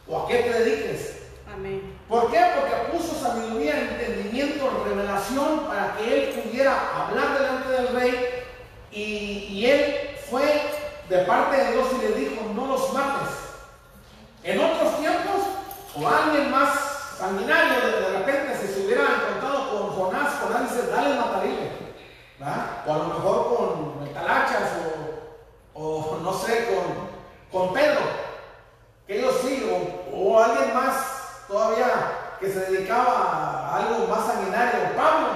o 0.07 0.19
a 0.19 0.27
qué 0.27 0.37
te 0.37 0.63
dediques. 0.63 1.19
Amén. 1.53 1.97
¿Por 2.07 2.31
qué? 2.31 2.39
Porque 2.55 2.97
puso 2.97 3.15
sabiduría, 3.19 3.79
entendimiento, 3.79 4.83
revelación 4.85 5.67
para 5.67 5.95
que 5.97 6.13
él 6.13 6.41
pudiera 6.41 6.75
hablar 6.95 7.37
delante 7.37 7.69
del 7.69 7.87
rey 7.89 8.43
y, 8.91 9.03
y 9.03 9.65
él 9.65 10.17
fue 10.29 10.43
de 11.09 11.17
parte 11.19 11.57
de 11.57 11.71
Dios 11.73 11.87
y 11.97 12.01
le 12.01 12.13
dijo, 12.13 12.41
no 12.55 12.67
los 12.67 12.93
mates. 12.93 13.29
En 14.43 14.59
otros 14.59 14.99
tiempos, 14.99 15.41
o 15.95 16.07
alguien 16.07 16.51
más 16.51 16.69
sanguinario 17.17 17.81
de, 17.81 18.17
repente, 18.19 18.57
si 18.61 18.73
se 18.73 18.85
hubiera 18.85 19.03
encontrado 19.03 19.69
con 19.69 19.89
Jonás, 19.89 20.35
Jonás 20.41 20.71
dice, 20.71 20.87
dale 20.87 21.19
matarile. 21.19 21.88
O 22.41 22.93
a 22.93 22.97
lo 22.97 23.03
mejor 23.05 23.55
con 23.55 24.03
metalachas 24.03 24.71
o, 25.73 25.81
o 25.81 26.17
no 26.23 26.33
sé, 26.33 26.67
con, 26.67 27.09
con 27.51 27.73
Pedro, 27.73 28.01
que 29.05 29.19
ellos 29.19 29.35
sí, 29.41 29.69
o, 30.13 30.39
alguien 30.39 30.73
más 30.73 31.45
todavía 31.47 32.37
que 32.39 32.51
se 32.51 32.71
dedicaba 32.71 33.11
a 33.11 33.77
algo 33.77 34.07
más 34.07 34.25
sanguinario, 34.27 34.95
Pablo. 34.95 35.27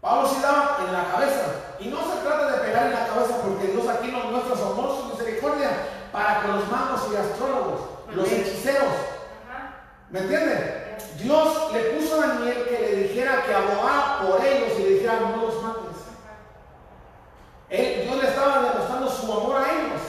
Pablo 0.00 0.28
sí 0.28 0.40
daba 0.42 0.78
en 0.84 0.92
la 0.92 1.04
cabeza. 1.12 1.44
Y 1.78 1.88
no 1.88 1.98
se 1.98 2.20
trata 2.20 2.50
de 2.50 2.58
pegar 2.58 2.86
en 2.86 2.92
la 2.92 3.06
cabeza 3.06 3.38
porque 3.42 3.68
Dios 3.68 3.88
aquí 3.88 4.10
nos 4.10 4.24
muestra 4.24 4.56
su 4.56 4.64
amor, 4.64 4.96
su 4.96 5.08
misericordia 5.08 5.70
para 6.12 6.42
con 6.42 6.56
los 6.56 6.68
magos 6.70 7.02
y 7.12 7.16
astrólogos, 7.16 7.80
los 8.12 8.30
hechiceros. 8.30 8.94
¿Me 10.10 10.20
entienden? 10.20 10.96
Dios 11.18 11.72
le 11.72 11.80
puso 11.80 12.20
a 12.20 12.26
Daniel 12.26 12.66
que 12.68 12.78
le 12.78 12.96
dijera 12.96 13.42
que 13.44 13.54
abogara 13.54 14.20
por 14.20 14.44
ellos 14.44 14.72
y 14.78 14.82
le 14.82 14.88
dijera 14.90 15.20
no 15.20 15.36
los 15.36 15.62
mates. 15.62 15.81
Dios 17.72 18.16
le 18.22 18.28
estaba 18.28 18.62
demostrando 18.62 19.10
su 19.10 19.32
amor 19.32 19.56
a 19.56 19.72
ellos. 19.72 20.02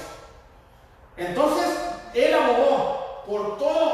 Entonces, 1.15 1.67
él 2.13 2.33
abogó 2.33 3.23
por 3.25 3.57
todos 3.57 3.93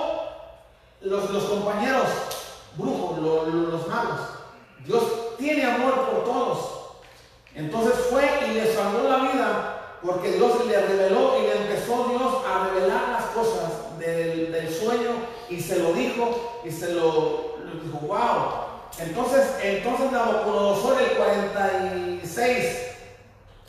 los, 1.02 1.44
compañeros 1.44 2.08
brujos, 2.76 3.20
los 3.20 3.88
magos. 3.88 4.20
Dios 4.86 5.04
tiene 5.38 5.66
amor 5.66 6.10
por 6.10 6.24
todos. 6.24 6.80
Entonces 7.54 7.94
fue 8.10 8.24
y 8.50 8.54
le 8.54 8.74
salvó 8.74 9.08
la 9.08 9.18
vida 9.18 9.98
porque 10.02 10.32
Dios 10.32 10.66
le 10.66 10.82
reveló 10.82 11.40
y 11.40 11.44
le 11.44 11.58
empezó 11.58 12.08
Dios 12.10 12.34
a 12.48 12.70
revelar 12.70 13.10
las 13.10 13.26
cosas 13.26 14.00
del, 14.00 14.50
sueño 14.70 15.12
y 15.50 15.60
se 15.60 15.80
lo 15.80 15.94
dijo 15.94 16.62
y 16.64 16.72
se 16.72 16.94
lo, 16.94 17.58
dijo, 17.84 18.00
wow. 18.08 18.70
Entonces, 18.98 19.56
entonces 19.62 20.12
Nabucodonosor 20.12 21.02
el 21.02 21.18
46 21.18 22.89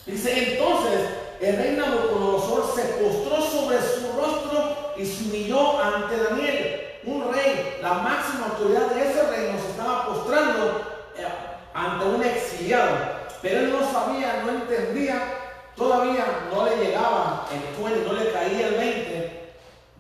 dice, 0.07 0.55
entonces 0.55 1.01
el 1.41 1.57
rey 1.57 1.77
Nabucodonosor 1.77 2.75
se 2.75 2.83
postró 2.83 3.41
sobre 3.43 3.79
su 3.81 4.13
rostro 4.15 4.93
y 4.97 5.07
se 5.07 5.25
humilló 5.25 5.83
ante 5.83 6.17
Daniel, 6.17 6.81
un 7.05 7.33
rey, 7.33 7.79
la 7.81 7.95
máxima 7.95 8.49
autoridad 8.51 8.89
de 8.89 9.11
ese 9.11 9.23
rey 9.23 9.53
nos 9.53 9.65
estaba 9.71 10.07
postrando 10.07 10.83
eh, 11.17 11.27
ante 11.73 12.05
un 12.05 12.23
exiliado. 12.23 13.21
Pero 13.41 13.61
él 13.61 13.73
no 13.73 13.91
sabía, 13.91 14.43
no 14.45 14.51
entendía, 14.51 15.23
todavía 15.75 16.27
no 16.53 16.67
le 16.67 16.77
llegaba 16.77 17.47
el 17.51 17.81
cuento, 17.81 18.13
no 18.13 18.21
le 18.21 18.33
caía 18.33 18.69
el 18.69 18.75
20 18.75 19.55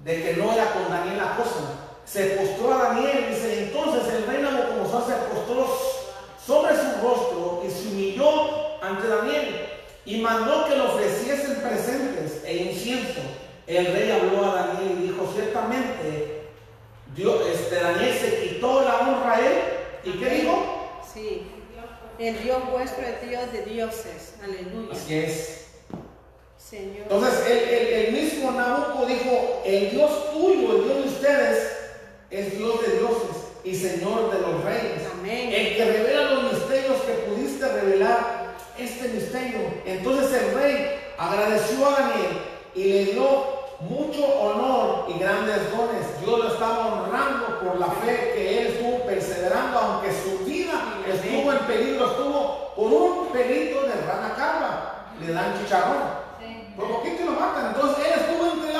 de 0.04 0.22
que 0.22 0.36
no 0.36 0.52
era 0.52 0.72
con 0.72 0.90
Daniel 0.90 1.16
la 1.16 1.36
cosa. 1.36 1.60
Se 2.04 2.36
postró 2.36 2.74
a 2.74 2.82
Daniel, 2.88 3.28
dice, 3.30 3.64
entonces 3.64 4.12
el 4.12 4.26
rey 4.26 4.42
Nabucodonosor 4.42 5.06
se 5.06 5.34
postró 5.34 5.74
sobre 6.44 6.76
su 6.76 7.00
rostro 7.02 7.62
y 7.66 7.70
se 7.70 7.88
humilló 7.88 8.82
ante 8.82 9.08
Daniel 9.08 9.79
y 10.10 10.20
mandó 10.20 10.66
que 10.66 10.74
le 10.74 10.80
ofreciesen 10.80 11.60
presentes 11.60 12.42
e 12.44 12.56
incienso. 12.56 13.20
El 13.68 13.86
rey 13.86 14.10
habló 14.10 14.44
a 14.44 14.54
Daniel 14.56 14.98
y 14.98 15.06
dijo, 15.06 15.32
ciertamente, 15.32 16.48
Dios, 17.14 17.40
este, 17.46 17.76
Daniel 17.76 18.12
se 18.20 18.42
quitó 18.42 18.82
la 18.82 18.98
honra 18.98 19.36
a 19.36 19.38
él. 19.38 19.54
¿Y 20.02 20.18
qué 20.18 20.30
dijo? 20.30 21.00
Sí, 21.14 21.42
el 22.18 22.42
Dios 22.42 22.58
vuestro 22.72 23.06
es 23.06 23.28
Dios 23.28 23.52
de 23.52 23.62
dioses. 23.62 24.34
Aleluya. 24.42 24.92
Así 24.92 25.14
es. 25.14 25.66
Señor. 26.58 27.02
Entonces 27.02 27.46
el, 27.48 28.12
mismo 28.12 28.50
Nabucco 28.50 29.06
dijo, 29.06 29.62
el 29.64 29.90
Dios 29.90 30.32
tuyo, 30.32 30.76
el 30.76 30.84
Dios 30.84 31.04
de 31.04 31.08
ustedes, 31.08 31.72
es 32.30 32.58
Dios 32.58 32.82
de 32.82 32.98
dioses 32.98 33.36
y 33.62 33.76
Señor 33.76 34.32
de 34.32 34.40
los 34.40 34.64
reyes. 34.64 35.02
Amén. 35.12 35.52
El 35.52 35.76
que 35.76 35.84
revela 35.84 36.30
los 36.32 36.52
misterios 36.52 37.00
que 37.02 37.12
pudiste 37.30 37.68
revelar 37.68 38.39
este 38.84 39.08
misterio. 39.08 39.60
Entonces 39.84 40.42
el 40.42 40.54
rey 40.54 41.00
agradeció 41.18 41.86
a 41.86 42.00
Daniel 42.00 42.38
y 42.74 42.84
le 42.84 43.04
dio 43.06 43.60
mucho 43.80 44.24
honor 44.26 45.06
y 45.08 45.18
grandes 45.18 45.70
dones. 45.70 46.20
Dios 46.24 46.38
lo 46.38 46.52
estaba 46.52 46.86
honrando 46.86 47.60
por 47.60 47.78
la 47.78 47.86
fe 47.86 48.32
que 48.34 48.58
él 48.58 48.66
estuvo 48.68 49.06
perseverando, 49.06 49.78
aunque 49.78 50.10
su 50.12 50.44
vida 50.44 50.72
estuvo 51.06 51.52
en 51.52 51.58
peligro, 51.60 52.06
estuvo 52.06 52.72
por 52.76 52.92
un 52.92 53.28
pelito 53.28 53.82
de 53.82 53.94
rana 54.06 54.34
calva. 54.36 55.06
Le 55.20 55.32
dan 55.32 55.58
chicharrón. 55.58 56.20
Por 56.76 56.88
poquito 56.88 57.24
lo 57.24 57.32
matan. 57.32 57.74
Entonces 57.74 58.06
él 58.06 58.20
estuvo 58.20 58.52
entre 58.52 58.72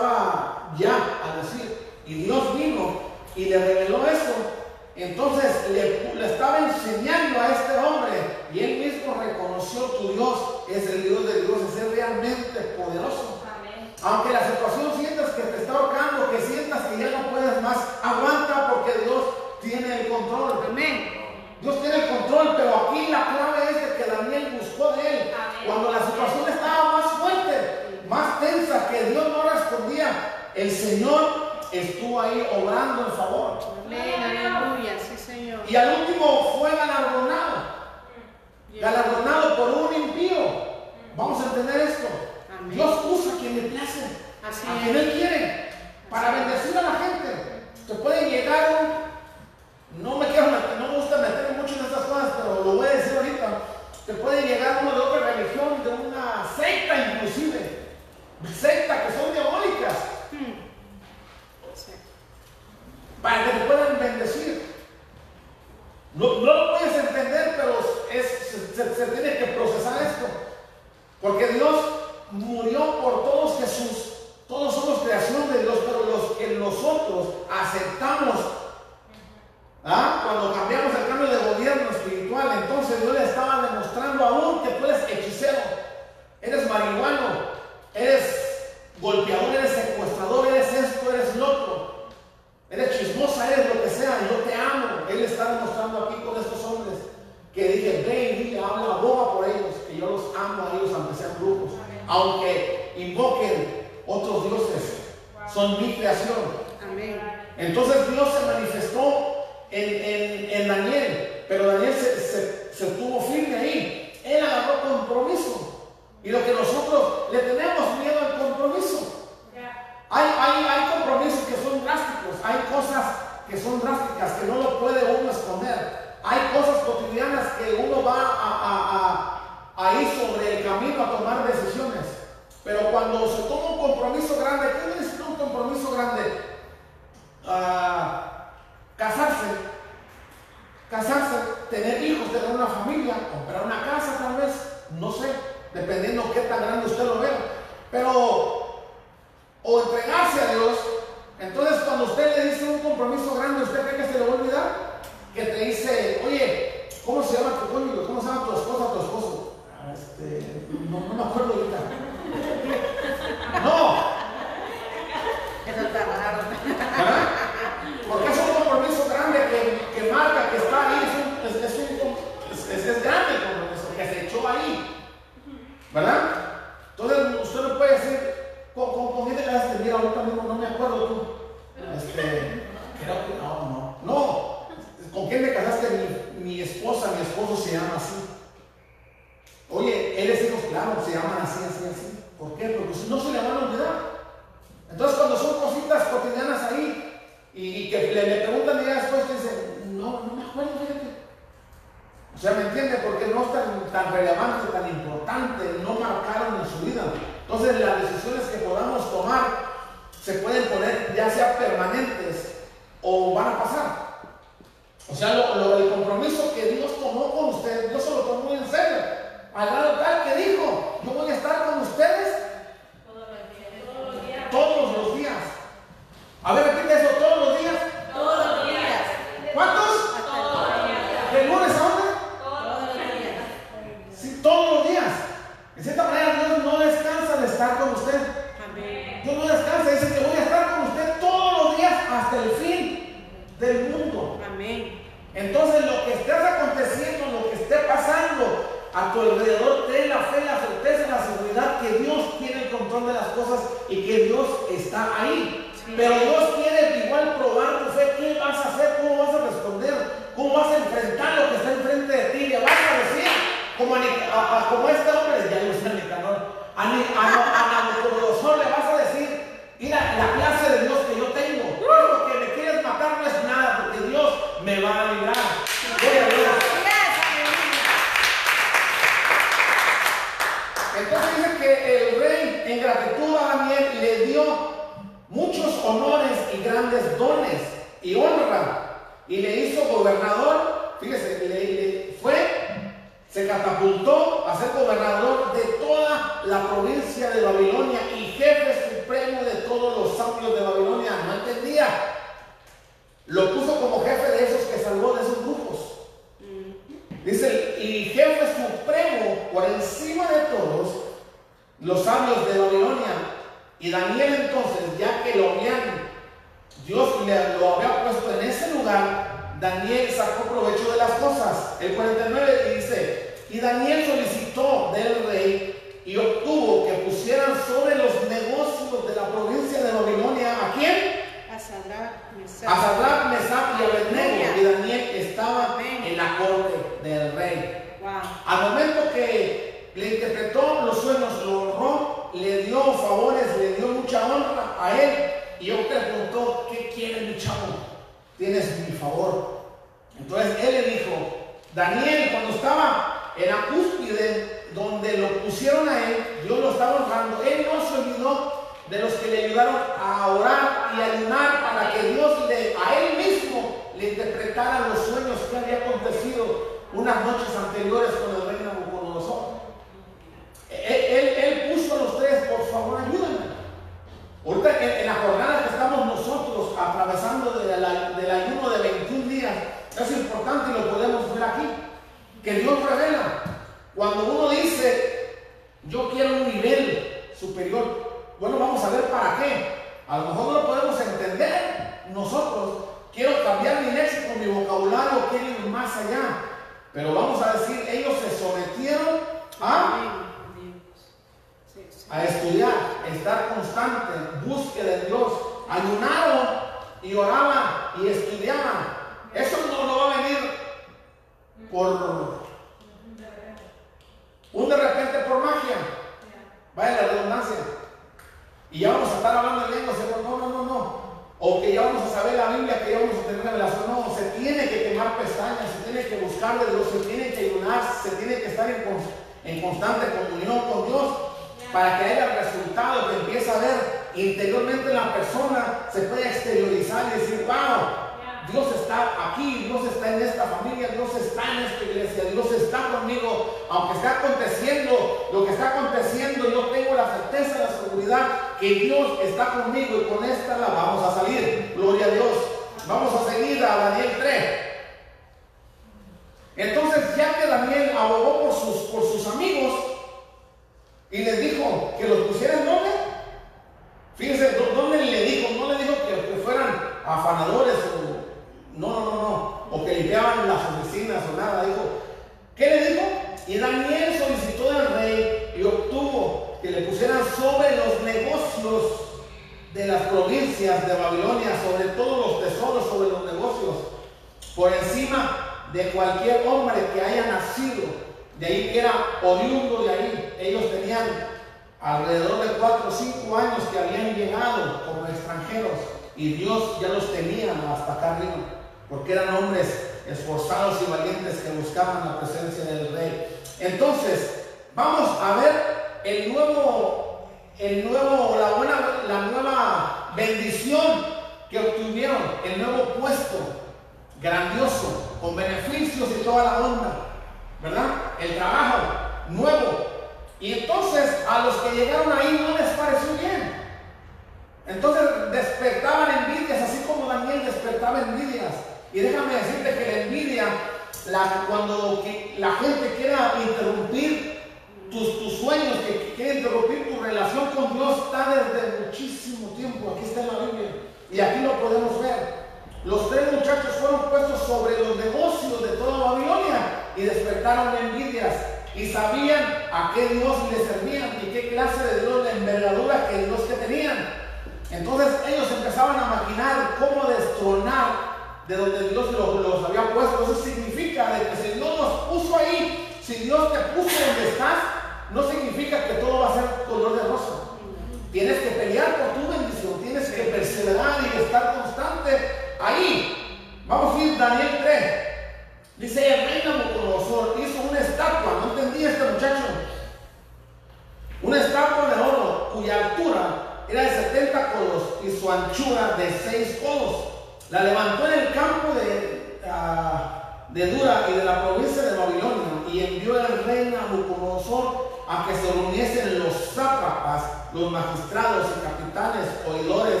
los 597.52 597.70
magistrados 597.70 598.46
y 598.56 598.60
capitanes, 598.60 599.28
oidores 599.48 600.00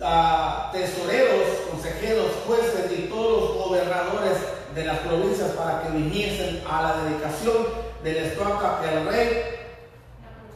ah, 0.00 0.70
tesoreros, 0.72 1.46
consejeros, 1.70 2.26
jueces 2.46 2.98
y 2.98 3.02
todos 3.08 3.42
los 3.42 3.66
gobernadores 3.66 4.38
de 4.74 4.84
las 4.84 4.98
provincias 5.00 5.50
para 5.50 5.82
que 5.82 5.90
viniesen 5.90 6.62
a 6.68 6.82
la 6.82 6.96
dedicación 7.04 7.56
del 8.02 8.16
estatua 8.16 8.80
que 8.80 8.96
el 8.96 9.06
rey 9.06 9.52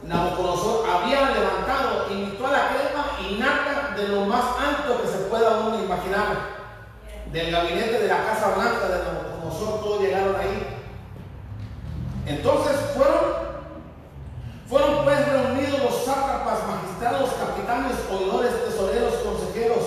Nabucodonosor 0.03 0.89
había 0.89 1.31
levantado, 1.31 2.11
invitó 2.11 2.47
a 2.47 2.51
la 2.51 2.69
crema 2.69 3.05
y 3.27 3.35
nata 3.35 3.95
de 3.95 4.07
lo 4.07 4.25
más 4.25 4.43
alto 4.59 5.01
que 5.01 5.07
se 5.07 5.17
pueda 5.25 5.59
uno 5.59 5.83
imaginar. 5.83 6.57
Del 7.31 7.51
gabinete 7.51 7.99
de 7.99 8.07
la 8.07 8.23
Casa 8.23 8.53
Blanca 8.55 8.87
de 8.87 9.03
Nabucodonosor, 9.03 9.81
todos 9.81 10.01
llegaron 10.01 10.35
ahí. 10.35 10.65
Entonces 12.25 12.75
fueron, 12.95 13.17
fueron 14.69 15.03
pues 15.03 15.19
magistrados, 16.25 17.29
capitanes, 17.33 17.97
oidores, 18.11 18.65
tesoreros, 18.65 19.13
consejeros, 19.15 19.83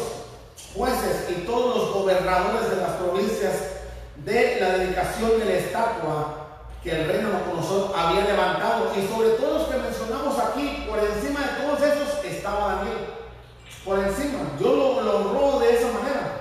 jueces 0.75 1.27
y 1.31 1.47
todos 1.47 1.77
los 1.77 1.95
gobernadores 1.95 2.71
de 2.71 2.77
las 2.77 2.91
provincias 2.93 3.55
de 4.17 4.61
la 4.61 4.69
dedicación 4.79 5.39
de 5.39 5.45
la 5.45 5.53
estatua 5.53 6.37
que 6.83 6.91
el 6.91 7.09
reino 7.09 7.31
Nabucodonosor 7.31 7.93
había 7.97 8.25
levantado. 8.25 8.93
Y 8.97 9.07
sobre 9.09 9.31
todos 9.31 9.63
los 9.63 9.69
que 9.69 9.79
mencionamos 9.79 10.39
aquí, 10.39 10.87
por 10.89 10.99
encima 10.99 11.41
de 11.41 11.63
todos 11.63 11.83
esos 11.83 12.25
estaba 12.25 12.75
Daniel. 12.77 12.99
Por 13.85 13.99
encima. 13.99 14.39
Dios 14.59 14.77
lo, 14.77 15.03
lo 15.03 15.17
honró 15.17 15.59
de 15.59 15.75
esa 15.75 15.89
manera. 15.93 16.41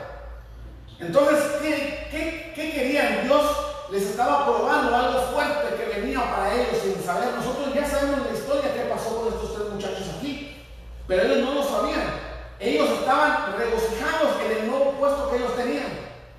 Entonces, 1.00 1.44
¿qué, 1.62 2.08
qué, 2.12 2.54
qué 2.56 2.72
querían? 2.72 3.24
Dios 3.26 3.46
les 3.92 4.04
estaba 4.04 4.46
probando 4.46 4.96
algo 4.96 5.22
fuerte 5.34 5.76
que 5.76 6.00
venía 6.00 6.20
para 6.30 6.54
ellos 6.54 6.78
sin 6.84 7.04
saber. 7.04 7.34
Nosotros 7.34 7.74
ya 7.74 7.88
sabemos 7.88 8.28
la 8.28 8.38
historia 8.38 8.74
que 8.74 8.82
pasó 8.82 9.18
con 9.18 9.34
estos 9.34 9.56
tres 9.56 9.70
muchachos 9.70 10.08
aquí, 10.18 10.58
pero 11.10 11.24
ellos 11.24 11.40
no 11.40 11.56
lo 11.56 11.64
sabían. 11.64 12.04
Ellos 12.60 12.88
estaban 13.00 13.56
regocijados 13.58 14.36
en 14.46 14.58
el 14.58 14.68
nuevo 14.70 14.92
puesto 14.92 15.30
que 15.30 15.38
ellos 15.38 15.56
tenían. 15.56 15.88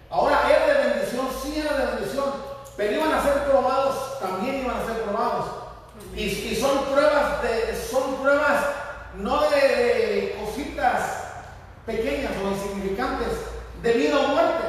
Ahora 0.09 0.43
era 0.49 0.67
de 0.67 0.89
bendición, 0.91 1.29
sí 1.43 1.59
era 1.59 1.77
de 1.77 1.97
bendición, 1.97 2.33
pero 2.77 2.93
iban 2.93 3.13
a 3.13 3.23
ser 3.23 3.45
probados, 3.51 4.21
también 4.21 4.61
iban 4.61 4.77
a 4.77 4.87
ser 4.87 5.03
probados. 5.03 5.47
Y, 6.15 6.55
son 6.55 6.85
pruebas 6.85 7.43
de, 7.43 7.77
son 7.77 8.17
pruebas 8.17 8.65
no 9.17 9.41
de, 9.51 10.39
cositas 10.41 11.01
pequeñas 11.85 12.33
o 12.43 12.51
insignificantes, 12.51 13.29
de 13.83 13.93
vida 13.93 14.21
o 14.21 14.29
muerte. 14.29 14.65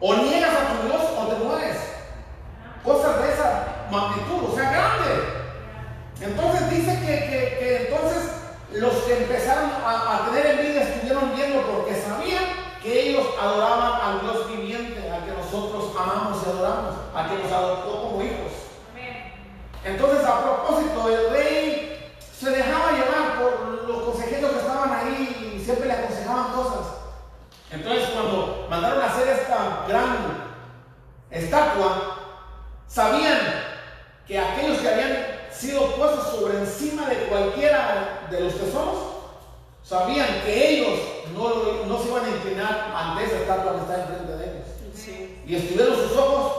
O 0.00 0.14
niegas 0.16 0.50
a 0.50 0.80
tu 0.80 0.88
Dios 0.88 1.02
o 1.16 1.26
te 1.26 1.44
mueres. 1.44 1.76
Cosas 2.82 3.22
de 3.22 3.32
esa 3.34 3.86
magnitud, 3.88 4.50
o 4.50 4.54
sea, 4.54 4.72
grande. 4.72 5.22
Entonces 6.20 6.70
dice 6.70 6.98
que, 7.00 7.58
que 7.58 7.86
entonces 7.86 8.40
los 8.72 8.94
que 9.02 9.18
empezaron 9.18 9.70
a, 9.84 10.16
a, 10.16 10.30
tener 10.30 10.46
envidia 10.46 10.82
estuvieron 10.82 11.34
viendo 11.34 11.62
porque 11.62 12.00
sabían 12.00 12.44
que 12.82 13.10
ellos 13.10 13.26
adoraban 13.40 14.00
al 14.00 14.20
Dios 14.20 14.48
viviente, 14.48 15.10
al 15.10 15.24
que 15.24 15.32
nosotros 15.32 15.92
amamos 15.98 16.42
y 16.44 16.48
adoramos, 16.48 16.94
al 17.14 17.28
que 17.28 17.42
nos 17.42 17.52
adoptó 17.52 18.02
como 18.02 18.22
hijos. 18.22 18.52
Entonces, 19.84 20.24
a 20.26 20.42
propósito, 20.42 21.08
el 21.08 21.30
rey 21.30 22.12
se 22.38 22.50
dejaba 22.50 22.92
llevar 22.92 23.40
por 23.40 23.88
los 23.88 24.02
consejeros 24.02 24.50
que 24.50 24.58
estaban 24.58 24.92
ahí 24.92 25.54
y 25.56 25.64
siempre 25.64 25.88
le 25.88 25.94
aconsejaban 25.94 26.52
cosas. 26.52 26.86
Entonces, 27.70 28.10
cuando 28.10 28.66
mandaron 28.68 29.02
a 29.02 29.06
hacer 29.06 29.28
esta 29.28 29.84
gran 29.88 30.16
estatua, 31.30 32.16
sabían 32.86 33.38
que 34.26 34.38
aquellos 34.38 34.78
que 34.78 34.88
habían 34.88 35.39
sido 35.52 35.86
puestos 35.96 36.28
sobre 36.28 36.58
encima 36.58 37.08
de 37.08 37.26
cualquiera 37.26 38.28
de 38.30 38.40
los 38.40 38.54
tesoros, 38.54 38.98
sabían 39.82 40.42
que 40.44 40.68
ellos 40.70 41.00
no, 41.34 41.84
no 41.86 42.02
se 42.02 42.08
iban 42.08 42.24
a 42.24 42.28
inclinar 42.28 42.92
ante 42.94 43.24
esa 43.24 43.36
estatua 43.36 43.74
que 43.74 43.80
está 43.80 44.00
enfrente 44.02 44.36
de 44.36 44.44
ellos. 44.44 44.66
Sí. 44.94 45.42
Y 45.46 45.56
estuvieron 45.56 45.96
sus 45.96 46.16
ojos 46.16 46.52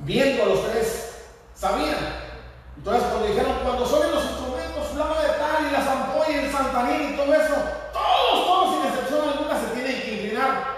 viendo 0.00 0.42
a 0.42 0.46
los 0.46 0.70
tres, 0.70 1.26
sabían. 1.54 2.22
Entonces 2.76 3.04
cuando 3.04 3.28
dijeron, 3.28 3.52
cuando 3.62 3.86
son 3.86 4.10
los 4.10 4.24
instrumentos, 4.24 4.88
flama 4.92 5.20
de 5.20 5.28
tal 5.28 5.66
y 5.68 5.72
la 5.72 5.82
zampolla 5.82 6.30
y 6.30 6.44
el 6.44 6.52
santanín 6.52 7.14
y 7.14 7.16
todo 7.16 7.34
eso, 7.34 7.54
todos, 7.92 8.46
todos 8.46 8.74
sin 8.74 8.88
excepción 8.88 9.28
alguna 9.28 9.60
se 9.60 9.66
tienen 9.74 10.02
que 10.02 10.14
inclinar. 10.14 10.72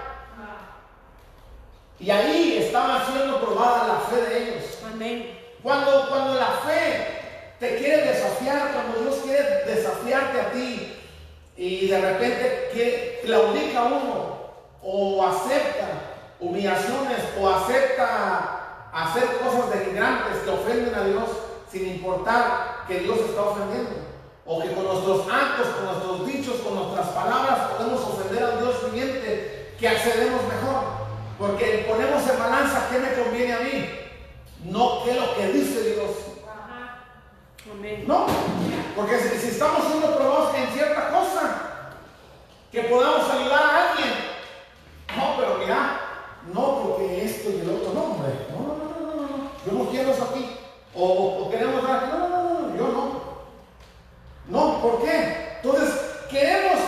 Y 2.01 2.11
ahí 2.11 2.59
estaba 2.59 3.07
siendo 3.07 3.41
probada 3.41 3.89
la 3.89 4.01
fe 4.01 4.17
de 4.17 4.43
ellos. 4.43 4.65
Amén. 4.93 5.44
Cuando, 5.65 6.11
cuando 6.11 6.35
la 6.35 6.61
fe 6.67 7.57
te 7.59 7.77
quiere 7.79 8.03
desafiar, 8.03 8.73
cuando 8.75 9.01
Dios 9.01 9.23
quiere 9.25 9.65
desafiarte 9.65 10.39
a 10.39 10.51
ti 10.51 10.95
y 11.57 11.89
de 11.89 12.01
repente 12.03 12.69
quiere, 12.71 13.21
claudica 13.25 13.85
uno 13.85 14.45
o 14.83 15.27
acepta 15.27 15.87
humillaciones 16.39 17.19
o 17.41 17.49
acepta 17.49 18.91
hacer 18.93 19.25
cosas 19.39 19.71
denigrantes 19.71 20.43
que 20.45 20.51
ofenden 20.51 20.95
a 20.95 21.05
Dios 21.05 21.31
sin 21.73 21.89
importar 21.89 22.85
que 22.87 22.99
Dios 22.99 23.21
está 23.21 23.45
ofendiendo 23.45 24.05
o 24.45 24.61
que 24.61 24.71
con 24.71 24.85
nuestros 24.85 25.21
actos, 25.33 25.69
con 25.69 25.87
nuestros 25.87 26.27
dichos, 26.27 26.57
con 26.57 26.75
nuestras 26.75 27.09
palabras 27.09 27.59
podemos 27.79 28.03
ofender 28.03 28.43
al 28.43 28.59
Dios 28.59 28.93
viviente 28.93 29.75
que 29.81 29.89
accedemos 29.89 30.43
mejor 30.43 30.85
porque 31.39 31.87
ponemos 31.89 32.23
en 32.29 32.39
balanza 32.39 32.89
qué 32.93 32.99
me 32.99 33.15
conviene 33.15 33.55
a 33.55 33.61
mí 33.61 34.04
no 34.65 35.05
qué 35.05 35.15
lo 35.15 35.35
que 35.35 35.49
dice 35.53 35.95
Dios. 35.95 36.11
No, 38.07 38.27
porque 38.97 39.19
si, 39.19 39.39
si 39.39 39.49
estamos 39.49 39.87
siendo 39.89 40.17
probados 40.17 40.55
en 40.55 40.69
cierta 40.69 41.11
cosa, 41.11 41.91
que 42.71 42.83
podamos 42.83 43.29
ayudar 43.31 43.63
a 43.63 43.91
alguien. 43.91 44.15
No, 45.17 45.37
pero 45.39 45.59
mira, 45.59 46.01
no 46.53 46.83
porque 46.83 47.25
esto 47.25 47.51
y 47.51 47.61
el 47.61 47.71
otro, 47.71 47.93
no, 47.93 48.03
hombre. 48.05 48.31
No, 48.51 48.59
no, 48.59 48.75
no, 48.77 49.07
no, 49.07 49.17
no, 49.17 49.37
no. 49.37 49.51
Yo 49.67 49.73
no 49.73 49.91
quiero 49.91 50.13
eso 50.13 50.25
aquí. 50.31 50.57
O, 50.95 51.45
o 51.45 51.51
queremos 51.51 51.83
dar 51.87 52.05
aquí. 52.05 52.07
No, 52.13 52.19
no, 52.19 52.29
no, 52.29 52.61
no, 52.61 52.77
yo 52.77 52.89
no. 52.89 53.21
No, 54.49 54.83
¿por 54.83 55.03
qué? 55.03 55.59
Entonces, 55.63 55.95
queremos 56.31 56.79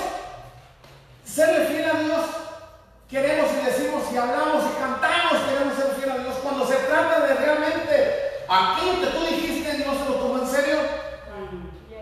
serle 1.24 1.66
fiel 1.66 1.90
a 1.90 2.01
Dios 2.01 2.27
queremos 3.09 3.48
y 3.53 3.65
decimos 3.65 4.03
y 4.12 4.16
hablamos 4.16 4.65
y 4.65 4.81
cantamos, 4.81 5.43
queremos 5.48 5.76
Cuando 6.57 6.74
se 6.74 6.85
trata 6.85 7.20
de 7.20 7.35
realmente 7.35 8.45
aquello 8.49 9.01
que 9.03 9.07
tú 9.09 9.27
dijiste, 9.27 9.77
Dios 9.77 9.95
se 9.95 10.09
lo 10.09 10.15
tomó 10.15 10.39
en 10.39 10.49
serio 10.49 10.78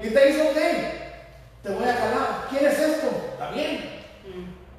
y 0.01 0.11
te 0.11 0.31
hizo, 0.31 0.45
ok, 0.45 0.59
te 1.65 1.69
voy 1.71 1.89
a 1.89 1.97
calar. 1.97 2.47
¿Quieres 2.51 2.79
esto? 2.79 3.09
Está 3.33 3.51
bien. 3.51 4.05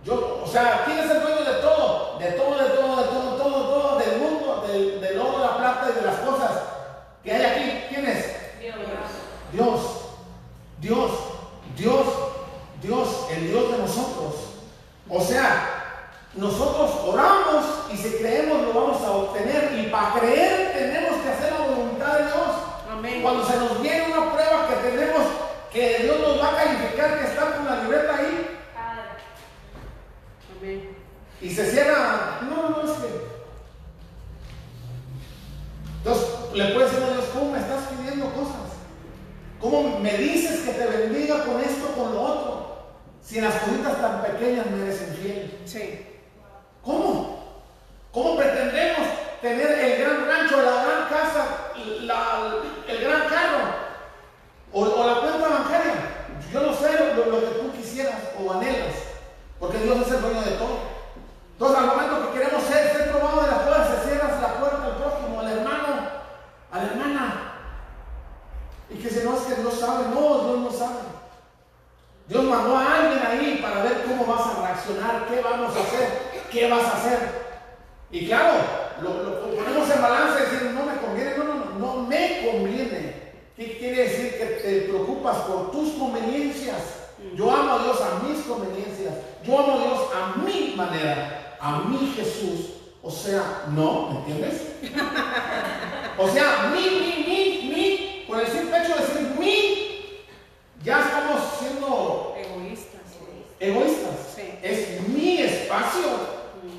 Yo, 0.06 0.44
o 0.46 0.48
sea, 0.48 0.84
¿quién 0.86 1.00
es 1.00 1.12
el 1.12 1.22
dueño 1.22 1.44
de 1.44 1.60
todo? 1.60 2.18
De 2.20 2.26
todo, 2.32 2.58
de 2.58 2.70
todo, 2.70 2.96
de 2.96 3.04
todo, 3.04 3.36
todo, 3.36 3.64
todo, 3.68 4.00
del 4.00 4.18
mundo, 4.18 4.66
del, 4.66 5.02
del 5.02 5.20
oro, 5.20 5.40
la 5.40 5.58
plata 5.58 5.90
y 5.92 6.00
de 6.00 6.06
las 6.06 6.20
cosas 6.20 6.52
que 7.22 7.34
hay 7.34 7.44
aquí. 7.44 7.84
¿Quién 7.90 8.06
es? 8.08 8.28
Dios. 9.52 9.80
Dios. 10.80 11.12
Dios. 11.76 12.08
Dios, 12.82 13.10
el 13.30 13.48
Dios 13.50 13.72
de 13.74 13.78
nosotros. 13.80 14.36
O 15.10 15.20
sea, 15.20 15.75
nosotros 16.36 16.92
oramos 17.06 17.64
y 17.94 17.96
si 17.96 18.18
creemos 18.18 18.62
lo 18.62 18.74
vamos 18.74 19.02
a 19.02 19.12
obtener 19.12 19.80
y 19.80 19.90
para 19.90 20.20
creer 20.20 20.74
tenemos 20.74 21.22
que 21.22 21.30
hacer 21.30 21.54
la 21.54 21.66
voluntad 21.66 22.14
de 22.18 22.26
Dios. 22.26 22.48
Amén. 22.92 23.22
Cuando 23.22 23.46
se 23.46 23.58
nos 23.58 23.82
viene 23.82 24.08
una 24.12 24.34
prueba 24.34 24.68
que 24.68 24.90
tenemos 24.90 25.24
que 25.72 26.00
Dios 26.04 26.20
nos 26.20 26.42
va 26.42 26.50
a 26.50 26.56
calificar 26.56 27.20
que 27.20 27.26
está 27.26 27.56
con 27.56 27.66
la 27.66 27.84
libreta 27.84 28.16
ahí 28.18 28.60
Amén. 30.58 30.98
y 31.42 31.50
se 31.50 31.72
cierra, 31.72 32.40
no, 32.42 32.70
no, 32.70 32.82
es 32.84 32.98
que. 33.00 33.36
Entonces 35.98 36.28
le 36.54 36.74
puedes 36.74 36.92
decir 36.92 37.06
a 37.06 37.14
Dios, 37.14 37.26
¿cómo 37.34 37.52
me 37.52 37.60
estás 37.60 37.86
pidiendo 37.88 38.26
cosas? 38.34 38.76
¿Cómo 39.62 40.00
me 40.00 40.18
dices 40.18 40.62
que 40.62 40.74
te 40.74 40.86
bendiga 40.86 41.46
con 41.46 41.62
esto, 41.62 41.88
con 41.96 42.14
lo 42.14 42.22
otro? 42.22 42.76
Si 43.24 43.38
en 43.38 43.46
las 43.46 43.56
cositas 43.56 44.02
tan 44.02 44.22
pequeñas 44.22 44.66
me 44.70 44.84
eres 44.84 45.02
infiel. 45.02 45.62
Sí. 45.66 46.15
¿Cómo? 46.86 47.40
¿Cómo 48.14 48.38
pretendemos 48.38 49.08
tener 49.42 49.72
el 49.72 50.02
gran 50.02 50.28
rancho, 50.28 50.62
la 50.62 50.86
gran 50.86 51.10
casa, 51.10 51.46
el 51.76 53.02
gran 53.02 53.22
carro 53.28 53.58
o, 54.72 55.06
la 55.06 55.20
cuenta 55.22 55.48
bancaria? 55.50 55.94
Yo 56.54 56.62
no 56.62 56.74
sé 56.76 57.16
lo, 57.16 57.40
que 57.40 57.48
tú 57.60 57.72
quisieras 57.72 58.16
o 58.40 58.54
anhelas, 58.54 58.94
porque 59.60 59.80
Dios 59.80 59.98
es 60.06 60.14
el 60.14 60.22
dueño 60.22 60.42
de 60.42 60.52
todo. 60.52 60.80
Entonces, 61.54 61.78
al 61.78 61.88
momento 61.88 62.32
que 62.32 62.40
queremos 62.40 62.64
ser, 62.64 62.92
ser 62.92 63.12
probados 63.12 63.46
de 63.46 63.52
las 63.52 63.62
cosas, 63.64 63.88
se 63.90 64.08
cierra 64.08 64.40
la 64.40 64.54
puerta 64.60 64.86
al 64.86 64.96
prójimo, 64.98 65.40
al 65.40 65.52
hermano, 65.52 65.88
a 66.72 66.78
la 66.78 66.84
hermana. 66.84 67.52
Y 68.90 68.98
que 68.98 69.10
si 69.10 69.24
no 69.26 69.36
es 69.36 69.42
que 69.42 69.56
Dios 69.56 69.80
sabe, 69.80 70.06
no, 70.14 70.22
Dios 70.22 70.60
no 70.60 70.72
sabe. 70.72 71.00
Dios 72.28 72.44
mandó 72.44 72.78
a 72.78 72.96
alguien 72.96 73.26
ahí 73.26 73.60
para 73.62 73.84
ver 73.84 74.04
cómo 74.04 74.26
vas 74.26 74.48
a 74.48 74.62
reaccionar, 74.62 75.28
qué 75.28 75.42
vamos 75.42 75.76
a 75.76 75.80
hacer, 75.80 76.25
qué 76.52 76.70
vas 76.70 76.84
a 76.86 76.98
hacer. 76.98 77.20
Y 78.12 78.28
claro, 78.28 78.54
lo, 79.02 79.10
lo- 79.24 79.46
en 79.94 80.02
balance 80.02 80.40
y 80.40 80.52
decir, 80.56 80.72
no 80.72 80.84
me 80.86 80.98
conviene, 80.98 81.38
no, 81.38 81.44
no, 81.44 81.54
no, 81.56 81.80
no 81.80 82.02
me 82.08 82.50
conviene. 82.52 83.16
¿Qué 83.56 83.78
quiere 83.78 84.04
decir? 84.04 84.38
Que 84.38 84.46
te 84.62 84.82
preocupas 84.90 85.38
por 85.40 85.72
tus 85.72 85.94
conveniencias. 85.94 86.78
Yo 87.36 87.52
amo 87.52 87.74
a 87.76 87.84
Dios 87.84 87.98
a 88.02 88.24
mis 88.28 88.44
conveniencias. 88.46 89.14
Yo 89.44 89.60
amo 89.60 89.74
a 89.74 89.84
Dios 89.84 90.00
a 90.14 90.38
mi 90.46 90.74
manera, 90.76 91.58
a 91.60 91.80
mi 91.82 92.12
Jesús. 92.16 92.72
O 93.02 93.12
sea, 93.12 93.66
no, 93.72 94.10
¿me 94.12 94.20
entiendes? 94.20 94.62
O 96.18 96.30
sea, 96.30 96.72
mi, 96.74 96.80
mi, 96.82 97.26
mi, 97.28 97.70
mi, 97.76 98.26
con 98.26 98.40
el 98.40 98.48
simple 98.48 98.78
hecho 98.78 98.96
de 98.96 99.02
decir 99.02 99.36
mi, 99.38 100.24
ya 100.82 101.02
estamos 101.02 101.42
siendo 101.60 102.34
Egoístas. 103.60 104.34
Sí. 104.36 104.60
Es 104.62 105.08
mi 105.08 105.42
espacio, 105.42 106.10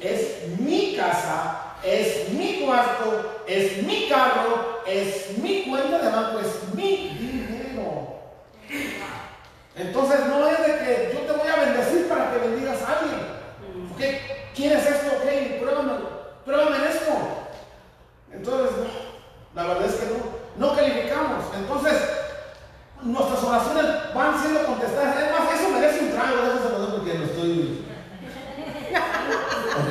es 0.01 0.59
mi 0.59 0.97
casa, 0.97 1.77
es 1.83 2.31
mi 2.31 2.61
cuarto, 2.65 3.43
es 3.47 3.83
mi 3.83 4.09
carro, 4.09 4.83
es 4.87 5.39
mi 5.39 5.65
cuenta 5.65 5.99
de 5.99 6.11
banco, 6.11 6.41
es 6.41 6.75
mi 6.75 7.09
dinero. 7.19 8.21
Entonces 9.75 10.27
no 10.27 10.49
es 10.49 10.59
de 10.59 10.79
que 10.79 11.11
yo 11.15 11.21
te 11.21 11.33
voy 11.39 11.49
a 11.49 11.57
bendecir 11.57 12.09
para 12.09 12.33
que 12.33 12.39
bendigas 12.39 12.83
a 12.83 12.99
alguien. 12.99 13.21
Ok, 13.93 14.01
¿Quieres 14.57 14.87
esto? 14.87 15.17
Ok, 15.17 15.61
pruébame, 15.61 15.93
pruébame 16.47 16.77
en 16.77 16.85
esto. 16.85 17.13
Entonces, 18.33 18.77
no, 18.79 18.87
la 19.55 19.69
verdad 19.69 19.87
es 19.87 19.95
que 19.97 20.07
no, 20.07 20.67
no 20.69 20.75
calificamos. 20.75 21.45
Entonces, 21.55 21.93
nuestras 23.03 23.43
oraciones 23.43 24.15
van 24.15 24.41
siendo 24.41 24.65
contestadas. 24.65 25.17
Es 25.17 25.33
más, 25.33 25.61
eso 25.61 25.71
merece 25.71 26.01
un 26.01 26.11
trago, 26.13 26.37
déjese 26.43 26.69
poner 26.69 26.91
porque 26.91 27.19
lo 27.19 27.25
estoy 27.25 27.87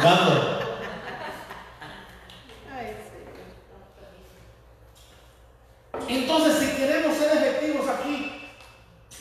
Señor. 0.02 0.56
Entonces, 6.08 6.56
si 6.60 6.76
queremos 6.78 7.18
ser 7.18 7.38
efectivos 7.38 7.88
aquí, 7.90 8.50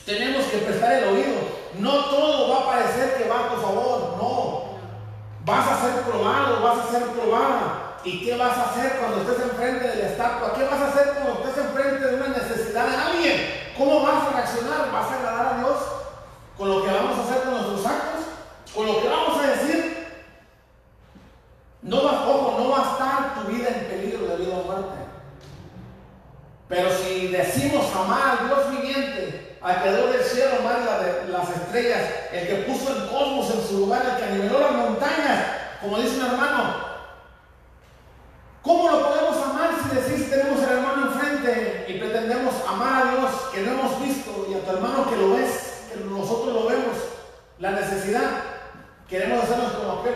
tenemos 0.04 0.44
que 0.46 0.58
prestar 0.58 0.92
el 0.94 1.04
oído. 1.04 1.34
No 1.78 2.04
todo 2.06 2.50
va 2.50 2.60
a 2.60 2.66
parecer 2.66 3.16
que 3.16 3.28
va 3.28 3.46
a 3.46 3.54
tu 3.54 3.60
favor, 3.60 4.16
no. 4.18 4.64
Vas 5.44 5.68
a 5.68 5.80
ser 5.80 6.02
probado, 6.02 6.62
vas 6.62 6.78
a 6.78 6.90
ser 6.90 7.02
probada. 7.08 7.98
¿Y 8.04 8.24
qué 8.24 8.36
vas 8.36 8.56
a 8.56 8.70
hacer 8.70 8.98
cuando 8.98 9.22
estés 9.22 9.44
enfrente 9.44 9.88
de 9.88 9.96
la 9.96 10.08
estatua? 10.08 10.54
¿Qué 10.54 10.64
vas 10.64 10.80
a 10.80 10.88
hacer 10.88 11.14
cuando 11.14 11.42
estés 11.42 11.64
enfrente 11.64 12.06
de 12.06 12.14
una 12.16 12.28
necesidad 12.28 12.86
de 12.86 12.96
alguien? 12.96 13.63
¿Cómo 13.76 14.02
vas 14.02 14.28
a 14.28 14.30
reaccionar? 14.30 14.92
¿Vas 14.92 15.10
a 15.10 15.14
agradar 15.16 15.54
a 15.54 15.58
Dios 15.58 15.78
con 16.56 16.68
lo 16.68 16.84
que 16.84 16.92
vamos 16.92 17.18
a 17.18 17.22
hacer 17.22 17.42
con 17.42 17.52
nuestros 17.52 17.86
actos? 17.86 18.24
¿Con 18.74 18.86
lo 18.86 19.00
que 19.00 19.08
vamos 19.08 19.38
a 19.38 19.46
decir? 19.48 20.06
No 21.82 22.04
va, 22.04 22.28
ojo, 22.28 22.62
no 22.62 22.70
va 22.70 22.78
a 22.78 22.92
estar 22.92 23.34
tu 23.34 23.52
vida 23.52 23.68
en 23.68 23.86
peligro 23.86 24.26
de 24.26 24.36
vida 24.36 24.56
o 24.56 24.64
muerte. 24.64 25.04
Pero 26.68 26.90
si 26.90 27.28
decimos 27.28 27.84
amar 27.94 28.38
al 28.38 28.46
Dios 28.48 28.70
viviente, 28.70 29.58
al 29.60 29.80
creador 29.80 30.12
del 30.12 30.24
cielo, 30.24 30.56
la 30.62 30.98
de 30.98 31.28
las 31.28 31.48
estrellas, 31.50 32.02
el 32.32 32.46
que 32.46 32.54
puso 32.66 32.94
el 32.94 33.08
cosmos 33.08 33.50
en 33.50 33.66
su 33.66 33.78
lugar, 33.78 34.02
el 34.04 34.24
que 34.24 34.32
niveló 34.32 34.60
las 34.60 34.72
montañas, 34.72 35.46
como 35.80 35.98
dice 35.98 36.20
un 36.20 36.26
hermano, 36.26 36.74
¿cómo 38.62 38.90
lo 38.90 39.08
podemos 39.08 39.33
si 39.82 39.96
decís 39.96 40.30
tenemos 40.30 40.62
al 40.62 40.78
hermano 40.78 41.06
enfrente 41.12 41.86
y 41.88 41.98
pretendemos 41.98 42.54
amar 42.68 43.06
a 43.06 43.10
Dios 43.12 43.30
que 43.52 43.62
no 43.62 43.72
hemos 43.72 44.02
visto 44.02 44.46
y 44.50 44.54
a 44.54 44.64
tu 44.64 44.70
hermano 44.70 45.08
que 45.10 45.16
lo 45.16 45.30
ves, 45.34 45.84
que 45.92 46.00
nosotros 46.04 46.52
lo 46.54 46.66
vemos, 46.68 46.96
la 47.58 47.70
necesidad, 47.72 48.30
queremos 49.08 49.44
hacernos 49.44 49.72
como 49.72 50.00
aquel? 50.00 50.14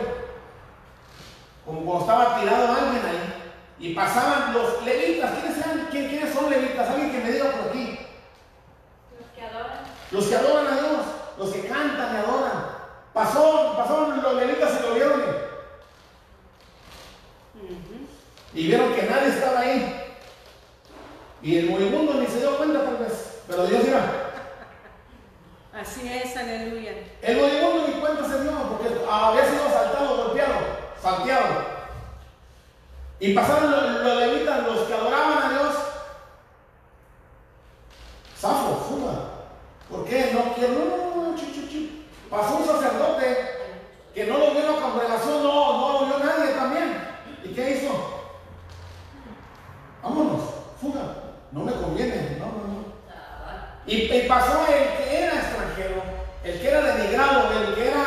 Como 1.65 1.81
cuando 1.85 2.01
estaba 2.05 2.39
tirado 2.39 2.67
alguien 2.67 3.05
ahí 3.05 3.33
y 3.79 3.93
pasaban 3.93 4.53
los 4.53 4.83
levitas. 4.83 5.31
¿Quiénes, 5.39 5.57
eran? 5.59 5.87
¿Quién- 5.91 6.09
¿Quiénes 6.09 6.33
son 6.33 6.49
levitas? 6.49 6.89
Alguien 6.89 7.11
que 7.11 7.19
me 7.19 7.31
diga 7.31 7.51
por 7.51 7.69
aquí. 7.69 7.99
Los 9.19 9.29
que 9.35 9.41
adoran. 9.41 9.83
Los 10.11 10.25
que 10.25 10.35
adoran 10.35 10.67
a 10.67 10.75
Dios, 10.81 10.99
los 11.37 11.49
que 11.51 11.67
cantan 11.67 12.13
y 12.13 12.17
adoran. 12.17 12.65
Pasó, 13.13 13.73
pasaron 13.77 14.21
los 14.21 14.33
levitas 14.35 14.71
y 14.79 14.83
lo 14.87 14.93
vieron 14.95 15.21
y, 15.21 15.23
y 18.53 18.67
vieron 18.67 18.93
que 18.93 19.03
nadie 19.03 19.29
estaba 19.29 19.59
ahí. 19.59 20.15
Y 21.41 21.57
el 21.57 21.69
moribundo 21.69 22.15
ni 22.15 22.27
se 22.27 22.39
dio 22.39 22.57
cuenta 22.57 22.83
tal 22.83 22.97
vez. 22.97 23.41
Pero 23.47 23.65
Dios 23.67 23.85
iba. 23.85 24.01
Así 25.73 26.07
es, 26.07 26.35
aleluya. 26.35 26.91
El 27.21 27.37
moribundo 27.37 27.87
ni 27.87 27.93
cuenta 28.01 28.23
se 28.27 28.43
dio 28.43 28.51
porque 28.51 28.87
había 29.09 29.49
sido 29.49 29.65
asaltado, 29.65 30.17
golpeado, 30.17 30.55
salteado. 31.01 31.79
Y 33.19 33.33
pasaron 33.33 33.71
los, 33.71 34.03
los 34.03 34.17
levitas, 34.17 34.63
los 34.65 34.79
que 34.87 34.93
adoraban 34.93 35.43
a 35.43 35.49
Dios. 35.49 35.75
Zafo, 38.37 38.75
fuga. 38.89 39.13
¿Por 39.89 40.05
qué? 40.05 40.31
No 40.33 40.53
quiero. 40.53 40.73
No, 40.73 40.85
no, 40.85 41.31
no. 41.31 41.39
Pasó 42.29 42.57
un 42.57 42.65
sacerdote 42.65 43.37
que 44.13 44.25
no 44.25 44.37
lo 44.37 44.51
vio 44.51 44.59
en 44.59 44.67
la 44.67 44.81
congregación, 44.81 45.43
no, 45.43 45.77
no 45.79 45.93
lo 45.93 46.05
vio 46.05 46.19
nadie 46.19 46.53
también. 46.53 47.01
¿Y 47.43 47.49
qué 47.49 47.71
hizo? 47.71 48.18
Vámonos, 50.03 50.41
fuga. 50.81 51.01
No 51.51 51.63
me 51.63 51.71
conviene, 51.73 52.37
no, 52.39 52.45
no, 52.45 52.51
no. 52.51 52.79
Y, 53.85 54.27
pasó 54.27 54.65
el 54.67 54.97
que 55.03 55.23
era 55.23 55.33
extranjero, 55.35 56.03
el 56.43 56.59
que 56.61 56.67
era 56.69 56.81
denigrado, 56.95 57.51
el 57.51 57.73
que 57.75 57.87
era 57.87 58.05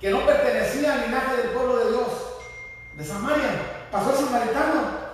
que 0.00 0.10
no 0.10 0.24
pertenecía 0.26 0.94
al 0.94 1.02
linaje 1.02 1.36
del 1.36 1.50
pueblo 1.50 1.76
de 1.78 1.90
Dios, 1.90 2.06
de 2.96 3.04
Samaria. 3.04 3.50
Pasó 3.92 4.10
el 4.10 4.16
samaritano 4.16 5.04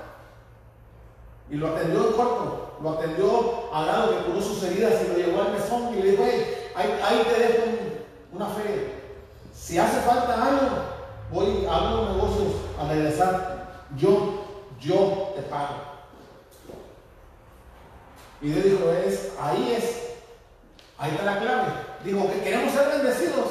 y 1.50 1.56
lo 1.56 1.68
atendió 1.68 2.08
en 2.08 2.12
corto, 2.14 2.78
lo 2.82 2.90
atendió 2.92 3.74
a 3.74 3.84
grado 3.84 4.10
que 4.10 4.24
curó 4.24 4.40
sus 4.40 4.62
heridas 4.62 4.94
y 5.04 5.08
lo 5.08 5.14
llevó 5.18 5.42
al 5.42 5.52
mesón 5.52 5.92
y 5.92 6.02
le 6.02 6.10
dijo, 6.12 6.22
hey, 6.26 6.70
ahí, 6.74 7.22
te 7.28 7.40
dejo 7.42 7.64
un- 7.66 8.36
una 8.36 8.46
feria. 8.54 8.82
Si 9.52 9.76
hace 9.78 10.00
falta 10.00 10.34
algo, 10.34 10.68
voy 11.32 11.66
a 11.70 11.80
los 11.90 12.16
negocios 12.16 12.52
a 12.80 12.88
regresar. 12.88 13.84
Yo, 13.96 14.39
yo 14.80 15.32
te 15.36 15.42
pago. 15.42 15.90
Y 18.42 18.48
Dios 18.48 18.64
dijo, 18.64 18.90
es, 18.90 19.32
ahí 19.38 19.74
es, 19.76 20.16
ahí 20.98 21.10
está 21.10 21.24
la 21.24 21.40
clave. 21.40 21.72
Dijo 22.04 22.30
que 22.30 22.40
queremos 22.40 22.72
ser 22.72 22.88
bendecidos. 22.88 23.48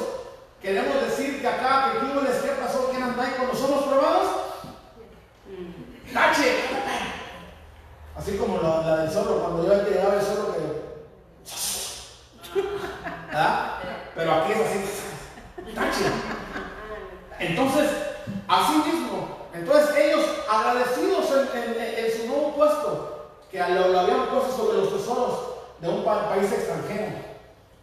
Queremos 0.60 1.00
decir 1.02 1.40
que 1.40 1.46
acá, 1.46 1.92
que 1.92 2.00
tú 2.00 2.20
les 2.20 2.36
qué 2.42 2.50
pasó, 2.60 2.90
anda 2.92 3.24
ahí 3.24 3.34
cuando 3.36 3.54
somos 3.54 3.84
probados. 3.84 4.28
¡Tache! 6.12 6.56
Así 8.16 8.36
como 8.36 8.60
la, 8.60 8.96
del 8.98 9.10
zorro, 9.10 9.40
cuando 9.40 9.66
yo 9.66 9.84
que 9.84 9.90
llegaba 9.92 10.14
el 10.14 10.20
zorro 10.20 10.52
que. 10.52 10.60
¿Verdad? 13.28 13.78
Pero 14.14 14.32
aquí 14.34 14.52
es 14.52 14.58
así. 14.60 15.72
¡Tache! 15.74 16.04
Entonces, 17.38 17.90
así 18.48 18.72
mismo. 18.74 19.39
Entonces 19.54 19.96
ellos 19.96 20.24
agradecidos 20.48 21.26
en, 21.54 22.20
su 22.20 22.26
nuevo 22.28 22.54
puesto, 22.54 23.28
que 23.50 23.58
lo, 23.58 23.98
habían 23.98 24.26
puesto 24.26 24.56
sobre 24.56 24.78
los 24.78 24.92
tesoros 24.96 25.38
de 25.80 25.88
un 25.88 26.04
pa- 26.04 26.28
país 26.28 26.50
extranjero. 26.52 27.12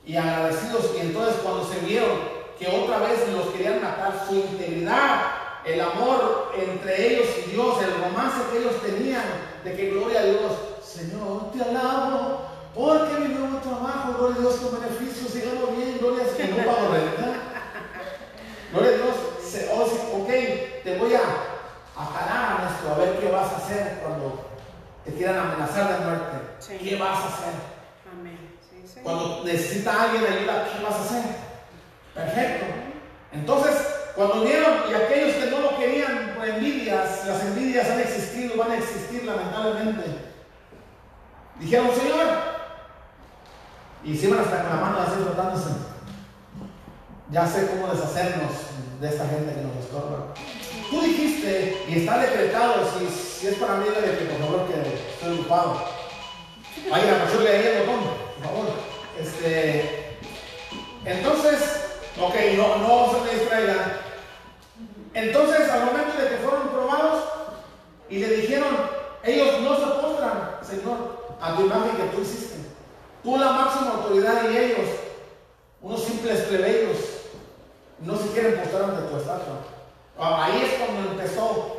Y 0.05 0.15
agradecidos, 0.15 0.91
y 0.95 1.01
entonces 1.01 1.35
cuando 1.43 1.65
se 1.65 1.79
vieron 1.79 2.37
que 2.57 2.67
otra 2.67 2.99
vez 2.99 3.27
los 3.29 3.47
querían 3.47 3.81
matar, 3.81 4.25
su 4.27 4.35
integridad, 4.35 5.21
el 5.65 5.81
amor 5.81 6.53
entre 6.57 7.13
ellos 7.13 7.27
y 7.45 7.51
Dios, 7.51 7.75
el 7.83 7.91
romance 8.01 8.37
que 8.51 8.59
ellos 8.59 8.81
tenían, 8.81 9.23
de 9.65 9.75
que 9.75 9.89
gloria 9.91 10.21
a 10.21 10.23
Dios, 10.23 10.51
Señor, 10.81 11.51
te 11.51 11.61
alabo, 11.61 12.41
porque 12.73 13.15
mi 13.19 13.35
nuevo 13.35 13.57
trabajo, 13.57 14.13
gloria 14.17 14.37
a 14.37 14.39
Dios, 14.39 14.55
con 14.55 14.79
beneficios, 14.81 15.29
sigamos 15.31 15.75
bien, 15.75 15.97
gloria 15.99 16.23
a 16.23 16.27
Dios, 16.27 16.49
no 16.49 16.57
pago 16.65 16.93
renta. 16.93 17.33
Gloria 18.71 18.89
a 18.89 18.95
Dios, 18.95 19.15
oh, 19.73 20.21
ok, 20.23 20.27
te 20.83 20.97
voy 20.99 21.13
a, 21.13 21.21
a 21.97 22.13
parar 22.13 22.59
en 22.61 22.67
esto, 22.67 22.93
a 22.93 22.97
ver 22.97 23.19
qué 23.19 23.31
vas 23.31 23.51
a 23.51 23.57
hacer 23.57 23.99
cuando 24.03 24.49
te 25.03 25.13
quieran 25.13 25.39
amenazar 25.39 25.99
de 25.99 26.05
muerte. 26.05 26.37
Sí. 26.59 26.77
¿Qué 26.77 26.95
vas 26.97 27.17
a 27.17 27.27
hacer? 27.27 27.53
Amén. 28.11 28.57
Sí. 28.69 28.99
Cuando 29.01 29.43
necesita 29.43 30.03
alguien 30.03 30.23
ayuda, 30.25 30.67
¿qué 30.71 30.83
vas 30.83 30.95
a 30.95 31.01
hacer? 31.01 31.23
Perfecto. 32.13 32.65
Entonces, 33.31 33.75
cuando 34.15 34.41
vieron 34.41 34.73
y 34.89 34.93
aquellos 34.93 35.35
que 35.35 35.51
no 35.51 35.59
lo 35.59 35.77
querían 35.77 36.33
por 36.35 36.47
envidias, 36.47 37.25
las 37.25 37.41
envidias 37.43 37.89
han 37.89 37.99
existido, 37.99 38.57
van 38.57 38.71
a 38.71 38.77
existir 38.77 39.23
lamentablemente. 39.23 40.03
Dijeron, 41.59 41.89
Señor, 41.95 42.27
y 44.03 44.15
se 44.15 44.27
iban 44.27 44.39
hasta 44.39 44.61
con 44.63 44.69
la 44.69 44.81
mano 44.81 44.99
así 44.99 45.23
frotándose. 45.23 45.69
Ya 47.29 47.45
sé 47.45 47.67
cómo 47.67 47.93
deshacernos 47.93 48.51
de 49.01 49.07
esta 49.07 49.27
gente 49.27 49.53
que 49.53 49.61
nos 49.61 49.75
estorba. 49.77 50.33
Tú 50.89 51.01
dijiste, 51.01 51.83
y 51.87 51.99
está 51.99 52.19
decretado, 52.19 52.89
si, 52.97 53.47
es 53.47 53.55
para 53.55 53.75
mí, 53.75 53.85
dígale 53.89 54.17
que 54.17 54.25
por 54.25 54.39
favor 54.39 54.67
que 54.67 55.13
estoy 55.13 55.39
ocupado. 55.39 55.83
Vaya, 56.89 57.15
apachurle 57.17 57.49
ahí 57.49 57.67
el 57.67 57.79
botón, 57.87 58.03
por 58.35 58.45
favor. 58.45 58.67
Este, 59.19 60.17
entonces, 61.05 61.59
ok, 62.19 62.35
no, 62.55 62.77
no 62.77 63.11
se 63.11 63.21
me 63.21 63.39
distraigan. 63.39 63.93
Entonces, 65.13 65.69
al 65.69 65.85
momento 65.85 66.21
de 66.21 66.29
que 66.29 66.37
fueron 66.37 66.69
probados, 66.69 67.23
Y 68.09 68.19
le 68.19 68.37
dijeron, 68.37 68.73
ellos 69.23 69.61
no 69.61 69.75
se 69.75 69.85
postran, 70.01 70.59
Señor, 70.61 71.35
a 71.41 71.55
tu 71.55 71.63
imagen 71.63 71.97
que 71.97 72.15
tú 72.15 72.21
hiciste. 72.21 72.55
Tú 73.21 73.37
la 73.37 73.51
máxima 73.51 73.95
autoridad 73.95 74.49
y 74.49 74.57
ellos, 74.57 74.87
unos 75.81 76.03
simples 76.05 76.43
plebeyos, 76.43 76.97
no 77.99 78.17
se 78.17 78.29
quieren 78.29 78.61
postrar 78.61 78.83
ante 78.83 79.09
tu 79.09 79.17
estatua. 79.17 79.76
Ah, 80.19 80.45
Ahí 80.45 80.61
es 80.63 80.73
cuando 80.81 81.11
empezó 81.11 81.77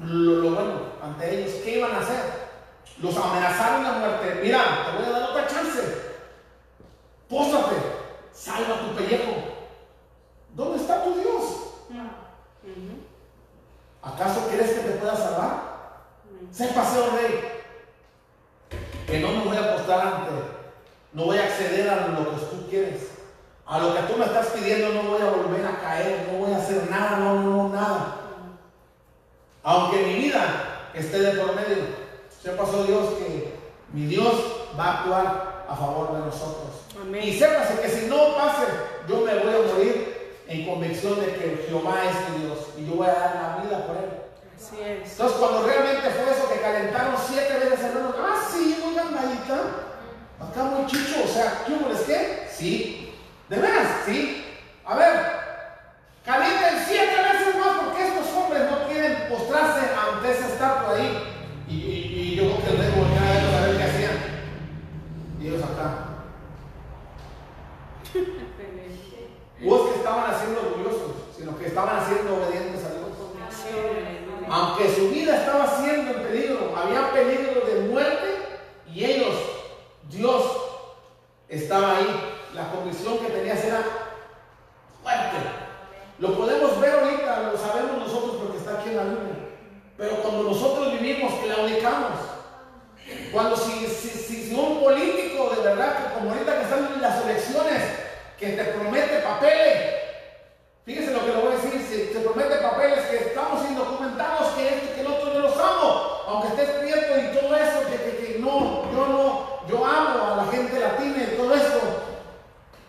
lo, 0.00 0.34
lo 0.42 0.50
bueno 0.54 0.72
ante 1.02 1.38
ellos. 1.40 1.54
¿Qué 1.64 1.78
iban 1.78 1.92
a 1.92 2.00
hacer? 2.00 2.40
Los 3.00 3.16
amenazaron 3.16 3.84
de 3.84 3.98
muerte. 3.98 4.40
Mira, 4.42 4.60
te 4.86 4.96
voy 4.98 5.06
a 5.06 5.18
dar 5.18 5.30
otra 5.30 5.46
chance. 5.46 5.80
Póstate, 7.28 7.76
salva 8.32 8.80
tu 8.80 8.96
pellejo. 8.96 9.32
¿Dónde 10.54 10.78
está 10.78 11.04
tu 11.04 11.14
Dios? 11.14 11.44
¿Acaso 14.02 14.48
crees 14.48 14.70
que 14.72 14.80
te 14.80 14.98
pueda 14.98 15.14
salvar? 15.14 15.70
Sé 16.52 16.68
paseo 16.68 17.10
rey. 17.16 17.40
Que 19.06 19.20
no 19.20 19.28
me 19.28 19.44
voy 19.44 19.56
a 19.56 19.76
postrar 19.76 20.06
ante. 20.06 20.30
No 21.12 21.24
voy 21.26 21.38
a 21.38 21.44
acceder 21.44 21.88
a 21.88 22.08
lo 22.08 22.30
que 22.30 22.46
tú 22.46 22.66
quieres. 22.68 23.09
A 23.70 23.78
lo 23.78 23.94
que 23.94 24.02
tú 24.02 24.18
me 24.18 24.24
estás 24.24 24.48
pidiendo 24.48 24.92
no 24.92 25.10
voy 25.10 25.22
a 25.22 25.30
volver 25.30 25.64
a 25.64 25.80
caer. 25.80 26.28
No 26.32 26.38
voy 26.44 26.52
a 26.52 26.56
hacer 26.56 26.90
nada, 26.90 27.18
no, 27.18 27.34
no, 27.40 27.68
nada. 27.68 28.16
Aunque 29.62 29.98
mi 29.98 30.14
vida 30.14 30.90
esté 30.92 31.20
de 31.20 31.40
por 31.40 31.54
medio. 31.54 31.84
Sepa 32.42 32.64
pasó 32.64 32.82
Dios 32.82 33.14
que 33.14 33.54
mi 33.92 34.06
Dios 34.06 34.34
va 34.76 34.84
a 34.84 34.98
actuar 34.98 35.66
a 35.68 35.76
favor 35.76 36.14
de 36.14 36.18
nosotros. 36.18 36.82
Amén. 37.00 37.22
Y 37.22 37.38
sépase 37.38 37.80
que 37.80 37.88
si 37.88 38.06
no 38.06 38.34
pase, 38.34 38.66
yo 39.08 39.20
me 39.20 39.34
voy 39.36 39.54
a 39.54 39.72
morir 39.72 40.40
en 40.48 40.66
convicción 40.66 41.20
de 41.20 41.26
que 41.26 41.66
Jehová 41.68 41.94
es 42.06 42.30
mi 42.30 42.46
Dios 42.46 42.58
y 42.76 42.86
yo 42.86 42.96
voy 42.96 43.06
a 43.06 43.12
dar 43.12 43.34
la 43.36 43.62
vida 43.62 43.86
por 43.86 43.96
él. 43.98 44.10
Así 44.56 44.82
es. 44.82 45.12
Entonces, 45.12 45.38
cuando 45.38 45.62
realmente 45.64 46.10
fue 46.10 46.32
eso 46.32 46.48
que 46.52 46.60
calentaron 46.60 47.14
siete 47.24 47.54
veces 47.54 47.94
horno, 47.94 48.14
ah, 48.18 48.40
sí, 48.52 48.82
muy 48.84 48.96
gandadita, 48.96 49.60
acá 50.40 50.64
muy 50.64 50.86
chicho, 50.86 51.22
o 51.24 51.28
sea, 51.28 51.64
¿qué 51.66 51.74
es 51.92 52.00
qué? 52.00 52.48
Sí, 52.50 53.09
de 53.50 53.56
veras, 53.58 53.88
sí. 54.06 54.44
A 54.86 54.96
ver, 54.96 55.12
calienten 56.24 56.84
siete 56.88 57.16
veces 57.16 57.56
más 57.58 57.78
porque 57.84 58.06
estos 58.08 58.26
hombres 58.34 58.62
no 58.70 58.86
quieren 58.88 59.28
postrarse 59.28 59.86
ante 59.94 60.30
esa 60.30 60.46
estatua 60.48 60.94
ahí. 60.96 61.24
Y, 61.68 61.74
y- 61.74 62.32
y 62.32 62.34
yo 62.36 62.44
creo 62.44 62.62
que 62.64 62.70
el 62.70 62.78
rey 62.78 62.90
volteaba 62.96 63.28
a 63.28 63.32
verlos 63.34 63.54
a 63.54 63.66
ver 63.66 63.76
qué 63.76 63.82
hacían. 63.84 64.18
Y 65.40 65.46
ellos 65.48 65.62
acá. 65.64 66.06
No 69.60 69.76
es 69.76 69.82
que 69.92 69.96
estaban 69.98 70.30
haciendo 70.34 70.60
orgullosos, 70.60 71.12
sino 71.36 71.58
que 71.58 71.66
estaban 71.66 71.98
haciendo 71.98 72.34
obedientes 72.34 72.82
a 72.82 72.88
Dios. 72.94 73.10
Aunque 74.48 74.88
su 74.94 75.10
vida 75.10 75.36
estaba 75.36 75.66
siendo 75.66 76.12
en 76.12 76.22
peligro, 76.22 76.74
había 76.74 77.12
peligro 77.12 77.60
de 77.66 77.88
muerte 77.90 78.36
y 78.92 79.04
ellos, 79.04 79.34
Dios, 80.08 80.42
estaba 81.50 81.96
ahí. 81.98 82.36
La 82.54 82.70
convicción 82.70 83.18
que 83.18 83.26
tenías 83.32 83.62
era 83.64 83.82
fuerte. 85.02 85.36
Lo 86.18 86.36
podemos 86.36 86.80
ver 86.80 86.92
ahorita, 86.98 87.50
lo 87.52 87.58
sabemos 87.58 87.98
nosotros 87.98 88.36
porque 88.42 88.58
está 88.58 88.78
aquí 88.78 88.90
en 88.90 88.96
la 88.96 89.02
Biblia. 89.04 89.34
Pero 89.96 90.16
cuando 90.22 90.42
nosotros 90.44 90.92
vivimos, 90.92 91.32
claudicamos. 91.44 92.18
Cuando 93.32 93.56
si, 93.56 93.86
si, 93.86 94.08
si- 94.08 94.42
si 94.48 94.54
un 94.54 94.80
político 94.80 95.50
de 95.56 95.62
verdad, 95.62 96.14
como 96.14 96.30
ahorita 96.32 96.56
que 96.56 96.62
están 96.62 96.90
en 96.94 97.02
las 97.02 97.24
elecciones, 97.24 97.82
que 98.38 98.48
te 98.52 98.64
promete 98.64 99.18
papeles, 99.20 99.94
Fíjense 100.82 101.12
lo 101.12 101.20
que 101.20 101.28
le 101.32 101.36
voy 101.42 101.52
a 101.52 101.56
decir, 101.56 101.80
se, 101.88 102.12
se 102.12 102.20
promete 102.20 102.56
papeles 102.56 102.98
que 103.06 103.16
estamos 103.18 103.62
indocumentados, 103.68 104.48
que 104.54 104.66
esto, 104.66 104.94
que 104.94 105.00
el 105.02 105.06
otro, 105.06 105.32
yo 105.34 105.38
los 105.40 105.56
amo, 105.56 106.22
aunque 106.26 106.48
estés 106.48 106.70
prieto 106.80 107.18
y 107.20 107.38
todo 107.38 107.54
eso, 107.54 107.80
que, 107.88 107.96
que- 107.96 108.32
que 108.32 108.38
no, 108.40 108.90
yo 108.90 109.06
no, 109.06 109.49
yo 109.70 109.86
amo 109.86 110.32
a 110.32 110.36
la 110.36 110.52
gente 110.52 110.80
latina 110.80 111.16
y 111.22 111.36
todo 111.36 111.54
esto. 111.54 111.80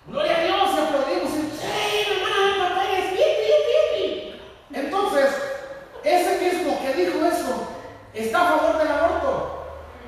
Gloria 0.08 0.38
a 0.38 0.44
Dios, 0.44 0.70
y 0.74 0.80
aplaudimos. 0.80 1.32
Entonces, 4.74 5.30
ese 6.04 6.40
mismo 6.40 6.80
que 6.82 6.94
dijo 6.94 7.26
eso, 7.26 7.68
está 8.14 8.42
a 8.42 8.58
favor 8.58 8.78
del 8.80 8.88
aborto. 8.88 9.66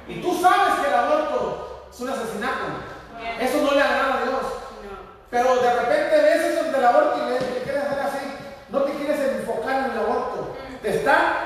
Y 0.08 0.22
tú 0.22 0.40
sabes 0.41 0.76
que 0.82 0.88
el 0.88 0.94
aborto 0.94 1.88
es 1.91 2.00
un 2.00 2.10
asesinato. 2.10 2.66
Eso 3.40 3.62
no 3.62 3.72
le 3.72 3.82
agrada 3.82 4.16
a 4.16 4.24
Dios. 4.24 4.41
Pero 5.30 5.56
de 5.58 5.74
repente 5.74 6.22
ves 6.22 6.41
eso 6.41 6.72
del 6.72 6.86
aborto 6.86 7.18
y 7.18 7.30
le, 7.30 7.40
le 7.40 7.64
quieres 7.64 7.84
hacer 7.84 8.00
así. 8.00 8.34
No 8.70 8.82
te 8.82 8.94
quieres 8.94 9.20
enfocar 9.20 9.86
en 9.86 9.91
el 9.91 10.00
aborto. 10.00 10.56
Te 10.82 10.90
está 10.90 11.44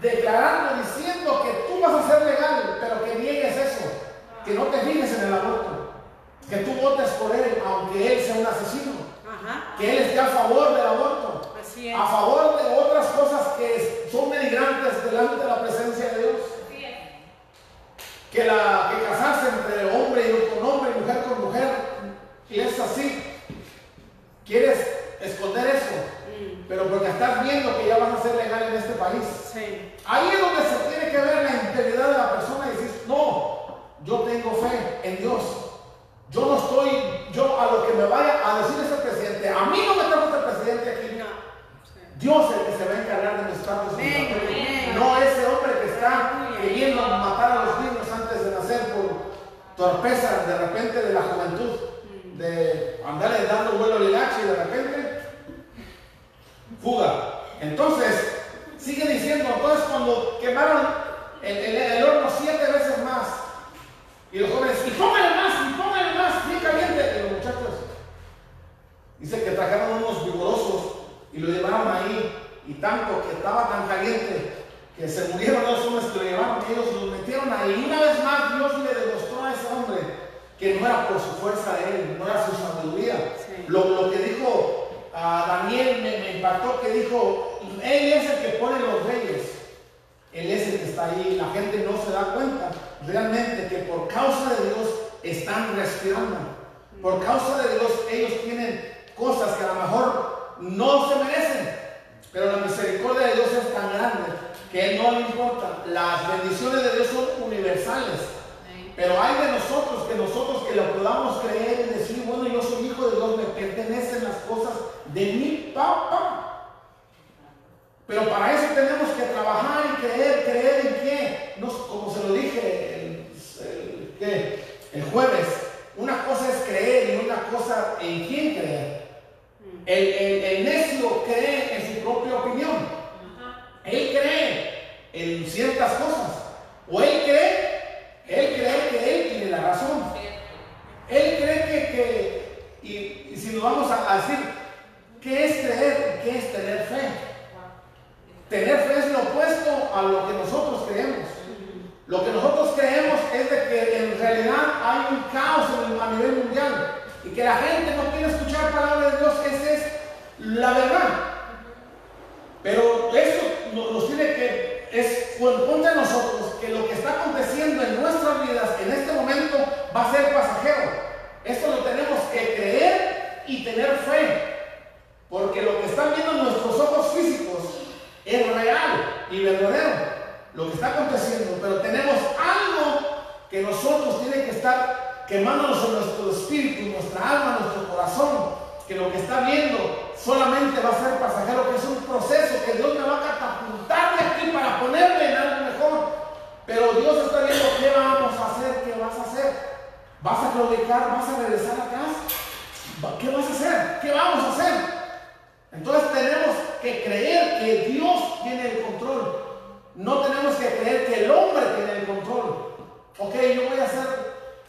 declarando, 0.00 0.82
diciendo 0.82 1.42
que 1.42 1.50
tú 1.68 1.80
vas 1.80 2.04
a 2.04 2.08
ser 2.08 2.22
legal, 2.26 2.78
pero 2.80 3.04
que 3.04 3.14
niegues 3.16 3.56
eso. 3.56 3.84
Que 4.44 4.54
no 4.54 4.64
te 4.64 4.78
fijes 4.80 5.18
en 5.18 5.24
el 5.26 5.34
aborto. 5.34 5.92
Que 6.48 6.56
tú 6.58 6.72
votes 6.74 7.08
por 7.12 7.34
él, 7.34 7.62
aunque 7.66 8.12
él 8.12 8.24
sea 8.24 8.36
un 8.36 8.46
asesino. 8.46 8.92
Ajá. 9.26 9.76
Que 9.78 9.90
él 9.90 10.02
esté 10.04 10.20
a 10.20 10.26
favor 10.26 10.74
del 10.74 10.86
aborto. 10.86 11.54
Así 11.60 11.88
es. 11.88 11.96
A 11.98 12.06
favor 12.06 12.62
de 12.62 12.78
otras 12.78 13.06
cosas 13.06 13.48
que 13.56 14.08
son 14.12 14.30
denigrantes 14.30 15.04
delante 15.04 15.36
de 15.36 15.46
la 15.46 15.62
presencia 15.62 16.08
de 16.10 16.18
Dios. 16.18 16.36
Que, 18.30 18.44
la, 18.44 18.90
que 18.90 18.93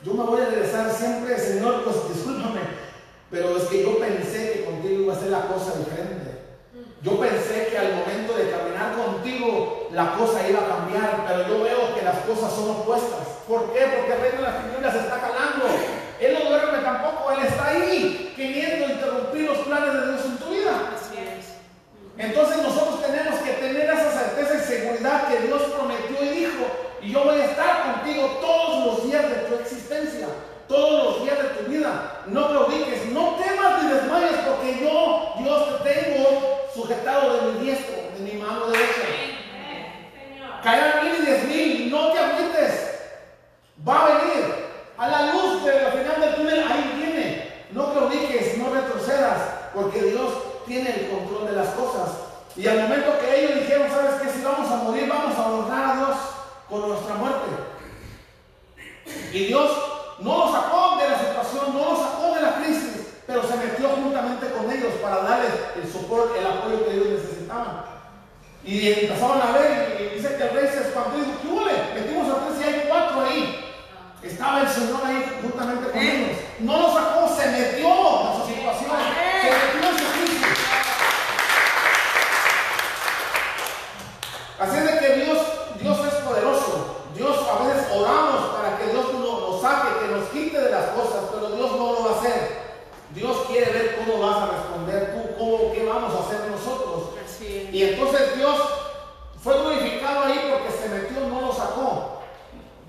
yo 0.05 0.13
me 0.13 0.23
voy 0.23 0.39
a 0.39 0.45
regresar 0.45 0.91
siempre, 0.91 1.35
Señor, 1.39 1.83
pues 1.83 1.95
discúlpame, 2.13 2.61
pero 3.31 3.57
es 3.57 3.63
que 3.63 3.81
yo 3.81 3.97
pensé 3.97 4.53
que 4.53 4.65
contigo 4.65 5.01
iba 5.01 5.13
a 5.13 5.19
ser 5.19 5.31
la 5.31 5.47
cosa 5.47 5.73
diferente. 5.79 6.45
Yo 7.01 7.19
pensé 7.19 7.69
que 7.71 7.77
al 7.77 7.95
momento 7.95 8.37
de 8.37 8.51
caminar 8.51 8.93
contigo 8.95 9.89
la 9.91 10.13
cosa 10.15 10.47
iba 10.47 10.59
a 10.59 10.67
cambiar, 10.67 11.25
pero 11.27 11.47
yo 11.47 11.63
veo 11.63 11.95
que 11.95 12.03
las 12.03 12.19
cosas 12.19 12.53
son 12.53 12.69
opuestas. 12.69 13.41
¿Por 13.47 13.73
qué? 13.73 13.81
Porque 13.97 14.13
el 14.13 14.21
reino 14.21 14.37
de 14.37 14.43
las 14.43 14.61
tinieblas 14.61 14.93
se 14.93 14.99
está 14.99 15.19
calando. 15.21 15.65
Él 16.19 16.37
no 16.37 16.49
duerme 16.49 16.77
tampoco, 16.83 17.31
Él 17.31 17.45
está 17.47 17.67
ahí 17.67 18.33
queriendo 18.35 18.93
interrumpir 18.93 19.49
los 19.49 19.57
planes 19.65 19.93
de 19.93 20.05
Dios 20.05 20.25
en 20.25 20.37
tu 20.37 20.49
vida. 20.51 20.93
Así 20.93 21.17
es. 21.17 21.45
Entonces 22.17 22.57
nosotros 22.61 23.01
tenemos 23.01 23.39
que 23.39 23.53
tener 23.53 23.89
esa 23.89 24.11
certeza 24.11 24.53
y 24.53 24.67
seguridad 24.67 25.27
que 25.27 25.47
Dios 25.47 25.63
prometió 25.63 26.14
y 27.05 27.11
yo 27.11 27.23
voy 27.23 27.39
a 27.39 27.45
estar 27.45 27.83
contigo 27.83 28.39
todos 28.41 28.85
los 28.85 29.03
días 29.05 29.29
de 29.29 29.35
tu 29.35 29.55
existencia, 29.55 30.27
todos 30.67 31.03
los 31.03 31.23
días 31.23 31.37
de 31.37 31.49
tu 31.49 31.69
vida. 31.69 32.23
No 32.25 32.47
claudiques, 32.47 33.11
no 33.11 33.35
temas 33.35 33.83
ni 33.83 33.89
desmayes, 33.91 34.37
porque 34.47 34.79
yo, 34.81 35.33
Dios, 35.37 35.83
te 35.83 35.93
tengo 35.93 36.61
sujetado 36.73 37.35
de 37.35 37.41
mi 37.51 37.65
diestro, 37.65 37.95
de 38.17 38.19
mi 38.21 38.41
mano 38.41 38.65
derecha. 38.67 39.01
Caerán 40.63 41.05
mil 41.05 41.13
y 41.21 41.25
diez 41.25 41.43
mil, 41.43 41.91
no 41.91 42.11
te 42.11 42.17
agüites. 42.17 42.99
Va 43.87 44.01
a 44.01 44.07
venir. 44.07 44.65
A 44.97 45.07
la 45.07 45.33
luz 45.33 45.63
de 45.63 45.81
la 45.81 45.91
final 45.91 46.21
del 46.21 46.35
túnel, 46.35 46.63
ahí 46.63 46.93
viene. 46.97 47.65
No 47.71 47.93
claudiques, 47.93 48.57
no 48.57 48.73
retrocedas, 48.73 49.41
porque 49.75 50.01
Dios 50.01 50.31
tiene 50.65 50.89
el 50.89 51.09
control 51.09 51.45
de 51.51 51.51
las 51.51 51.67
cosas. 51.75 52.09
Y 52.55 52.65
al 52.65 52.79
momento 52.79 53.19
que 53.19 53.41
ellos 53.41 53.59
dijeron, 53.59 53.89
¿sabes 53.91 54.21
qué? 54.21 54.29
Si 54.29 54.43
vamos 54.43 54.71
a 54.71 54.77
morir, 54.77 55.07
vamos 55.07 55.37
a 55.37 55.47
honrar 55.47 55.91
a 55.91 55.95
Dios 55.97 56.34
con 56.69 56.89
nuestra 56.89 57.15
muerte. 57.15 57.51
Y 59.31 59.45
Dios 59.45 59.71
no 60.19 60.37
los 60.37 60.51
sacó 60.51 60.97
de 60.97 61.09
la 61.09 61.19
situación, 61.19 61.73
no 61.73 61.91
los 61.91 61.99
sacó 61.99 62.35
de 62.35 62.41
la 62.41 62.55
crisis, 62.55 63.07
pero 63.27 63.43
se 63.43 63.57
metió 63.57 63.89
juntamente 63.89 64.51
con 64.51 64.71
ellos 64.71 64.93
para 65.01 65.17
darles 65.17 65.51
el 65.75 65.91
soporte, 65.91 66.39
el 66.39 66.47
apoyo 66.47 66.85
que 66.85 66.93
ellos 66.93 67.21
necesitaban. 67.21 67.83
Y 68.63 68.91
empezaron 68.91 69.41
a 69.41 69.51
ver, 69.51 69.97
y 70.01 70.15
dice 70.15 70.35
que 70.35 70.43
el 70.43 70.49
rey 70.49 70.67
se 70.67 70.87
espantó 70.87 71.17
y 71.17 71.21
dijo, 71.21 71.37
¿qué 71.41 71.47
huele? 71.47 71.93
Metimos 71.93 72.29
a 72.29 72.47
tres 72.47 72.59
y 72.59 72.63
hay 72.63 72.85
cuatro 72.87 73.21
ahí. 73.21 73.61
Estaba 74.23 74.61
el 74.61 74.69
Señor 74.69 75.01
ahí 75.05 75.39
juntamente 75.41 75.91
con 75.91 76.01
ellos. 76.01 76.37
No 76.59 76.79
lo 76.79 76.93
sacó, 76.93 77.35
se 77.35 77.47
metió 77.47 77.87
en 77.87 78.41
su 78.41 78.47
situación, 78.47 78.91
se 78.91 79.49
metió 79.51 79.89
en 79.89 79.97
su 79.99 80.05
crisis. 80.13 80.47
Así 84.59 84.77
es 84.77 84.85
de 84.85 84.99
que 84.99 85.13
Dios. 85.25 85.54
Dios 87.15 87.35
a 87.47 87.63
veces 87.63 87.87
oramos 87.95 88.41
para 88.55 88.77
que 88.77 88.87
Dios 88.91 89.05
nos, 89.13 89.41
nos 89.49 89.61
saque, 89.61 90.05
que 90.05 90.11
nos 90.13 90.27
quite 90.29 90.59
de 90.59 90.69
las 90.71 90.85
cosas, 90.89 91.23
pero 91.33 91.47
Dios 91.55 91.71
no 91.71 91.93
lo 91.93 92.03
va 92.05 92.11
a 92.11 92.19
hacer. 92.19 92.65
Dios 93.13 93.37
quiere 93.47 93.71
ver 93.71 93.95
cómo 93.97 94.25
vas 94.27 94.37
a 94.37 94.51
responder 94.51 95.13
tú, 95.15 95.37
cómo, 95.39 95.71
qué 95.73 95.85
vamos 95.85 96.13
a 96.13 96.19
hacer 96.27 96.49
nosotros. 96.51 97.09
Y 97.71 97.83
entonces 97.83 98.35
Dios 98.37 98.55
fue 99.43 99.53
glorificado 99.57 100.25
ahí 100.25 100.51
porque 100.51 100.75
se 100.77 100.89
metió, 100.89 101.19
no 101.27 101.41
lo 101.41 101.53
sacó. 101.53 102.19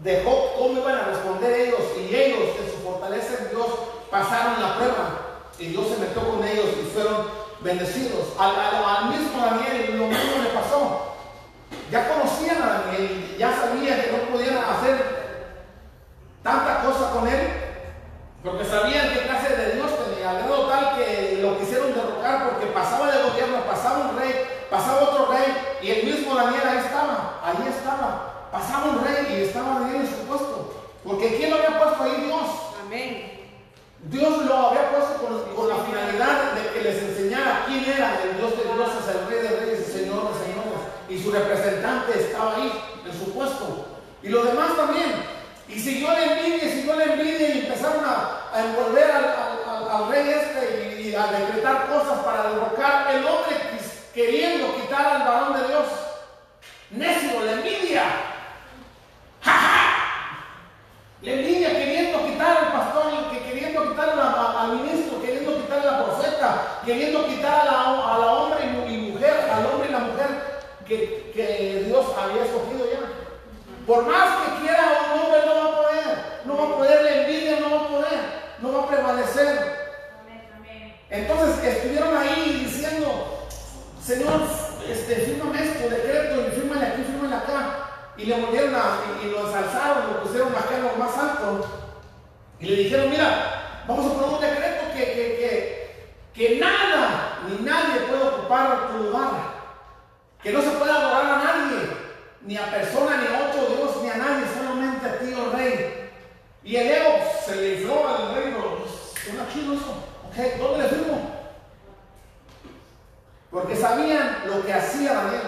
Dejó 0.02 0.52
cómo 0.58 0.80
iban 0.80 0.94
a 0.96 1.04
responder 1.04 1.60
ellos 1.60 1.80
y 1.98 2.14
ellos 2.14 2.50
en 2.60 2.70
su 2.70 2.78
fortaleza 2.88 3.34
en 3.42 3.50
Dios 3.50 3.66
pasaron 4.10 4.60
la 4.60 4.76
prueba 4.76 5.18
y 5.58 5.66
Dios 5.66 5.86
se 5.88 5.98
metió 5.98 6.22
con 6.28 6.44
ellos 6.44 6.66
y 6.82 6.86
fueron 6.92 7.26
bendecidos. 7.60 8.26
Al, 8.38 8.50
al- 8.54 8.84
al 8.84 9.04
mismo 9.10 9.40
Daniel 9.40 9.98
lo 9.98 10.06
mismo. 10.06 10.45
Ya 11.90 12.08
conocían 12.08 12.62
a 12.62 12.82
Daniel, 12.82 13.36
ya 13.38 13.52
sabían 13.52 14.00
que 14.00 14.12
no 14.12 14.32
podían 14.32 14.58
hacer 14.58 14.96
tanta 16.42 16.82
cosa 16.82 17.10
con 17.10 17.28
él, 17.28 17.46
porque 18.42 18.64
sabían 18.64 19.10
qué 19.12 19.20
clase 19.20 19.56
de 19.56 19.74
Dios 19.76 19.90
tenía, 20.04 20.30
al 20.30 20.38
grado 20.38 20.66
tal 20.66 20.96
que 20.96 21.38
lo 21.42 21.58
quisieron 21.58 21.94
derrocar 21.94 22.50
porque 22.50 22.66
pasaba 22.66 23.10
de 23.10 23.22
gobierno, 23.22 23.66
pasaba 23.68 24.10
un 24.10 24.18
rey, 24.18 24.34
pasaba 24.68 25.02
otro 25.02 25.32
rey, 25.32 25.78
y 25.82 25.90
el 25.90 26.06
mismo 26.06 26.34
Daniel 26.34 26.62
ahí 26.66 26.78
estaba, 26.78 27.40
ahí 27.44 27.68
estaba, 27.68 28.48
pasaba 28.50 28.90
un 28.90 29.04
rey 29.04 29.26
y 29.30 29.42
estaba 29.44 29.80
Daniel 29.80 30.02
en 30.02 30.08
su 30.08 30.26
puesto, 30.26 30.82
porque 31.04 31.36
¿quién 31.36 31.50
lo 31.50 31.56
había 31.56 31.78
puesto 31.78 32.02
ahí? 32.02 32.24
Dios. 32.26 32.50
Amén. 32.84 33.36
Dios 34.10 34.44
lo 34.44 34.56
había 34.56 34.90
puesto 34.90 35.14
con, 35.26 35.54
con 35.54 35.68
la 35.68 35.84
finalidad 35.84 36.52
de 36.52 36.70
que 36.72 36.82
les 36.82 37.02
enseñara 37.02 37.64
quién 37.66 37.84
era 37.84 38.20
el 38.22 38.36
Dios 38.36 38.52
de 38.56 38.74
dioses, 38.74 39.08
el 39.08 39.28
Rey 39.28 39.42
de 39.42 39.60
Reyes 39.60 39.88
y 39.88 39.92
Señor 39.92 40.32
de 40.32 40.38
Señores. 40.38 40.55
Y 41.08 41.22
su 41.22 41.30
representante 41.30 42.18
estaba 42.20 42.56
ahí 42.56 42.72
en 43.04 43.18
su 43.18 43.32
puesto. 43.32 43.86
Y 44.22 44.28
los 44.28 44.44
demás 44.46 44.76
también. 44.76 45.12
Y 45.68 45.78
siguió 45.80 46.08
la 46.12 46.24
envidia, 46.24 46.70
siguió 46.70 46.96
la 46.96 47.04
envidia 47.04 47.48
y 47.54 47.58
empezaron 47.66 48.04
a, 48.04 48.40
a 48.52 48.64
envolver 48.64 49.10
al, 49.10 49.24
al- 49.24 50.08
rey 50.10 50.28
este 50.28 51.00
y, 51.02 51.14
a 51.14 51.26
decretar 51.28 51.86
cosas 51.88 52.18
para 52.24 52.50
derrocar 52.50 53.08
el 53.14 53.24
hombre 53.24 53.56
queriendo 54.14 54.74
quitar 54.76 55.06
al 55.06 55.22
varón 55.28 55.52
de 55.60 55.68
Dios. 55.68 55.84
Necio, 56.90 57.40
la 57.44 57.52
envidia. 57.52 58.02
¡Ja, 59.42 59.52
ja! 59.52 59.82
La 61.22 61.32
envidia 61.32 61.70
queriendo 61.70 62.24
quitar 62.26 62.56
al 62.58 62.72
pastor, 62.72 63.30
que 63.30 63.38
queriendo 63.42 63.88
quitar 63.90 64.10
al 64.10 64.72
ministro, 64.72 65.20
queriendo 65.20 65.56
quitar 65.56 65.80
a 65.80 65.84
la 65.84 66.04
profeta, 66.04 66.80
queriendo 66.84 67.26
quitar 67.26 67.60
a 67.62 67.64
la, 67.64 67.80
a 68.14 68.18
la 68.18 68.32
hombre 68.32 68.58
y, 68.64 68.68
mu- 68.68 68.86
y 68.86 69.10
mujer, 69.12 69.50
al 69.52 69.66
hombre 69.66 69.88
y 69.90 69.92
que, 70.86 71.84
Dios 71.86 72.06
había 72.16 72.44
escogido 72.44 72.86
ya. 72.90 73.00
Por 73.86 74.04
más 74.06 74.36
que 74.36 74.60
quiera 74.62 75.12
un 75.14 75.20
hombre 75.20 75.40
no 75.46 75.54
va 75.54 75.64
a 75.64 75.76
poder, 75.76 76.18
no 76.44 76.56
va 76.56 76.64
a 76.64 76.76
poder, 76.76 77.02
la 77.02 77.22
envidia 77.22 77.60
no 77.60 77.70
va 77.70 77.84
a 77.84 77.88
poder, 77.88 78.20
no 78.60 78.72
va 78.72 78.82
a 78.82 78.88
prevalecer. 78.88 79.76
Entonces 81.08 81.64
estuvieron 81.64 82.16
ahí 82.16 82.64
diciendo, 82.64 83.46
Señor, 84.02 84.40
este, 84.88 85.14
fírmame 85.16 85.62
esto, 85.62 85.88
decreto, 85.88 86.48
y 86.48 86.60
fírmale 86.60 86.86
aquí, 86.86 87.02
fírmale 87.02 87.36
acá. 87.36 88.12
Y 88.16 88.24
le 88.24 88.40
volvieron 88.40 88.74
a, 88.74 88.98
y, 89.22 89.26
y 89.26 89.30
lo 89.30 89.46
ensalzaron, 89.46 90.14
lo 90.14 90.22
pusieron 90.22 90.48
acá 90.52 90.76
más 90.98 91.16
alto. 91.16 91.66
Y 92.58 92.66
le 92.66 92.76
dijeron, 92.76 93.10
mira, 93.10 93.84
vamos 93.86 94.06
a 94.06 94.14
poner 94.14 94.30
un 94.30 94.40
decreto 94.40 94.84
que, 94.94 95.04
que, 95.04 96.32
que, 96.34 96.48
que 96.48 96.58
nada 96.58 97.38
ni 97.48 97.64
nadie 97.64 98.00
puede 98.08 98.22
ocupar 98.22 98.88
tu 98.88 99.04
lugar. 99.04 99.55
Que 100.46 100.52
no 100.52 100.62
se 100.62 100.70
puede 100.70 100.92
adorar 100.92 101.24
a 101.24 101.42
nadie, 101.42 101.88
ni 102.42 102.56
a 102.56 102.70
persona, 102.70 103.16
ni 103.16 103.26
a 103.26 103.48
otro 103.48 103.66
Dios, 103.66 104.00
ni 104.00 104.10
a 104.10 104.16
nadie, 104.16 104.44
solamente 104.56 105.04
a 105.04 105.18
ti, 105.18 105.34
oh 105.34 105.50
rey. 105.50 106.08
Y 106.62 106.76
el 106.76 106.86
ego 106.86 107.18
se 107.44 107.56
le 107.56 107.74
infló 107.74 108.08
al 108.08 108.32
rey, 108.32 108.54
pues, 108.54 110.56
¿dónde 110.56 110.84
le 110.84 110.88
firmo? 110.88 111.30
Porque 113.50 113.74
sabían 113.74 114.42
lo 114.46 114.64
que 114.64 114.72
hacía 114.72 115.14
Daniel. 115.14 115.42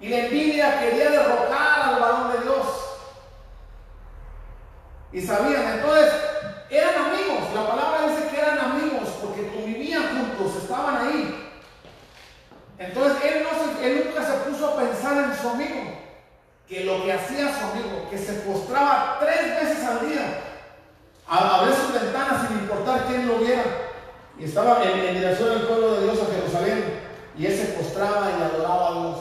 Y 0.00 0.08
la 0.08 0.18
envidia 0.20 0.80
quería 0.80 1.10
derrocar 1.10 1.82
al 1.82 2.00
varón 2.00 2.32
de 2.32 2.44
Dios. 2.44 2.66
Y 5.12 5.20
sabían, 5.20 5.80
entonces, 5.80 6.14
eran 6.70 6.94
amigos. 6.94 7.52
La 7.54 7.68
palabra 7.68 8.08
dice 8.08 8.28
que 8.30 8.40
eran 8.40 8.58
amigos 8.58 9.06
porque 9.20 9.48
convivían 9.48 10.16
juntos, 10.16 10.62
estaban 10.62 11.08
ahí. 11.08 11.23
Entonces 12.78 13.24
él, 13.24 13.44
no 13.44 13.50
se- 13.50 13.86
él 13.86 14.04
nunca 14.06 14.26
se 14.26 14.50
puso 14.50 14.68
a 14.68 14.74
amigo, 15.54 15.80
que 16.68 16.84
lo 16.84 17.04
que 17.04 17.12
hacía 17.12 17.52
su 17.54 17.64
amigo, 17.66 18.08
que 18.10 18.18
se 18.18 18.32
postraba 18.34 19.18
tres 19.20 19.60
veces 19.60 19.84
al 19.84 20.08
día, 20.08 20.40
a 21.26 21.58
abrir 21.58 21.74
sus 21.74 21.92
ventanas 21.92 22.48
sin 22.48 22.58
importar 22.58 23.04
quién 23.06 23.26
lo 23.28 23.38
viera, 23.38 23.62
y 24.38 24.44
estaba 24.44 24.82
en, 24.82 24.98
en 24.98 25.14
dirección 25.14 25.50
del 25.50 25.66
pueblo 25.66 25.94
de 25.94 26.02
Dios 26.04 26.18
a 26.22 26.34
Jerusalén, 26.34 27.00
y 27.36 27.46
él 27.46 27.56
se 27.56 27.64
postraba 27.74 28.30
y 28.30 28.42
adoraba 28.42 28.88
a 28.88 28.92
Dios. 28.92 29.16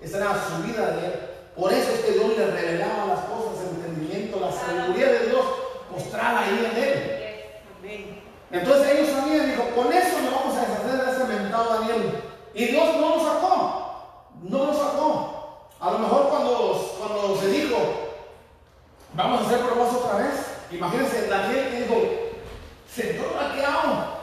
Esa 0.00 0.16
era 0.18 0.34
su 0.34 0.62
vida 0.62 0.90
de 0.92 1.06
él. 1.06 1.12
Por 1.56 1.72
eso 1.72 1.90
es 1.92 2.00
que 2.00 2.12
Dios 2.12 2.36
le 2.36 2.46
revelaba 2.46 3.06
las 3.06 3.20
cosas, 3.20 3.60
el 3.62 3.76
entendimiento, 3.76 4.40
la 4.40 4.50
sabiduría 4.52 5.12
de 5.12 5.26
Dios 5.28 5.44
postrada 5.90 6.40
ahí 6.40 6.70
en 6.72 6.82
él. 6.82 7.18
Entonces 8.50 8.90
ellos 8.92 9.10
sabían, 9.10 9.46
dijo, 9.50 9.62
con 9.74 9.92
eso 9.92 10.20
le 10.20 10.30
vamos 10.30 10.56
a 10.56 10.60
deshacer 10.60 11.04
de 11.06 11.12
ese 11.12 11.24
mentado 11.24 11.74
Daniel. 11.80 12.22
Y 12.54 12.64
Dios 12.66 12.96
no 12.96 13.16
lo 13.16 13.24
sacó, 13.24 14.28
no 14.42 14.66
lo 14.66 14.74
sacó. 14.74 15.68
A 15.80 15.90
lo 15.90 15.98
mejor 15.98 16.28
cuando, 16.28 16.96
cuando 16.98 17.36
se 17.40 17.48
dijo, 17.48 17.76
vamos 19.14 19.40
a 19.40 19.46
hacer 19.46 19.60
pruebas 19.60 19.94
otra 19.94 20.18
vez, 20.18 20.46
imagínense 20.70 21.26
Daniel 21.28 21.70
que 21.70 21.82
dijo, 21.82 22.02
Señor, 22.94 23.36
¿a 23.40 23.54
qué 23.54 23.64
hago? 23.64 24.22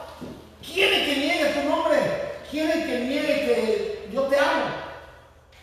¿Quién 0.62 0.92
es 0.92 1.08
que 1.08 1.16
niegue 1.16 1.60
tu 1.60 1.68
nombre? 1.68 1.98
¿Quién 2.50 2.70
que 2.70 2.98
niegue 3.00 3.34
que 3.46 4.10
yo 4.12 4.22
te 4.22 4.36
amo? 4.36 4.64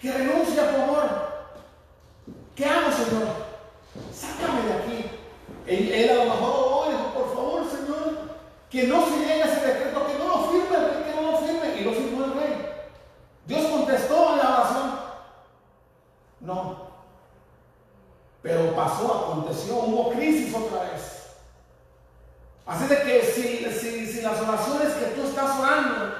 Que 0.02 0.11
renuncie 0.11 0.60
a 0.60 0.76
tu 0.76 0.81
amor. 0.81 1.27
¿Qué 2.56 2.65
hago, 2.65 2.91
Señor? 2.91 3.27
Sácame 4.14 4.61
de 4.61 4.73
aquí. 4.73 5.11
Él, 5.68 5.91
él 5.91 6.10
a 6.10 6.23
lo 6.23 6.26
mejor 6.26 6.52
oh, 6.53 6.88
dijo, 6.89 7.14
por 7.14 7.35
favor, 7.35 7.65
Señor, 7.69 8.06
que 8.69 8.84
no 8.88 9.06
se 9.06 9.19
llegue 9.19 9.41
ese 9.41 9.65
decreto, 9.65 10.07
que 10.07 10.18
no 10.18 10.27
lo 10.27 10.52
firme 10.52 10.76
el 10.76 10.94
rey, 10.94 11.03
que 11.06 11.22
no 11.22 11.31
lo 11.31 11.38
firme. 11.38 11.76
Y 11.80 11.84
lo 11.84 11.91
firmó 11.94 12.26
el 12.26 12.34
rey. 12.34 12.69
Dios 13.45 13.65
contestó 13.68 14.34
en 14.34 14.38
la 14.39 14.57
oración. 14.57 14.99
No. 16.41 16.88
Pero 18.41 18.76
pasó, 18.76 19.30
aconteció, 19.31 19.76
hubo 19.76 20.11
crisis 20.11 20.53
otra 20.53 20.84
vez. 20.84 21.27
Así 22.65 22.88
de 22.88 23.02
que 23.02 23.22
si, 23.23 23.65
si, 23.80 24.06
si 24.11 24.22
las 24.22 24.41
oraciones 24.41 24.94
que 24.94 25.06
tú 25.07 25.27
estás 25.27 25.57
orando 25.60 26.15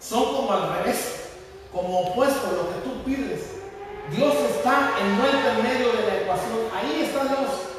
son 0.00 0.24
como 0.34 0.52
al 0.52 0.78
revés, 0.78 1.30
como 1.72 2.00
opuesto 2.00 2.46
a 2.48 2.52
lo 2.52 2.68
que 2.68 2.88
tú 2.88 3.02
pides, 3.04 3.52
Dios 4.10 4.34
está 4.34 4.92
envuelto 5.00 5.48
en 5.48 5.62
medio 5.62 5.92
de 5.92 6.06
la 6.06 6.16
ecuación. 6.22 6.58
Ahí 6.74 7.02
está 7.02 7.24
Dios. 7.24 7.71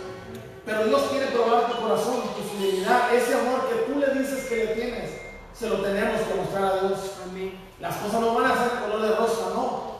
Pero 0.66 0.86
Dios 0.86 1.02
quiere 1.12 1.28
probar 1.28 1.68
tu 1.72 1.82
corazón, 1.82 2.22
tu 2.36 2.42
fidelidad, 2.44 3.14
ese 3.14 3.36
amor 3.36 3.68
que 3.68 3.92
tú 3.92 4.00
le 4.00 4.20
dices 4.20 4.46
que 4.46 4.56
le 4.56 4.68
tienes, 4.68 5.12
se 5.54 5.70
lo 5.70 5.82
tenemos 5.82 6.22
que 6.22 6.36
mostrar 6.36 6.64
a 6.64 6.80
Dios. 6.88 7.00
Amén. 7.24 7.60
Las 7.80 7.96
cosas 7.98 8.22
no 8.22 8.34
van 8.34 8.52
a 8.52 8.56
ser 8.56 8.80
color 8.80 9.02
de 9.02 9.16
rosa, 9.16 9.50
no. 9.54 9.94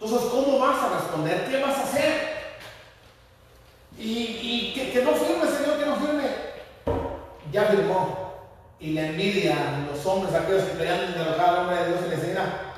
Entonces, 0.00 0.28
¿cómo 0.30 0.58
vas 0.58 0.82
a 0.82 0.94
responder? 1.00 1.46
¿Qué 1.48 1.62
vas 1.62 1.76
a 1.76 1.82
hacer? 1.82 2.36
Y, 3.98 4.12
y 4.40 4.72
que, 4.74 4.92
que 4.92 5.02
no 5.02 5.12
firme, 5.12 5.46
Señor, 5.46 5.78
que 5.78 5.86
no 5.86 5.96
firme. 5.96 6.30
Ya 7.52 7.64
firmó. 7.64 8.26
Y 8.78 8.92
la 8.92 9.06
envidia, 9.08 9.86
los 9.90 10.04
hombres, 10.04 10.34
aquellos 10.34 10.64
que 10.64 10.78
querían 10.78 11.12
derrocar 11.12 11.48
al 11.48 11.58
hombre 11.60 11.76
de 11.76 11.88
Dios, 11.88 12.00
y 12.04 12.08
le 12.10 12.16
dicen, 12.16 12.30
"Mira, 12.30 12.74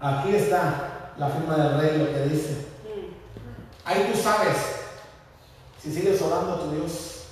aquí 0.00 0.34
está 0.34 1.12
la 1.16 1.28
firma 1.28 1.56
del 1.56 1.80
rey, 1.80 1.98
lo 1.98 2.12
que 2.12 2.34
dice. 2.34 2.66
Ahí 3.84 4.10
tú 4.12 4.20
sabes 4.20 4.77
si 5.82 5.92
sigues 5.92 6.20
orando 6.20 6.54
a 6.54 6.58
tu 6.60 6.70
Dios. 6.72 7.24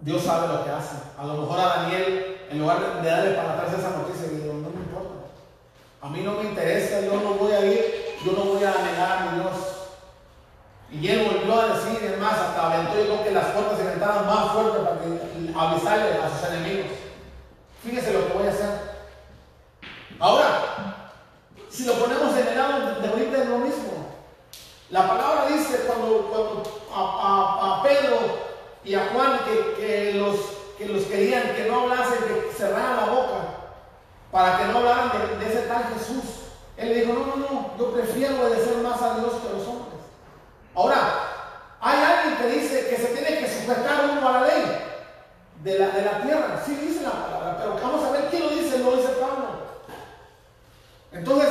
Dios 0.00 0.22
sabe 0.22 0.48
lo 0.48 0.64
que 0.64 0.70
hace. 0.70 0.96
A 1.18 1.24
lo 1.24 1.34
mejor 1.34 1.58
a 1.58 1.82
Daniel, 1.82 2.46
en 2.50 2.58
lugar 2.58 3.02
de 3.02 3.10
darle 3.10 3.32
para 3.32 3.54
atrás 3.54 3.74
esa 3.78 3.90
noticia, 3.90 4.28
le 4.28 4.38
dijo, 4.38 4.54
no 4.54 4.70
me 4.70 4.80
importa. 4.80 5.26
A 6.00 6.08
mí 6.08 6.22
no 6.22 6.34
me 6.34 6.50
interesa, 6.50 7.00
yo 7.00 7.20
no 7.20 7.34
voy 7.34 7.52
a 7.52 7.66
ir, 7.66 8.16
yo 8.24 8.32
no 8.32 8.44
voy 8.44 8.62
a 8.62 8.70
negar 8.70 9.12
a 9.12 9.30
mi 9.30 9.40
Dios. 9.40 9.56
Y 10.90 11.08
él 11.08 11.28
volvió 11.30 11.60
a 11.60 11.76
decir, 11.76 12.02
es 12.02 12.18
más, 12.18 12.38
hasta 12.38 12.72
aventó, 12.72 12.96
yo 12.96 13.04
creo 13.04 13.24
que 13.24 13.30
las 13.32 13.46
puertas 13.46 13.76
se 13.76 13.86
aventaron 13.86 14.26
más 14.26 14.52
fuerte 14.52 14.78
para 14.78 15.00
que 15.00 15.52
avisarle 15.54 16.22
a 16.22 16.30
sus 16.30 16.48
enemigos. 16.48 16.86
Fíjese 17.82 18.12
lo 18.12 18.26
que 18.26 18.32
voy 18.32 18.46
a 18.46 18.50
hacer. 18.50 18.98
Ahora, 20.18 20.97
si 21.78 21.84
lo 21.84 21.94
ponemos 21.94 22.36
en 22.36 22.48
el 22.48 22.58
lado 22.58 23.00
de 23.00 23.08
ahorita 23.08 23.38
es 23.38 23.48
lo 23.48 23.58
mismo. 23.58 23.92
La 24.90 25.06
palabra 25.06 25.46
dice 25.46 25.84
cuando, 25.86 26.26
cuando 26.28 26.62
a, 26.92 27.80
Pedro 27.84 28.16
y 28.82 28.96
a 28.96 29.10
Juan 29.12 29.38
que, 29.44 29.80
que 29.80 30.14
los, 30.14 30.36
que 30.76 30.86
los 30.86 31.04
querían 31.04 31.54
que 31.54 31.68
no 31.68 31.82
hablasen, 31.82 32.18
que 32.18 32.52
cerraran 32.52 32.96
la 32.96 33.12
boca, 33.12 33.38
para 34.32 34.58
que 34.58 34.64
no 34.64 34.78
hablaran 34.78 35.12
de, 35.12 35.44
de 35.44 35.52
ese 35.52 35.68
tal 35.68 35.84
Jesús. 35.94 36.24
Él 36.76 36.88
le 36.88 36.94
dijo, 36.96 37.12
no, 37.12 37.26
no, 37.26 37.36
no, 37.36 37.70
yo 37.78 37.92
prefiero 37.92 38.40
obedecer 38.40 38.78
más 38.78 39.00
a 39.00 39.20
Dios 39.20 39.34
que 39.34 39.48
a 39.48 39.52
los 39.52 39.68
hombres. 39.68 40.02
Ahora, 40.74 40.96
hay 41.80 42.02
alguien 42.02 42.38
que 42.38 42.58
dice 42.58 42.88
que 42.88 42.96
se 42.96 43.06
tiene 43.14 43.38
que 43.38 43.54
sujetar 43.54 44.10
uno 44.10 44.28
a 44.28 44.32
la 44.32 44.46
ley 44.48 44.64
de 45.62 45.78
la, 45.78 45.90
de 45.90 46.02
la 46.02 46.22
tierra. 46.22 46.60
Sí 46.66 46.74
dice 46.74 47.04
la 47.04 47.12
palabra, 47.12 47.56
pero 47.56 47.74
vamos 47.80 48.04
a 48.04 48.10
ver 48.10 48.24
quién 48.30 48.42
lo 48.42 48.50
dice, 48.50 48.78
lo 48.78 48.96
dice 48.96 49.10
Pablo. 49.20 49.68
Entonces, 51.12 51.48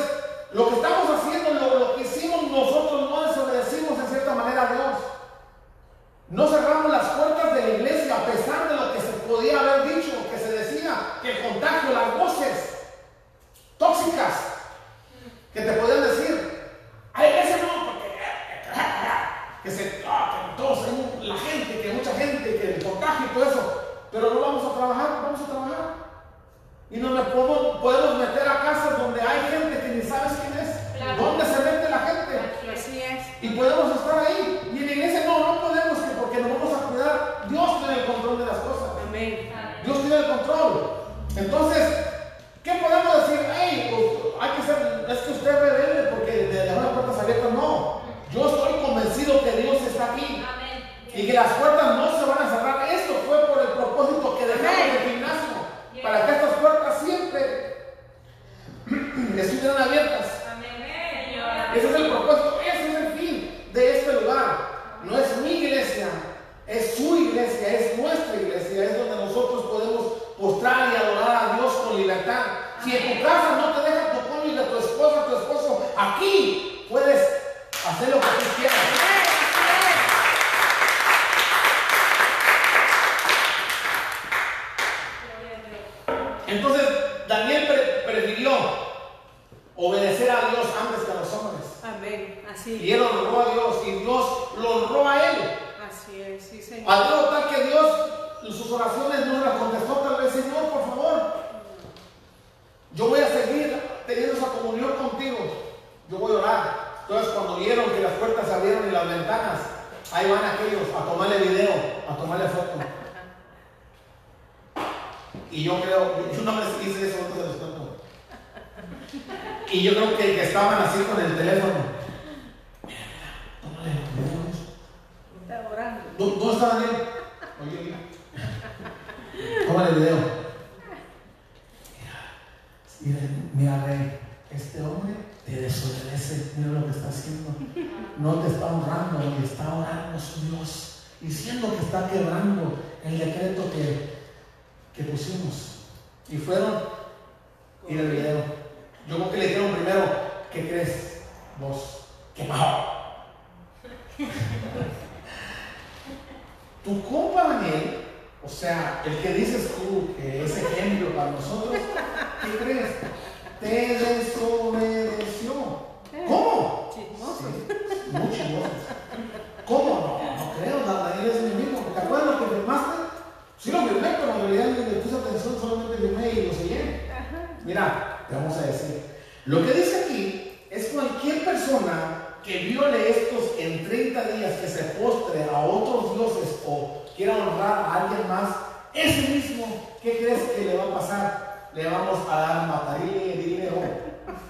quiera 187.18 187.35
honrar 187.35 187.80
a 187.80 188.03
alguien 188.03 188.27
más, 188.30 188.49
ese 188.94 189.27
mismo, 189.30 189.65
¿qué 190.02 190.19
crees 190.19 190.52
que 190.52 190.65
le 190.65 190.77
va 190.77 190.84
a 190.84 190.99
pasar? 190.99 191.69
Le 191.73 191.89
vamos 191.89 192.19
a 192.30 192.39
dar 192.39 192.68
matarile, 192.68 193.38
dinero, 193.38 193.77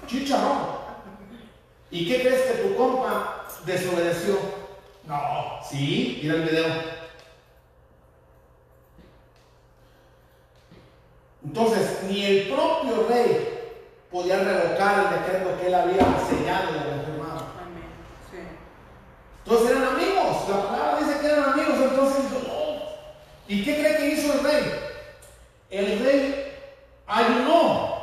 chicharrón. 0.06 0.78
¿Y 1.90 2.06
qué 2.06 2.20
crees 2.20 2.42
que 2.42 2.62
tu 2.62 2.76
compa 2.76 3.46
desobedeció? 3.64 4.38
No, 5.04 5.58
sí, 5.68 6.20
mira 6.22 6.34
el 6.34 6.42
video. 6.42 6.66
Entonces, 11.42 12.02
ni 12.06 12.24
el 12.24 12.48
propio 12.48 13.06
rey 13.08 13.78
podía 14.10 14.40
revocar 14.40 15.04
el 15.04 15.20
decreto 15.20 15.58
que 15.58 15.66
él 15.68 15.74
había 15.74 16.04
sellado 16.28 16.74
y 16.74 16.78
había 16.78 17.04
firmado. 17.04 17.38
Amén. 17.62 17.88
Sí. 18.30 18.38
Entonces 19.44 19.70
eran 19.70 19.94
amigos. 19.94 20.48
La 20.50 20.68
palabra 20.68 20.98
dice 20.98 21.20
que 21.20 21.26
eran 21.26 21.44
amigos. 21.44 21.76
Entonces. 21.90 22.28
¿Y 23.48 23.64
qué 23.64 23.78
cree 23.78 23.96
que 23.96 24.08
hizo 24.10 24.32
el 24.34 24.44
rey? 24.44 24.72
El 25.70 26.04
rey 26.04 26.52
ayunó 27.06 27.96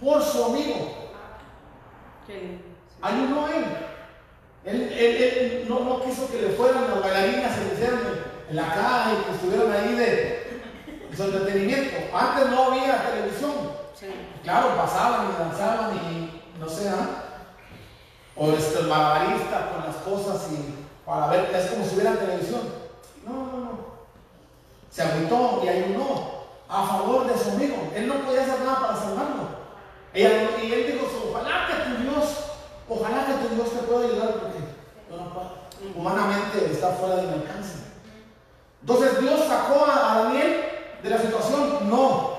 por 0.00 0.22
su 0.22 0.44
amigo. 0.44 0.92
Sí. 2.26 2.60
Ayunó 3.00 3.48
él. 3.48 3.64
Él, 4.64 4.82
él- 4.92 5.22
él 5.22 5.66
no, 5.68 5.80
no 5.80 6.02
quiso 6.02 6.28
que 6.30 6.40
le 6.42 6.48
fueran 6.50 6.90
las 6.90 7.00
bailarinas 7.00 7.52
y 7.56 7.64
le 7.68 7.74
hicieran 7.74 8.00
en, 8.48 8.56
la 8.56 8.74
calle, 8.74 9.24
que 9.26 9.32
estuvieran 9.34 9.72
ahí 9.72 9.94
de, 9.94 10.60
su 11.16 11.22
entretenimiento. 11.22 11.96
Antes 12.16 12.48
no 12.50 12.64
había 12.72 13.02
televisión. 13.10 13.52
Sí. 13.94 14.06
Claro, 14.42 14.76
pasaban 14.76 15.28
y 15.30 15.38
danzaban 15.38 15.96
y 15.96 16.42
no 16.58 16.68
sé, 16.68 16.88
¿ah? 16.88 17.22
o 18.36 18.50
este, 18.52 18.80
el 18.80 18.86
malabarista 18.88 19.70
con 19.70 19.84
las 19.86 19.96
cosas 19.96 20.50
y 20.50 20.74
para 21.06 21.28
ver, 21.28 21.54
es 21.54 21.66
como 21.70 21.84
si 21.84 21.94
hubiera 21.94 22.16
televisión. 22.16 22.83
Se 24.94 25.02
agüitó 25.02 25.60
y 25.64 25.68
ayunó 25.68 26.44
a 26.68 26.86
favor 26.86 27.26
de 27.26 27.36
su 27.36 27.50
amigo. 27.50 27.90
Él 27.96 28.06
no 28.06 28.14
podía 28.20 28.42
hacer 28.42 28.60
nada 28.60 28.80
para 28.80 28.96
salvarlo. 28.96 29.42
Y 30.14 30.22
él, 30.22 30.48
dijo, 30.86 31.08
ojalá 31.30 31.66
que 31.66 31.90
tu 31.90 32.02
Dios, 32.02 32.24
ojalá 32.88 33.26
que 33.26 33.32
tu 33.32 33.54
Dios 33.56 33.70
te 33.70 33.78
pueda 33.78 34.06
ayudar 34.06 34.34
porque. 34.34 34.74
Humanamente 35.96 36.70
está 36.72 36.90
fuera 36.90 37.16
de 37.16 37.22
mi 37.22 37.32
alcance. 37.34 37.78
Entonces 38.80 39.20
Dios 39.20 39.40
sacó 39.46 39.84
a, 39.84 40.24
Daniel 40.24 40.64
de 41.02 41.10
la 41.10 41.18
situación. 41.18 41.90
No, 41.90 42.38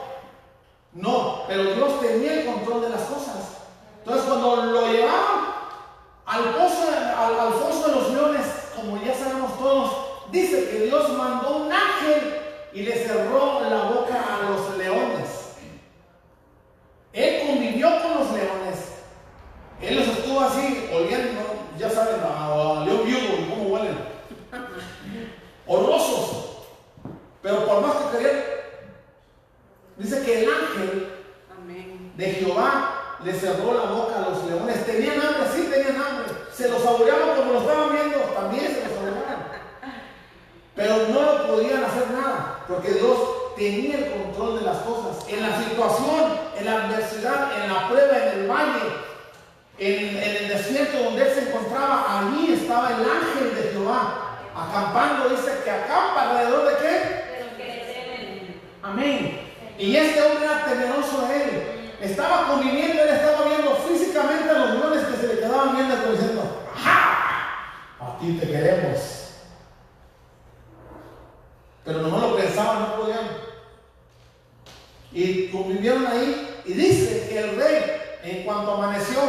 no, 0.93 1.43
pero 1.47 1.75
Dios 1.75 1.99
tenía 1.99 2.41
el 2.41 2.45
control 2.45 2.81
de 2.83 2.89
las 2.89 3.01
cosas. 3.01 3.57
Entonces 3.99 4.25
cuando 4.25 4.55
lo 4.55 4.87
llevaban 4.87 5.55
al 6.25 6.43
pozo, 6.55 6.87
al, 6.89 7.39
al 7.39 7.53
foso 7.53 7.87
de 7.87 7.95
los 7.95 8.09
leones, 8.11 8.45
como 8.75 9.03
ya 9.03 9.13
sabemos 9.13 9.57
todos, 9.59 9.91
dice 10.31 10.69
que 10.69 10.85
Dios 10.85 11.09
mandó 11.11 11.57
un 11.57 11.71
ángel 11.71 12.44
y 12.75 12.81
le 12.81 12.93
cerró 12.93 13.61
la 13.61 13.83
boca 13.85 14.15
a 14.15 14.49
los 14.49 14.77
leones. 14.77 15.55
Él 17.13 17.47
convivió 17.47 17.87
con 18.01 18.15
los 18.15 18.31
leones. 18.33 18.75
Él 19.81 19.95
los 19.95 20.07
estuvo 20.09 20.41
así, 20.41 20.89
oliendo, 20.93 21.41
ya 21.79 21.89
saben, 21.89 22.19
a, 22.21 22.81
a 22.81 22.85
león 22.85 23.05
viudo, 23.05 23.49
cómo 23.49 23.69
huelen. 23.69 23.97
Horrorosos. 25.65 26.57
Pero 27.41 27.65
por 27.65 27.81
más 27.81 27.95
que 27.95 28.17
querían, 28.17 28.43
dice 29.97 30.21
que 30.25 30.43
el 30.43 30.49
ángel 30.49 31.13
Amén. 31.57 32.11
de 32.17 32.25
Jehová 32.25 33.17
le 33.23 33.33
cerró 33.33 33.73
la 33.73 33.91
boca 33.91 34.17
a 34.17 34.29
los 34.29 34.43
leones. 34.43 34.85
Tenían 34.85 35.21
hambre, 35.21 35.47
sí 35.55 35.69
tenían 35.71 35.95
hambre. 35.95 36.25
Se 36.51 36.67
los 36.67 36.81
saboreaban 36.81 37.37
como 37.37 37.53
lo 37.53 37.59
estaban 37.61 37.93
viendo, 37.93 38.17
también 38.33 38.67
se 38.67 38.89
los. 38.89 39.04
Pero 40.75 41.07
no 41.07 41.47
podían 41.47 41.83
hacer 41.85 42.11
nada, 42.11 42.65
porque 42.67 42.91
Dios 42.91 43.17
tenía 43.55 43.97
el 43.97 44.11
control 44.11 44.59
de 44.59 44.65
las 44.65 44.77
cosas. 44.79 45.25
En 45.29 45.41
la 45.41 45.57
situación, 45.57 46.37
en 46.57 46.65
la 46.65 46.85
adversidad, 46.85 47.63
en 47.63 47.73
la 47.73 47.87
prueba, 47.87 48.17
en 48.17 48.39
el 48.39 48.47
valle, 48.47 49.05
en, 49.77 50.17
el 50.17 50.47
desierto 50.49 51.03
donde 51.03 51.21
él 51.21 51.33
se 51.33 51.49
encontraba, 51.49 52.19
allí 52.19 52.53
estaba 52.53 52.89
el 52.89 53.09
ángel 53.09 53.55
de 53.55 53.71
Jehová, 53.71 54.39
acampando. 54.53 55.29
Dice 55.29 55.61
que 55.63 55.71
acampa 55.71 56.29
alrededor 56.29 56.69
de 56.69 56.77
qué? 56.77 57.25
Amén. 58.83 59.41
Y 59.77 59.95
este 59.95 60.21
hombre 60.21 60.45
era 60.45 60.65
temeroso 60.65 61.27
de 61.27 61.43
él. 61.43 61.91
Estaba 62.01 62.47
conviviendo, 62.49 63.01
él 63.01 63.09
estaba 63.09 63.45
viendo 63.47 63.75
físicamente 63.77 64.49
a 64.49 64.53
los 64.53 64.71
leones 64.71 65.05
que 65.05 65.17
se 65.17 65.27
le 65.27 65.39
quedaban 65.39 65.75
viendo 65.75 65.95
como 65.95 66.11
diciendo, 66.11 66.67
¡ajá! 66.75 67.57
A 67.99 68.19
ti 68.19 68.37
te 68.39 68.47
queremos. 68.47 69.24
Pero 71.85 72.01
nomás 72.01 72.21
lo 72.21 72.35
pensaban, 72.35 72.79
no 72.79 72.95
podían. 72.97 73.27
Y 75.11 75.47
convivieron 75.49 76.05
ahí. 76.07 76.61
Y 76.65 76.73
dice 76.73 77.27
que 77.29 77.39
el 77.39 77.55
rey, 77.55 77.83
en 78.23 78.43
cuanto 78.43 78.71
amaneció, 78.71 79.19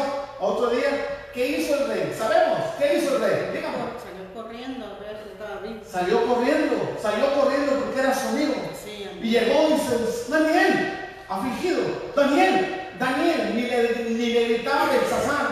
otro 0.41 0.71
día, 0.71 1.29
¿qué 1.35 1.59
hizo 1.59 1.75
el 1.77 1.89
rey? 1.89 2.15
Sabemos, 2.17 2.59
¿qué 2.79 2.99
hizo 2.99 3.17
el 3.17 3.23
rey? 3.23 3.51
Dígame. 3.53 3.77
Salió 4.03 4.35
corriendo 4.35 4.87
a 4.87 4.99
ver 4.99 5.23
si 5.23 5.33
estaba 5.33 5.61
vivo. 5.61 5.81
Salió 5.87 6.27
corriendo, 6.27 6.97
salió 7.01 7.35
corriendo 7.35 7.73
porque 7.85 8.01
era 8.01 8.15
su 8.15 8.29
amigo. 8.29 8.55
Sí, 8.83 9.07
Y 9.23 9.31
llegó 9.31 9.69
y 9.69 9.73
dice, 9.75 10.31
Daniel, 10.31 10.99
afligido, 11.29 11.81
Daniel, 12.17 12.91
Daniel, 12.99 13.53
ni 13.55 13.63
le, 13.63 14.11
ni 14.11 14.27
le 14.33 14.49
gritaba 14.49 14.89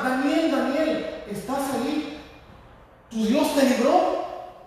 Daniel, 0.02 0.50
Daniel, 0.50 1.06
¿estás 1.30 1.74
ahí? 1.74 2.18
¿Tu 3.10 3.26
Dios 3.26 3.54
te 3.54 3.64
libró? 3.64 4.24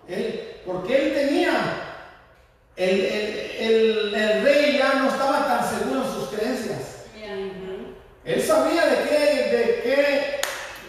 Él, 0.07 0.61
porque 0.65 0.95
él 0.95 1.13
tenía, 1.13 1.86
el, 2.77 2.89
el- 2.89 3.51
el- 3.59 4.15
el 4.15 4.43
rey 4.43 4.77
ya 4.77 4.93
no 4.95 5.09
estaba 5.09 5.47
tan 5.47 5.67
seguro 5.69 6.03
en 6.05 6.11
sus 6.13 6.29
creencias. 6.29 6.77
Él 8.25 8.41
sabía 8.43 8.85
de 8.85 9.09
qué, 9.09 9.17
de 9.55 9.81
qué 9.83 10.41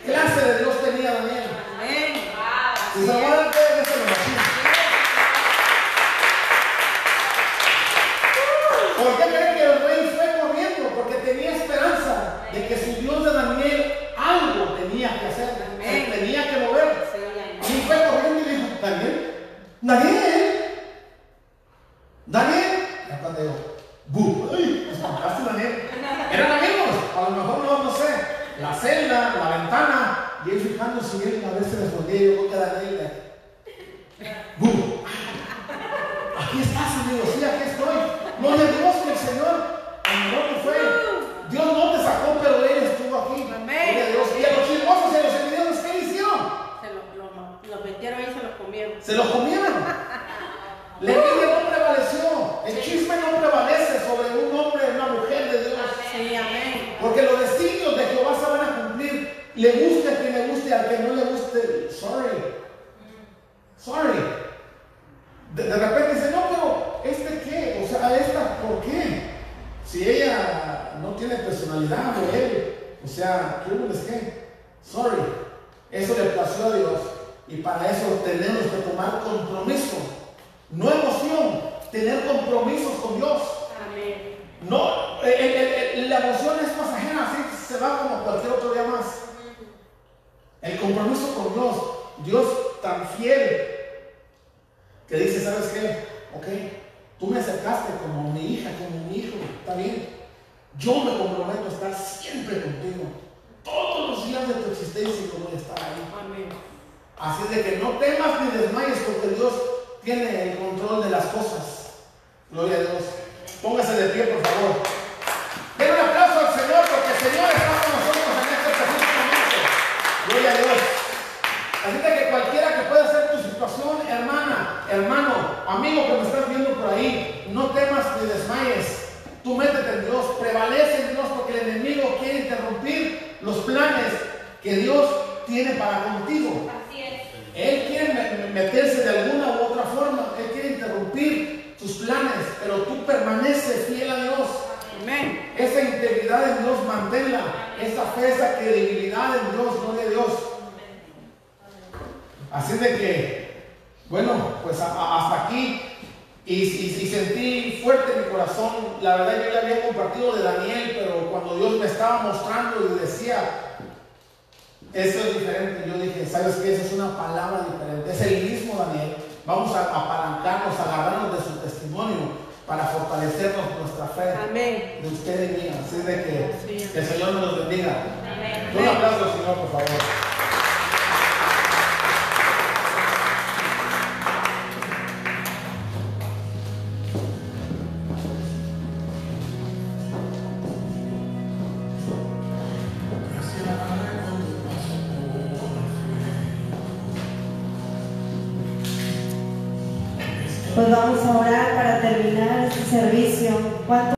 clase 0.04 0.40
de 0.44 0.58
Dios 0.58 0.82
tenía 0.84 1.14
Daniel. 1.14 1.44
Amén. 1.78 2.14
Si 2.94 3.04
se 3.06 3.10
acuerdan. 3.12 3.48
¿Por 8.96 9.16
qué 9.16 9.24
creen 9.28 9.54
que 9.56 9.62
el 9.64 9.78
rey 9.82 10.12
fue 10.16 10.40
corriendo? 10.40 10.88
Porque 10.96 11.14
tenía 11.18 11.56
esperanza 11.56 12.40
de 12.52 12.66
que 12.66 12.76
su 12.76 13.00
Dios 13.00 13.24
de 13.24 13.32
Daniel 13.32 13.92
algo 14.16 14.74
tenía 14.74 15.20
que 15.20 15.26
hacer, 15.26 15.50